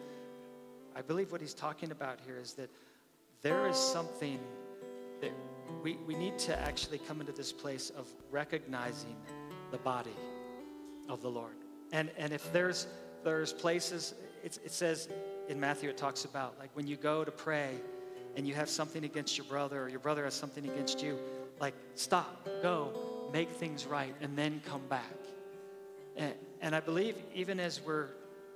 I 0.97 1.03
believe 1.03 1.31
what 1.31 1.43
he's 1.43 1.53
talking 1.53 1.91
about 1.91 2.21
here 2.25 2.39
is 2.39 2.55
that 2.55 2.71
there 3.43 3.69
is 3.69 3.77
something 3.77 4.41
that 5.21 5.31
we, 5.83 5.99
we 6.07 6.15
need 6.15 6.39
to 6.39 6.59
actually 6.59 6.99
come 6.99 7.21
into 7.21 7.33
this 7.33 7.53
place 7.53 7.91
of 7.91 8.09
recognizing 8.31 9.15
the 9.71 9.77
body 9.77 10.17
of 11.11 11.21
the 11.21 11.29
Lord. 11.29 11.53
And, 11.93 12.11
and 12.17 12.33
if 12.33 12.51
there's, 12.51 12.87
there's 13.25 13.53
places, 13.53 14.15
it 14.43 14.73
says 14.73 15.11
in 15.49 15.61
Matthew, 15.61 15.91
it 15.91 15.99
talks 15.99 16.25
about 16.25 16.59
like 16.59 16.71
when 16.73 16.87
you 16.87 16.97
go 16.97 17.25
to 17.25 17.31
pray 17.31 17.75
and 18.35 18.49
you 18.49 18.55
have 18.55 18.71
something 18.71 19.05
against 19.05 19.37
your 19.37 19.47
brother 19.49 19.83
or 19.83 19.91
your 19.91 20.01
brother 20.01 20.25
has 20.25 20.33
something 20.33 20.65
against 20.65 21.03
you, 21.03 21.19
like 21.61 21.75
stop, 21.95 22.49
go, 22.63 23.29
make 23.35 23.51
things 23.51 23.87
right, 23.87 24.15
and 24.23 24.37
then 24.37 24.63
come 24.65 24.83
back. 24.89 25.05
And, 26.17 26.33
and 26.63 26.75
I 26.75 26.81
believe 26.81 27.17
even 27.35 27.61
as 27.61 27.83
we're, 27.83 28.09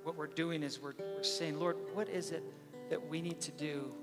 what 0.03 0.17
we're 0.17 0.27
doing 0.27 0.63
is 0.63 0.81
we're, 0.81 0.93
we're 0.99 1.23
saying, 1.23 1.59
Lord, 1.59 1.77
what 1.93 2.09
is 2.09 2.31
it 2.31 2.43
that 2.89 3.09
we 3.09 3.21
need 3.21 3.39
to 3.41 3.51
do 3.51 3.93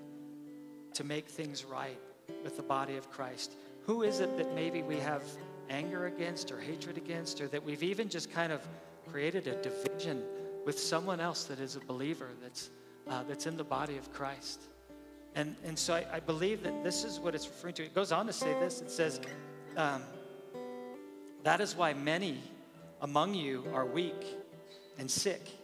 to 0.95 1.05
make 1.05 1.29
things 1.29 1.65
right 1.65 1.99
with 2.45 2.57
the 2.57 2.63
body 2.63 2.97
of 2.97 3.11
Christ? 3.11 3.53
Who 3.87 4.03
is 4.03 4.21
it 4.21 4.37
that 4.37 4.55
maybe 4.55 4.83
we 4.83 4.97
have 4.97 5.23
anger 5.71 6.07
against 6.07 6.51
or 6.51 6.59
hatred 6.59 6.97
against, 6.97 7.41
or 7.41 7.49
that 7.49 7.63
we've 7.63 7.83
even 7.83 8.09
just 8.09 8.31
kind 8.31 8.53
of 8.53 8.61
created 9.11 9.47
a 9.47 9.61
division 9.63 10.23
with 10.65 10.79
someone 10.79 11.21
else 11.21 11.45
that 11.45 11.61
is 11.61 11.77
a 11.77 11.81
believer 11.81 12.29
that's, 12.43 12.71
uh, 13.09 13.23
that's 13.29 13.47
in 13.47 13.57
the 13.57 13.65
body 13.65 13.97
of 13.97 14.13
Christ? 14.13 14.63
And, 15.35 15.57
and 15.65 15.79
so 15.79 15.95
I, 15.95 16.07
I, 16.15 16.21
believe 16.21 16.63
that 16.65 16.83
this 16.83 17.05
is 17.05 17.21
what 17.21 17.35
it's 17.35 17.47
referring 17.47 17.75
to. 17.75 17.85
It 17.85 17.95
goes 17.95 18.13
on 18.13 18.27
to 18.27 18.33
say 18.33 18.55
this 18.61 18.81
it 18.81 18.91
says, 18.91 19.21
um, 19.77 20.03
That 21.45 21.61
is 21.61 21.77
why 21.77 21.93
many 21.93 22.39
among 23.03 23.35
you 23.35 23.65
are 23.75 23.87
weak 23.87 24.25
and 24.99 25.11
sick. 25.11 25.58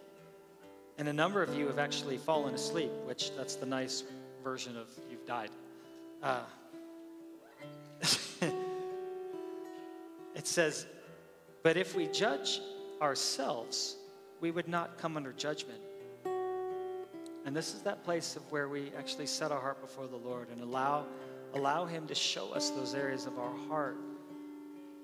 And 0.98 1.08
a 1.08 1.12
number 1.12 1.42
of 1.42 1.54
you 1.54 1.66
have 1.66 1.78
actually 1.78 2.18
fallen 2.18 2.54
asleep, 2.54 2.90
which 3.04 3.34
that's 3.36 3.56
the 3.56 3.66
nice 3.66 4.04
version 4.42 4.76
of 4.76 4.88
you've 5.10 5.26
died. 5.26 5.50
Uh, 6.22 6.42
it 10.34 10.46
says, 10.46 10.86
But 11.62 11.76
if 11.76 11.96
we 11.96 12.06
judge 12.08 12.60
ourselves, 13.02 13.96
we 14.40 14.50
would 14.50 14.68
not 14.68 14.98
come 14.98 15.16
under 15.16 15.32
judgment. 15.32 15.80
And 17.44 17.54
this 17.54 17.74
is 17.74 17.82
that 17.82 18.04
place 18.04 18.36
of 18.36 18.42
where 18.52 18.68
we 18.68 18.92
actually 18.96 19.26
set 19.26 19.52
our 19.52 19.60
heart 19.60 19.80
before 19.80 20.06
the 20.06 20.16
Lord 20.16 20.48
and 20.50 20.62
allow, 20.62 21.06
allow 21.54 21.84
Him 21.84 22.06
to 22.06 22.14
show 22.14 22.52
us 22.52 22.70
those 22.70 22.94
areas 22.94 23.26
of 23.26 23.38
our 23.38 23.54
heart 23.68 23.96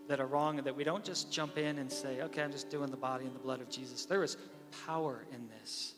that 0.09 0.21
are 0.21 0.27
wrong 0.27 0.59
and 0.59 0.67
that 0.67 0.75
we 0.75 0.85
don't 0.85 1.05
just 1.05 1.31
jump 1.31 1.59
in 1.59 1.79
and 1.79 1.91
say, 1.91 2.23
okay, 2.23 2.43
I'm 2.43 2.51
just 2.51 2.71
doing 2.71 2.91
the 2.91 2.97
body 2.97 3.27
and 3.27 3.35
the 3.35 3.41
blood 3.41 3.61
of 3.61 3.69
Jesus. 3.69 4.07
There 4.07 4.25
is 4.25 4.37
power 4.87 5.25
in 5.33 5.49
this. 5.49 5.95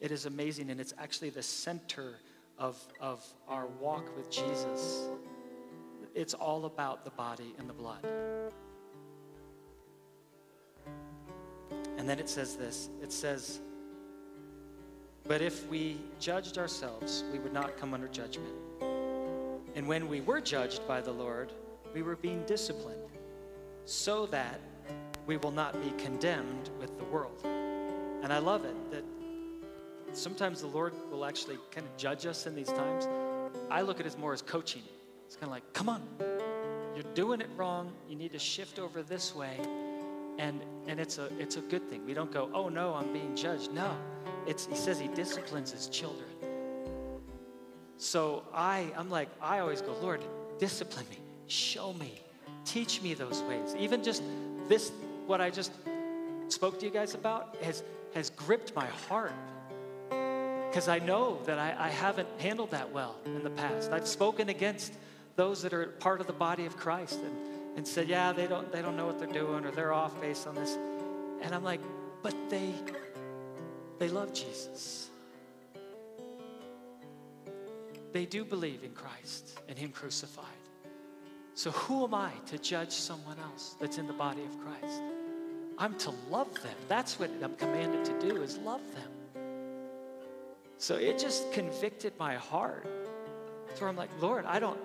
It 0.00 0.12
is 0.12 0.26
amazing, 0.26 0.70
and 0.70 0.80
it's 0.80 0.94
actually 0.98 1.30
the 1.30 1.42
center 1.42 2.14
of, 2.58 2.76
of 3.00 3.24
our 3.48 3.66
walk 3.80 4.16
with 4.16 4.30
Jesus. 4.30 5.08
It's 6.14 6.34
all 6.34 6.64
about 6.64 7.04
the 7.04 7.10
body 7.10 7.54
and 7.58 7.68
the 7.68 7.72
blood. 7.72 8.06
And 11.96 12.08
then 12.08 12.18
it 12.18 12.28
says 12.28 12.56
this 12.56 12.90
it 13.02 13.12
says, 13.12 13.60
But 15.26 15.42
if 15.42 15.66
we 15.68 15.98
judged 16.18 16.58
ourselves, 16.58 17.24
we 17.32 17.38
would 17.38 17.52
not 17.52 17.76
come 17.76 17.92
under 17.94 18.08
judgment. 18.08 18.54
And 19.74 19.86
when 19.86 20.08
we 20.08 20.20
were 20.20 20.40
judged 20.40 20.86
by 20.88 21.00
the 21.00 21.12
Lord, 21.12 21.52
we 21.94 22.02
were 22.02 22.16
being 22.16 22.42
disciplined 22.46 23.00
so 23.84 24.26
that 24.26 24.60
we 25.26 25.36
will 25.36 25.50
not 25.50 25.74
be 25.82 25.90
condemned 26.02 26.70
with 26.80 26.96
the 26.98 27.04
world. 27.04 27.46
And 28.22 28.32
I 28.32 28.38
love 28.38 28.64
it 28.64 28.74
that 28.90 29.04
sometimes 30.12 30.60
the 30.60 30.66
Lord 30.66 30.92
will 31.10 31.24
actually 31.24 31.58
kind 31.70 31.86
of 31.86 31.96
judge 31.96 32.26
us 32.26 32.46
in 32.46 32.54
these 32.54 32.68
times. 32.68 33.06
I 33.70 33.82
look 33.82 34.00
at 34.00 34.06
it 34.06 34.18
more 34.18 34.32
as 34.32 34.42
coaching. 34.42 34.82
It's 35.26 35.36
kind 35.36 35.46
of 35.46 35.52
like, 35.52 35.72
come 35.72 35.88
on, 35.88 36.02
you're 36.94 37.14
doing 37.14 37.40
it 37.40 37.48
wrong. 37.56 37.92
You 38.08 38.16
need 38.16 38.32
to 38.32 38.38
shift 38.38 38.78
over 38.78 39.02
this 39.02 39.34
way. 39.34 39.56
And, 40.38 40.62
and 40.86 40.98
it's, 41.00 41.18
a, 41.18 41.28
it's 41.38 41.56
a 41.56 41.60
good 41.60 41.88
thing. 41.90 42.06
We 42.06 42.14
don't 42.14 42.32
go, 42.32 42.50
oh 42.54 42.68
no, 42.68 42.94
I'm 42.94 43.12
being 43.12 43.36
judged. 43.36 43.72
No, 43.72 43.96
it's, 44.46 44.66
he 44.66 44.74
says 44.74 44.98
he 44.98 45.08
disciplines 45.08 45.72
his 45.72 45.88
children. 45.88 46.28
So 47.98 48.44
I, 48.54 48.92
I'm 48.96 49.10
like, 49.10 49.28
I 49.42 49.58
always 49.58 49.82
go, 49.82 49.94
Lord, 50.00 50.22
discipline 50.58 51.06
me, 51.10 51.18
show 51.48 51.92
me, 51.94 52.20
teach 52.64 53.02
me 53.02 53.14
those 53.14 53.42
ways. 53.42 53.74
Even 53.78 54.02
just 54.02 54.22
this, 54.68 54.92
what 55.26 55.40
I 55.40 55.50
just 55.50 55.72
spoke 56.52 56.78
to 56.80 56.86
you 56.86 56.90
guys 56.90 57.14
about, 57.14 57.56
has, 57.62 57.82
has 58.14 58.30
gripped 58.30 58.74
my 58.74 58.86
heart 58.86 59.32
because 60.68 60.88
I 60.88 60.98
know 60.98 61.38
that 61.44 61.58
I, 61.58 61.74
I, 61.78 61.88
haven't 61.88 62.28
handled 62.38 62.72
that 62.72 62.92
well 62.92 63.16
in 63.24 63.42
the 63.42 63.50
past. 63.50 63.90
I've 63.90 64.06
spoken 64.06 64.48
against 64.50 64.92
those 65.36 65.62
that 65.62 65.72
are 65.72 65.86
part 65.86 66.20
of 66.20 66.26
the 66.26 66.32
body 66.32 66.66
of 66.66 66.76
Christ 66.76 67.20
and, 67.20 67.76
and 67.76 67.88
said, 67.88 68.08
yeah, 68.08 68.32
they 68.32 68.46
don't, 68.46 68.70
they 68.70 68.82
don't 68.82 68.96
know 68.96 69.06
what 69.06 69.18
they're 69.18 69.28
doing 69.28 69.64
or 69.64 69.70
they're 69.70 69.92
off 69.92 70.20
based 70.20 70.46
on 70.46 70.54
this. 70.54 70.76
And 71.40 71.54
I'm 71.54 71.64
like, 71.64 71.80
but 72.22 72.34
they, 72.50 72.74
they 73.98 74.08
love 74.08 74.34
Jesus. 74.34 75.08
They 78.12 78.26
do 78.26 78.44
believe 78.44 78.84
in 78.84 78.90
Christ 78.90 79.58
and 79.68 79.78
Him 79.78 79.90
crucified. 79.90 80.44
So 81.54 81.70
who 81.70 82.04
am 82.04 82.14
I 82.14 82.30
to 82.46 82.58
judge 82.58 82.92
someone 82.92 83.36
else 83.40 83.74
that's 83.80 83.98
in 83.98 84.06
the 84.06 84.12
body 84.12 84.42
of 84.44 84.58
Christ? 84.60 85.02
I'm 85.78 85.96
to 85.98 86.12
love 86.28 86.52
them. 86.62 86.74
That's 86.88 87.20
what 87.20 87.30
I'm 87.42 87.54
commanded 87.54 88.04
to 88.06 88.28
do 88.28 88.42
is 88.42 88.58
love 88.58 88.82
them. 88.94 89.42
So 90.76 90.96
it 90.96 91.18
just 91.18 91.52
convicted 91.52 92.12
my 92.18 92.34
heart. 92.34 92.86
So 93.74 93.86
I'm 93.86 93.96
like, 93.96 94.10
Lord, 94.20 94.44
I 94.44 94.58
don't, 94.58 94.78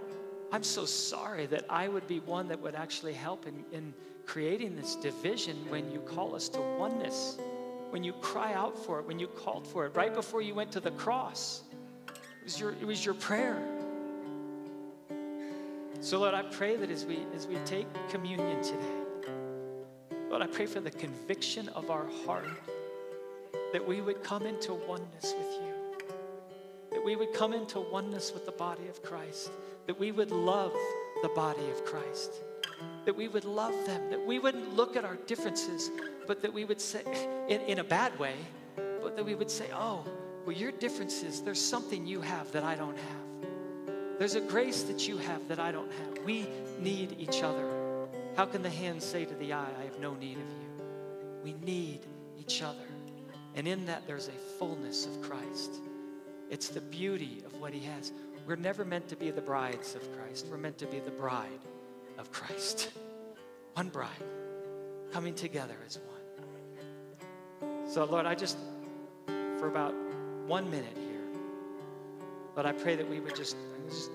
I'm 0.52 0.64
so 0.64 0.86
sorry 0.86 1.48
that 1.48 1.66
I 1.68 1.88
would 1.88 2.08
be 2.08 2.20
one 2.20 2.48
that 2.50 2.60
would 2.60 2.76
actually 2.76 3.14
help 3.14 3.48
in, 3.48 3.66
in 3.72 3.94
creating 4.28 4.76
this 4.76 4.96
division 4.96 5.58
when 5.70 5.91
you 5.91 6.00
call 6.00 6.36
us 6.36 6.48
to 6.50 6.60
oneness, 6.60 7.39
when 7.89 8.04
you 8.04 8.14
cry 8.14 8.54
out 8.54 8.78
for 8.78 9.00
it, 9.00 9.08
when 9.08 9.18
you 9.18 9.28
called 9.28 9.68
for 9.68 9.86
it, 9.88 9.96
right 9.96 10.14
before 10.14 10.41
you 10.41 10.54
went 10.54 10.72
to 10.72 10.80
the 10.80 10.91
cross. 10.91 11.64
It 12.08 12.44
was 12.44 12.60
your, 12.60 12.72
it 12.72 12.86
was 12.86 13.04
your 13.04 13.16
prayer. 13.16 13.62
So, 16.02 16.20
Lord, 16.20 16.34
I 16.34 16.41
pray 16.41 16.76
that 16.76 16.91
as 16.91 17.06
we, 17.06 17.20
as 17.34 17.48
we 17.48 17.56
take 17.66 17.88
communion 18.10 18.62
today, 18.62 19.03
Lord, 20.34 20.41
I 20.41 20.47
pray 20.47 20.65
for 20.65 20.79
the 20.79 20.89
conviction 20.89 21.69
of 21.69 21.91
our 21.91 22.07
heart 22.25 22.49
that 23.71 23.88
we 23.88 24.01
would 24.01 24.23
come 24.23 24.47
into 24.47 24.73
oneness 24.73 25.36
with 25.38 25.61
you, 25.61 25.73
that 26.89 27.05
we 27.05 27.15
would 27.15 27.36
come 27.36 27.53
into 27.53 27.79
oneness 27.79 28.34
with 28.34 28.47
the 28.47 28.51
body 28.51 28.88
of 28.88 29.03
Christ 29.03 29.51
that 29.86 29.99
we 29.99 30.11
would 30.11 30.31
love 30.31 30.73
the 31.21 31.29
body 31.29 31.69
of 31.69 31.86
Christ, 31.86 32.31
that 33.05 33.15
we 33.15 33.27
would 33.27 33.45
love 33.45 33.73
them, 33.86 34.09
that 34.09 34.25
we 34.25 34.39
wouldn't 34.39 34.75
look 34.75 34.95
at 34.95 35.05
our 35.05 35.17
differences, 35.27 35.91
but 36.25 36.41
that 36.41 36.51
we 36.51 36.65
would 36.65 36.81
say, 36.81 37.03
in, 37.47 37.61
in 37.61 37.77
a 37.77 37.84
bad 37.84 38.17
way, 38.17 38.34
but 39.03 39.15
that 39.15 39.23
we 39.23 39.36
would 39.36 39.51
say, 39.51 39.67
oh, 39.71 40.03
well, 40.47 40.55
your 40.55 40.71
differences, 40.71 41.43
there's 41.43 41.61
something 41.61 42.07
you 42.07 42.21
have 42.21 42.51
that 42.53 42.63
I 42.63 42.73
don't 42.73 42.97
have. 42.97 44.17
There's 44.17 44.34
a 44.34 44.41
grace 44.41 44.81
that 44.81 45.07
you 45.07 45.19
have 45.19 45.47
that 45.47 45.59
I 45.59 45.71
don't 45.71 45.91
have. 45.91 46.25
We 46.25 46.47
need 46.79 47.17
each 47.19 47.43
other. 47.43 47.82
How 48.36 48.45
can 48.45 48.63
the 48.63 48.69
hand 48.69 49.01
say 49.01 49.25
to 49.25 49.36
the 49.36 49.53
eye, 49.53 49.71
I 49.79 49.84
have 49.84 49.99
no 49.99 50.15
need 50.15 50.38
of 50.38 50.43
you? 50.43 50.86
We 51.43 51.53
need 51.53 52.01
each 52.39 52.63
other. 52.63 52.88
And 53.55 53.67
in 53.67 53.86
that, 53.86 54.07
there's 54.07 54.27
a 54.27 54.57
fullness 54.57 55.05
of 55.05 55.21
Christ. 55.21 55.75
It's 56.49 56.69
the 56.69 56.81
beauty 56.81 57.43
of 57.45 57.53
what 57.61 57.73
He 57.73 57.81
has. 57.81 58.11
We're 58.47 58.55
never 58.55 58.84
meant 58.84 59.07
to 59.09 59.15
be 59.15 59.29
the 59.31 59.41
brides 59.41 59.95
of 59.95 60.01
Christ. 60.17 60.47
We're 60.49 60.57
meant 60.57 60.79
to 60.79 60.88
be 60.88 60.99
the 60.99 61.11
bride 61.11 61.59
of 62.17 62.31
Christ. 62.31 62.91
One 63.75 63.89
bride 63.89 64.09
coming 65.11 65.36
together 65.36 65.75
as 65.86 65.99
one. 65.99 66.07
So, 67.88 68.03
Lord, 68.05 68.25
I 68.25 68.34
just, 68.34 68.57
for 69.27 69.67
about 69.67 69.93
one 70.47 70.71
minute 70.71 70.97
here, 70.97 71.21
Lord, 72.55 72.65
I 72.65 72.71
pray 72.71 72.95
that 72.95 73.07
we 73.07 73.19
would 73.19 73.36
just, 73.36 73.55
just 73.88 74.09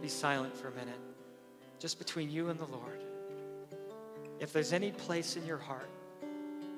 be 0.00 0.08
silent 0.08 0.56
for 0.56 0.68
a 0.68 0.72
minute, 0.72 0.98
just 1.78 1.98
between 1.98 2.30
you 2.30 2.48
and 2.48 2.58
the 2.58 2.64
Lord. 2.64 3.01
If 4.42 4.52
there's 4.52 4.74
any 4.74 4.90
place 4.90 5.36
in 5.36 5.46
your 5.46 5.56
heart, 5.56 5.88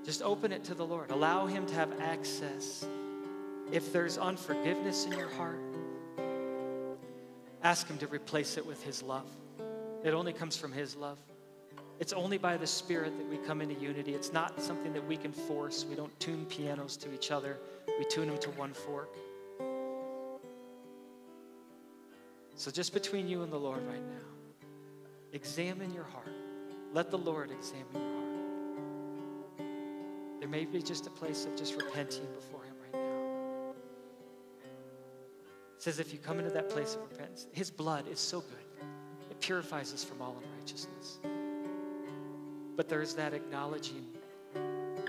just 0.04 0.22
open 0.22 0.52
it 0.52 0.62
to 0.64 0.74
the 0.74 0.86
Lord. 0.86 1.10
Allow 1.10 1.46
Him 1.46 1.66
to 1.66 1.74
have 1.74 1.98
access. 2.00 2.86
If 3.72 3.92
there's 3.92 4.18
unforgiveness 4.18 5.06
in 5.06 5.12
your 5.12 5.30
heart, 5.30 5.58
Ask 7.64 7.88
Him 7.88 7.96
to 7.98 8.06
replace 8.08 8.58
it 8.58 8.66
with 8.66 8.82
His 8.84 9.02
love. 9.02 9.26
It 10.04 10.12
only 10.12 10.34
comes 10.34 10.54
from 10.54 10.70
His 10.70 10.94
love. 10.94 11.18
It's 11.98 12.12
only 12.12 12.36
by 12.36 12.58
the 12.58 12.66
Spirit 12.66 13.16
that 13.16 13.26
we 13.26 13.38
come 13.38 13.62
into 13.62 13.74
unity. 13.80 14.14
It's 14.14 14.34
not 14.34 14.60
something 14.60 14.92
that 14.92 15.06
we 15.06 15.16
can 15.16 15.32
force. 15.32 15.86
We 15.88 15.94
don't 15.96 16.18
tune 16.20 16.44
pianos 16.44 16.98
to 16.98 17.12
each 17.14 17.30
other, 17.30 17.56
we 17.98 18.04
tune 18.04 18.28
them 18.28 18.38
to 18.38 18.50
one 18.50 18.74
fork. 18.74 19.16
So, 22.56 22.70
just 22.70 22.92
between 22.92 23.28
you 23.28 23.42
and 23.42 23.52
the 23.52 23.58
Lord 23.58 23.84
right 23.86 24.06
now, 24.06 24.68
examine 25.32 25.92
your 25.92 26.04
heart. 26.04 26.43
Let 26.95 27.11
the 27.11 27.18
Lord 27.18 27.51
examine 27.51 27.86
your 27.92 28.03
heart. 29.59 29.68
There 30.38 30.49
may 30.49 30.64
be 30.64 30.80
just 30.80 31.09
a 31.09 31.11
place 31.11 31.45
of 31.45 31.57
just 31.57 31.74
repenting 31.74 32.24
before 32.32 32.62
Him 32.62 32.76
right 32.80 32.92
now. 32.92 33.74
It 35.74 35.82
says 35.82 35.99
if 35.99 36.12
you 36.12 36.20
come 36.20 36.38
into 36.38 36.53
that 36.53 36.68
place 36.70 36.95
of 36.95 37.03
repentance, 37.03 37.49
his 37.53 37.68
blood 37.68 38.07
is 38.07 38.20
so 38.20 38.40
good. 38.40 38.86
It 39.28 39.40
purifies 39.40 39.92
us 39.92 40.05
from 40.05 40.22
all 40.22 40.40
unrighteousness. 40.40 41.18
But 42.76 42.88
there's 42.88 43.14
that 43.14 43.34
acknowledging, 43.34 44.07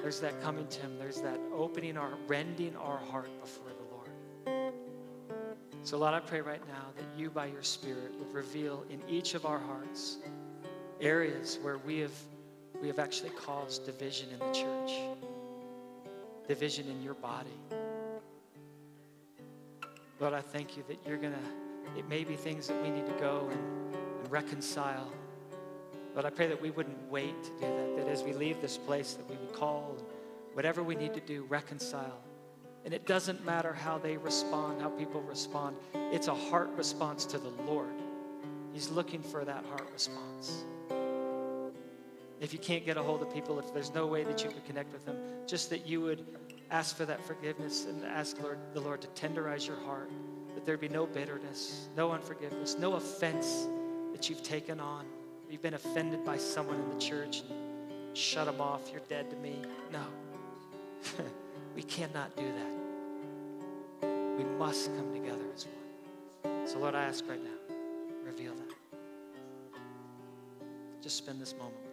there's 0.02 0.20
that 0.22 0.42
coming 0.42 0.66
to 0.68 0.82
him, 0.82 0.98
there's 0.98 1.22
that 1.22 1.40
opening 1.54 1.98
our, 1.98 2.14
rending 2.26 2.76
our 2.78 2.98
heart 2.98 3.30
before 3.40 3.70
the 3.70 3.84
Lord. 4.56 4.74
So, 5.84 6.00
Lord, 6.00 6.16
I 6.16 6.20
pray 6.20 6.42
right 6.42 6.68
now 6.68 6.88
that 6.98 7.06
you, 7.16 7.30
by 7.30 7.46
your 7.46 7.62
Spirit, 7.62 8.12
would 8.18 8.34
reveal 8.34 8.86
in 8.90 9.04
each 9.08 9.36
of 9.36 9.46
our 9.46 9.60
hearts 9.60 10.18
areas 11.06 11.60
where 11.62 11.78
we 11.78 12.00
have, 12.00 12.14
we 12.82 12.88
have 12.88 13.00
actually 13.00 13.30
caused 13.30 13.86
division 13.86 14.28
in 14.32 14.40
the 14.40 14.52
church, 14.52 14.92
division 16.48 16.90
in 16.90 17.02
your 17.04 17.14
body. 17.14 17.58
Lord, 20.20 20.34
I 20.34 20.42
thank 20.42 20.76
you 20.76 20.84
that 20.88 20.98
you're 21.08 21.18
going 21.18 21.34
to, 21.34 22.00
it 22.00 22.10
may 22.10 22.24
be 22.24 22.36
things 22.36 22.68
that 22.68 22.82
we 22.82 22.90
need 22.90 23.06
to 23.06 23.14
go 23.20 23.48
and, 23.52 23.96
and 24.24 24.32
reconcile. 24.32 25.12
But 26.16 26.26
I 26.26 26.32
pray 26.32 26.48
that 26.48 26.60
we 26.60 26.72
wouldn't 26.72 27.12
wait 27.12 27.44
to 27.44 27.50
do 27.52 27.60
that, 27.62 27.98
that 27.98 28.08
as 28.08 28.24
we 28.24 28.34
leave 28.34 28.60
this 28.62 28.78
place, 28.78 29.14
that 29.14 29.30
we 29.30 29.36
would 29.36 29.54
call 29.54 29.98
and 30.00 30.08
whatever 30.54 30.82
we 30.82 30.96
need 30.96 31.14
to 31.14 31.20
do, 31.20 31.44
reconcile. 31.50 32.22
And 32.84 32.94
it 32.94 33.06
doesn't 33.06 33.46
matter 33.46 33.74
how 33.74 33.98
they 33.98 34.18
respond, 34.18 34.82
how 34.82 34.90
people 34.90 35.22
respond. 35.22 35.76
It's 35.94 36.30
a 36.30 36.36
heart 36.36 36.70
response 36.76 37.26
to 37.26 37.38
the 37.38 37.50
Lord. 37.64 37.94
He's 38.74 38.90
looking 38.90 39.22
for 39.22 39.46
that 39.46 39.66
heart 39.66 39.90
response. 39.94 40.64
If 42.42 42.52
you 42.52 42.60
can't 42.60 42.86
get 42.86 42.98
a 42.98 43.04
hold 43.04 43.22
of 43.22 43.34
people, 43.34 43.60
if 43.60 43.74
there's 43.74 43.94
no 43.94 44.06
way 44.06 44.24
that 44.24 44.44
you 44.44 44.50
could 44.50 44.66
connect 44.66 44.92
with 44.92 45.06
them, 45.06 45.18
just 45.48 45.70
that 45.70 45.88
you 45.88 46.02
would 46.02 46.26
ask 46.70 46.96
for 46.98 47.06
that 47.06 47.24
forgiveness 47.26 47.86
and 47.86 48.04
ask 48.04 48.42
Lord, 48.42 48.60
the 48.74 48.82
Lord 48.82 49.02
to 49.02 49.08
tenderize 49.10 49.68
your 49.68 49.78
heart, 49.78 50.10
that 50.54 50.66
there 50.66 50.78
be 50.78 50.90
no 50.90 51.06
bitterness, 51.06 51.88
no 51.96 52.12
unforgiveness, 52.12 52.78
no 52.78 52.94
offense 52.94 53.68
that 54.14 54.30
you've 54.30 54.44
taken 54.44 54.80
on. 54.80 55.06
You've 55.50 55.62
been 55.62 55.76
offended 55.76 56.26
by 56.26 56.38
someone 56.38 56.80
in 56.80 56.90
the 56.90 57.00
church 57.00 57.44
and 57.50 58.18
shut 58.18 58.46
them 58.48 58.60
off. 58.60 58.90
You're 58.92 59.02
dead 59.08 59.30
to 59.30 59.38
me. 59.38 59.62
No. 59.92 60.04
we 61.76 61.84
cannot 61.84 62.36
do 62.36 62.44
that. 62.44 64.10
We 64.38 64.44
must 64.44 64.94
come 64.98 65.14
together 65.14 65.46
as 65.54 65.66
one. 65.66 66.68
So, 66.68 66.80
Lord, 66.80 66.96
I 66.96 67.04
ask 67.04 67.24
right 67.30 67.42
now, 67.42 67.76
reveal 68.26 68.54
that. 68.56 68.74
Just 71.02 71.18
spend 71.18 71.40
this 71.40 71.54
moment 71.54 71.85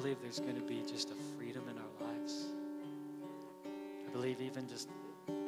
believe 0.00 0.18
there's 0.22 0.38
going 0.38 0.54
to 0.54 0.62
be 0.62 0.84
just 0.88 1.10
a 1.10 1.14
freedom 1.36 1.64
in 1.68 1.76
our 1.76 2.08
lives. 2.08 2.46
I 4.06 4.12
believe 4.12 4.40
even 4.40 4.68
just 4.68 4.88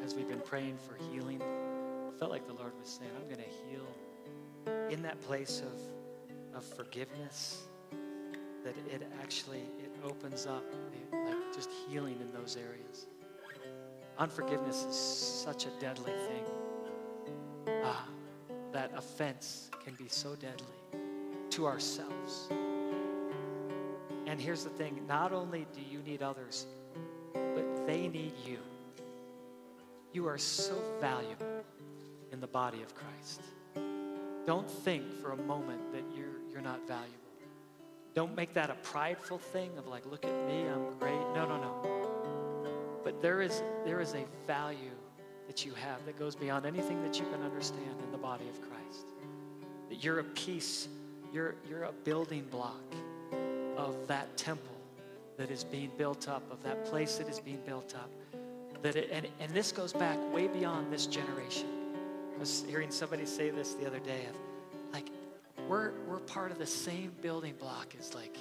as 0.04 0.16
we've 0.16 0.28
been 0.28 0.40
praying 0.40 0.76
for 0.76 0.96
healing, 1.12 1.40
I 1.40 2.18
felt 2.18 2.32
like 2.32 2.48
the 2.48 2.54
Lord 2.54 2.72
was 2.76 2.88
saying, 2.88 3.12
I'm 3.16 3.26
going 3.26 3.36
to 3.36 3.68
heal 3.68 4.88
in 4.90 5.02
that 5.02 5.20
place 5.20 5.62
of, 5.62 6.56
of 6.56 6.64
forgiveness, 6.64 7.68
that 8.64 8.74
it 8.92 9.08
actually, 9.22 9.62
it 9.78 9.94
opens 10.04 10.46
up 10.46 10.64
like 11.12 11.54
just 11.54 11.70
healing 11.88 12.18
in 12.20 12.32
those 12.32 12.56
areas. 12.56 13.06
Unforgiveness 14.18 14.84
is 14.84 14.96
such 14.96 15.66
a 15.66 15.70
deadly 15.78 16.12
thing. 16.26 16.44
Ah, 17.84 18.04
that 18.72 18.90
offense 18.96 19.70
can 19.84 19.94
be 19.94 20.08
so 20.08 20.34
deadly 20.34 20.66
to 21.50 21.68
ourselves. 21.68 22.48
And 24.30 24.40
here's 24.40 24.62
the 24.62 24.70
thing 24.70 25.00
not 25.08 25.32
only 25.32 25.66
do 25.74 25.80
you 25.90 25.98
need 26.04 26.22
others, 26.22 26.66
but 27.34 27.84
they 27.84 28.06
need 28.06 28.32
you. 28.46 28.58
You 30.12 30.28
are 30.28 30.38
so 30.38 30.80
valuable 31.00 31.64
in 32.30 32.40
the 32.40 32.46
body 32.46 32.80
of 32.80 32.94
Christ. 32.94 33.40
Don't 34.46 34.70
think 34.70 35.20
for 35.20 35.32
a 35.32 35.36
moment 35.36 35.80
that 35.92 36.04
you're, 36.16 36.38
you're 36.52 36.60
not 36.60 36.86
valuable. 36.86 37.10
Don't 38.14 38.36
make 38.36 38.54
that 38.54 38.70
a 38.70 38.74
prideful 38.74 39.38
thing 39.38 39.76
of 39.76 39.88
like, 39.88 40.06
look 40.06 40.24
at 40.24 40.46
me, 40.46 40.62
I'm 40.62 40.96
great. 41.00 41.20
No, 41.34 41.48
no, 41.48 41.56
no. 41.56 43.00
But 43.02 43.20
there 43.20 43.42
is, 43.42 43.64
there 43.84 44.00
is 44.00 44.14
a 44.14 44.24
value 44.46 44.94
that 45.48 45.66
you 45.66 45.74
have 45.74 46.06
that 46.06 46.16
goes 46.16 46.36
beyond 46.36 46.66
anything 46.66 47.02
that 47.02 47.18
you 47.18 47.26
can 47.32 47.42
understand 47.42 47.96
in 48.04 48.12
the 48.12 48.18
body 48.18 48.48
of 48.48 48.60
Christ. 48.60 49.06
That 49.88 50.04
you're 50.04 50.20
a 50.20 50.24
piece, 50.24 50.86
you're, 51.32 51.56
you're 51.68 51.82
a 51.82 51.92
building 52.04 52.44
block 52.48 52.94
of 53.86 54.06
that 54.06 54.36
temple 54.36 54.76
that 55.36 55.50
is 55.50 55.64
being 55.64 55.90
built 55.96 56.28
up, 56.28 56.42
of 56.52 56.62
that 56.62 56.84
place 56.84 57.16
that 57.16 57.28
is 57.28 57.40
being 57.40 57.60
built 57.66 57.94
up. 57.94 58.10
That 58.82 58.96
it, 58.96 59.10
and, 59.12 59.26
and 59.40 59.52
this 59.52 59.72
goes 59.72 59.92
back 59.92 60.18
way 60.32 60.48
beyond 60.48 60.92
this 60.92 61.06
generation. 61.06 61.66
I 62.36 62.38
was 62.38 62.64
hearing 62.68 62.90
somebody 62.90 63.26
say 63.26 63.50
this 63.50 63.74
the 63.74 63.86
other 63.86 63.98
day 63.98 64.26
of 64.28 64.36
like, 64.92 65.08
we're, 65.68 65.92
we're 66.06 66.20
part 66.20 66.50
of 66.50 66.58
the 66.58 66.66
same 66.66 67.12
building 67.20 67.54
block 67.58 67.94
as 67.98 68.14
like, 68.14 68.36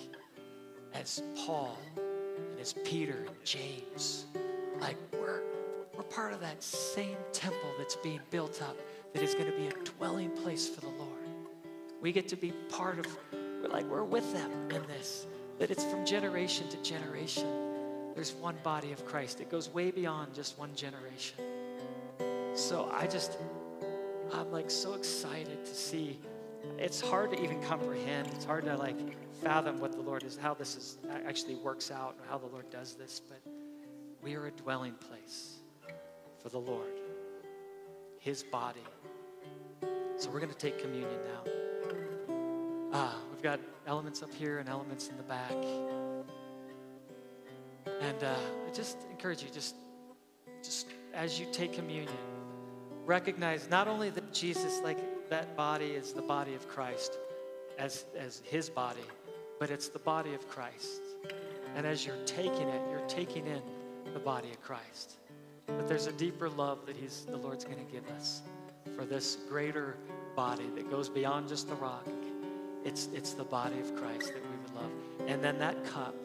as 0.94 1.22
Paul 1.46 1.78
and 1.98 2.60
as 2.60 2.74
Peter 2.84 3.26
and 3.28 3.36
James. 3.44 4.26
Like 4.80 4.98
we're, 5.14 5.42
we're 5.96 6.04
part 6.04 6.34
of 6.34 6.40
that 6.42 6.64
same 6.64 7.18
temple 7.34 7.70
that's 7.78 7.96
being 7.98 8.22
built 8.30 8.62
up 8.62 8.78
that 9.14 9.24
is 9.24 9.34
going 9.36 9.52
to 9.52 9.58
be 9.58 9.68
a 9.68 9.84
dwelling 9.98 10.32
place 10.32 10.68
for 10.68 10.82
the 10.82 10.88
Lord. 10.88 11.10
We 12.02 12.12
get 12.12 12.28
to 12.30 12.36
be 12.38 12.52
part 12.70 13.00
of, 13.00 13.06
we're 13.34 13.70
like, 13.70 13.86
we're 13.86 14.04
with 14.04 14.32
them 14.32 14.52
in 14.72 14.82
this, 14.88 15.28
that 15.60 15.70
it's 15.70 15.84
from 15.84 16.06
generation 16.06 16.68
to 16.70 16.78
generation. 16.82 17.46
There's 18.16 18.34
one 18.34 18.56
body 18.64 18.92
of 18.92 19.06
Christ. 19.06 19.42
It 19.42 19.52
goes 19.52 19.70
way 19.70 19.92
beyond 19.92 20.34
just 20.34 20.58
one 20.58 20.74
generation. 20.74 21.38
So 22.54 22.90
I 22.94 23.08
just, 23.08 23.38
I'm 24.34 24.52
like 24.52 24.72
so 24.72 24.94
excited 24.94 25.66
to 25.66 25.74
see. 25.76 26.20
It's 26.78 27.00
hard 27.00 27.32
to 27.32 27.44
even 27.44 27.62
comprehend. 27.64 28.28
It's 28.28 28.46
hard 28.46 28.66
to 28.66 28.76
like 28.76 28.98
fathom 29.42 29.80
what 29.80 29.92
the 29.92 30.02
Lord 30.02 30.24
is, 30.24 30.38
how 30.38 30.54
this 30.54 30.76
is 30.76 30.98
actually 31.26 31.56
works 31.56 31.92
out, 31.92 32.16
and 32.20 32.30
how 32.30 32.38
the 32.38 32.48
Lord 32.48 32.70
does 32.70 32.96
this. 32.96 33.22
But 33.30 33.40
we 34.22 34.36
are 34.36 34.48
a 34.48 34.52
dwelling 34.52 34.94
place 34.94 35.60
for 36.42 36.50
the 36.50 36.60
Lord, 36.60 37.00
His 38.20 38.44
body. 38.44 38.84
So 40.18 40.30
we're 40.30 40.42
going 40.42 40.52
to 40.52 40.58
take 40.58 40.80
communion 40.80 41.20
now. 41.26 41.52
Ah, 42.92 43.16
we've 43.32 43.44
got 43.44 43.60
elements 43.86 44.24
up 44.24 44.34
here 44.34 44.58
and 44.58 44.68
elements 44.68 45.10
in 45.10 45.18
the 45.18 45.24
back. 45.24 45.52
And 48.02 48.24
uh, 48.24 48.36
I 48.68 48.74
just 48.74 48.98
encourage 49.12 49.44
you, 49.44 49.50
just, 49.54 49.76
just 50.64 50.88
as 51.14 51.40
you 51.40 51.46
take 51.52 51.74
communion, 51.74 52.14
recognize 53.06 53.70
not 53.70 53.88
only 53.88 54.10
that 54.10 54.34
Jesus, 54.34 54.80
like 54.84 55.30
that 55.30 55.56
body 55.56 55.88
is 55.88 56.14
the 56.14 56.22
body 56.22 56.56
of 56.56 56.68
Christ 56.68 57.20
as, 57.78 58.06
as 58.18 58.42
his 58.44 58.70
body, 58.70 59.06
but 59.60 59.70
it's 59.70 59.90
the 59.90 60.00
body 60.00 60.34
of 60.34 60.48
Christ. 60.50 61.02
And 61.76 61.86
as 61.86 62.06
you're 62.06 62.24
taking 62.26 62.68
it, 62.70 62.82
you're 62.90 63.08
taking 63.08 63.46
in 63.46 63.62
the 64.14 64.20
body 64.20 64.50
of 64.50 64.62
Christ. 64.62 65.18
But 65.68 65.88
there's 65.88 66.08
a 66.08 66.12
deeper 66.14 66.50
love 66.50 66.88
that 66.88 66.98
he's, 66.98 67.26
the 67.26 67.38
Lord's 67.38 67.66
going 67.66 67.86
to 67.86 67.92
give 67.92 68.08
us 68.10 68.42
for 68.96 69.06
this 69.06 69.38
greater 69.48 69.96
body 70.36 70.66
that 70.76 70.90
goes 70.90 71.08
beyond 71.08 71.48
just 71.48 71.70
the 71.70 71.76
rock. 71.76 72.08
It's, 72.86 73.10
it's 73.14 73.34
the 73.34 73.44
body 73.44 73.80
of 73.80 73.96
Christ 73.96 74.34
that 74.34 74.42
we 74.42 74.58
would 74.58 74.76
love. 74.76 74.92
And 75.28 75.44
then 75.44 75.60
that 75.60 75.84
cup, 75.86 76.16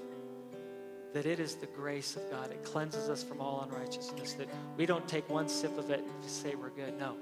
that 1.12 1.26
it 1.26 1.40
is 1.40 1.56
the 1.56 1.66
grace 1.66 2.16
of 2.16 2.30
God. 2.30 2.50
It 2.50 2.64
cleanses 2.64 3.08
us 3.08 3.22
from 3.22 3.40
all 3.40 3.62
unrighteousness. 3.68 4.34
That 4.34 4.48
we 4.76 4.86
don't 4.86 5.06
take 5.06 5.28
one 5.28 5.48
sip 5.48 5.76
of 5.78 5.90
it 5.90 6.00
and 6.00 6.30
say 6.30 6.54
we're 6.54 6.70
good. 6.70 6.98
No, 6.98 7.16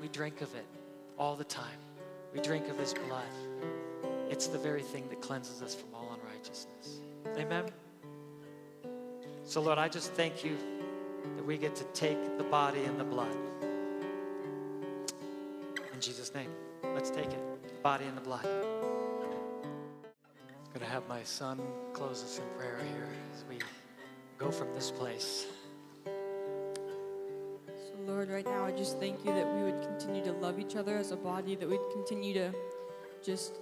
we 0.00 0.08
drink 0.08 0.40
of 0.40 0.54
it 0.54 0.66
all 1.18 1.36
the 1.36 1.44
time. 1.44 1.78
We 2.34 2.40
drink 2.40 2.68
of 2.68 2.78
his 2.78 2.94
blood. 2.94 3.24
It's 4.30 4.46
the 4.48 4.58
very 4.58 4.82
thing 4.82 5.08
that 5.08 5.20
cleanses 5.22 5.62
us 5.62 5.74
from 5.74 5.94
all 5.94 6.18
unrighteousness. 6.20 7.00
Amen? 7.38 7.64
So, 9.44 9.62
Lord, 9.62 9.78
I 9.78 9.88
just 9.88 10.12
thank 10.12 10.44
you 10.44 10.56
that 11.36 11.44
we 11.44 11.56
get 11.56 11.74
to 11.76 11.84
take 11.94 12.18
the 12.36 12.44
body 12.44 12.84
and 12.84 13.00
the 13.00 13.04
blood. 13.04 13.34
In 15.94 16.00
Jesus' 16.00 16.34
name, 16.34 16.50
let's 16.94 17.10
take 17.10 17.26
it 17.26 17.40
the 17.78 17.82
body 17.82 18.04
and 18.04 18.16
the 18.16 18.20
blood. 18.20 18.46
I'm 20.68 20.80
going 20.80 20.86
to 20.86 20.92
have 20.92 21.08
my 21.08 21.22
son 21.22 21.62
close 21.94 22.22
us 22.22 22.38
in 22.38 22.44
prayer 22.58 22.78
here 22.92 23.08
as 23.34 23.42
we 23.48 23.58
go 24.36 24.50
from 24.50 24.74
this 24.74 24.90
place. 24.90 25.46
So, 26.04 26.12
Lord, 28.06 28.28
right 28.28 28.44
now 28.44 28.66
I 28.66 28.72
just 28.72 28.98
thank 29.00 29.24
you 29.24 29.32
that 29.32 29.46
we 29.46 29.62
would 29.62 29.80
continue 29.80 30.22
to 30.24 30.32
love 30.32 30.60
each 30.60 30.76
other 30.76 30.98
as 30.98 31.10
a 31.10 31.16
body, 31.16 31.54
that 31.54 31.66
we'd 31.66 31.80
continue 31.90 32.34
to 32.34 32.52
just 33.24 33.54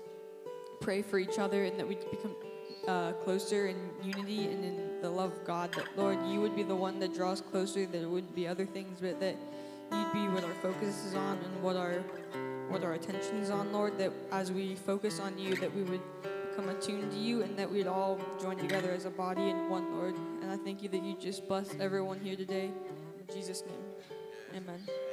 pray 0.81 1.01
for 1.01 1.21
each 1.21 1.39
other, 1.39 1.63
and 1.63 1.79
that 1.79 1.87
we'd 1.87 2.11
become 2.11 2.35
uh, 2.89 3.13
closer 3.13 3.69
in 3.69 3.77
unity 4.03 4.47
and 4.47 4.65
in 4.65 5.01
the 5.01 5.09
love 5.09 5.31
of 5.31 5.45
God. 5.45 5.73
That, 5.75 5.87
Lord, 5.97 6.19
you 6.27 6.41
would 6.41 6.57
be 6.57 6.65
the 6.65 6.75
one 6.75 6.99
that 6.99 7.15
draws 7.15 7.41
closer, 7.41 7.87
that 7.87 8.03
it 8.03 8.11
wouldn't 8.11 8.35
be 8.35 8.49
other 8.49 8.67
things, 8.67 8.99
but 9.01 9.21
that 9.21 9.37
you'd 9.93 10.13
be 10.13 10.27
what 10.35 10.43
our 10.43 10.55
focus 10.55 11.05
is 11.05 11.15
on 11.15 11.39
and 11.39 11.63
what 11.63 11.77
our 11.77 12.03
what 12.69 12.83
our 12.83 12.95
attention 12.95 13.37
is 13.37 13.49
on, 13.49 13.73
Lord. 13.73 13.97
That 13.97 14.11
as 14.33 14.51
we 14.51 14.75
focus 14.75 15.21
on 15.21 15.39
you, 15.39 15.55
that 15.57 15.73
we 15.73 15.83
would 15.83 16.01
become 16.57 16.71
attuned 16.71 17.11
to 17.11 17.19
you, 17.19 17.43
and 17.43 17.59
that 17.59 17.71
we'd 17.71 17.87
all 17.87 18.19
join 18.41 18.57
together 18.57 18.91
as 18.91 19.05
a 19.05 19.11
body 19.11 19.51
in 19.51 19.69
one, 19.69 19.93
Lord. 19.99 20.15
And 20.41 20.51
I 20.51 20.57
thank 20.57 20.83
you 20.83 20.89
that 20.89 21.03
you 21.03 21.15
just 21.21 21.47
bless 21.47 21.69
everyone 21.79 22.19
here 22.19 22.37
today. 22.37 22.71
In 23.19 23.35
Jesus' 23.35 23.63
name, 23.67 24.63
amen. 24.63 25.06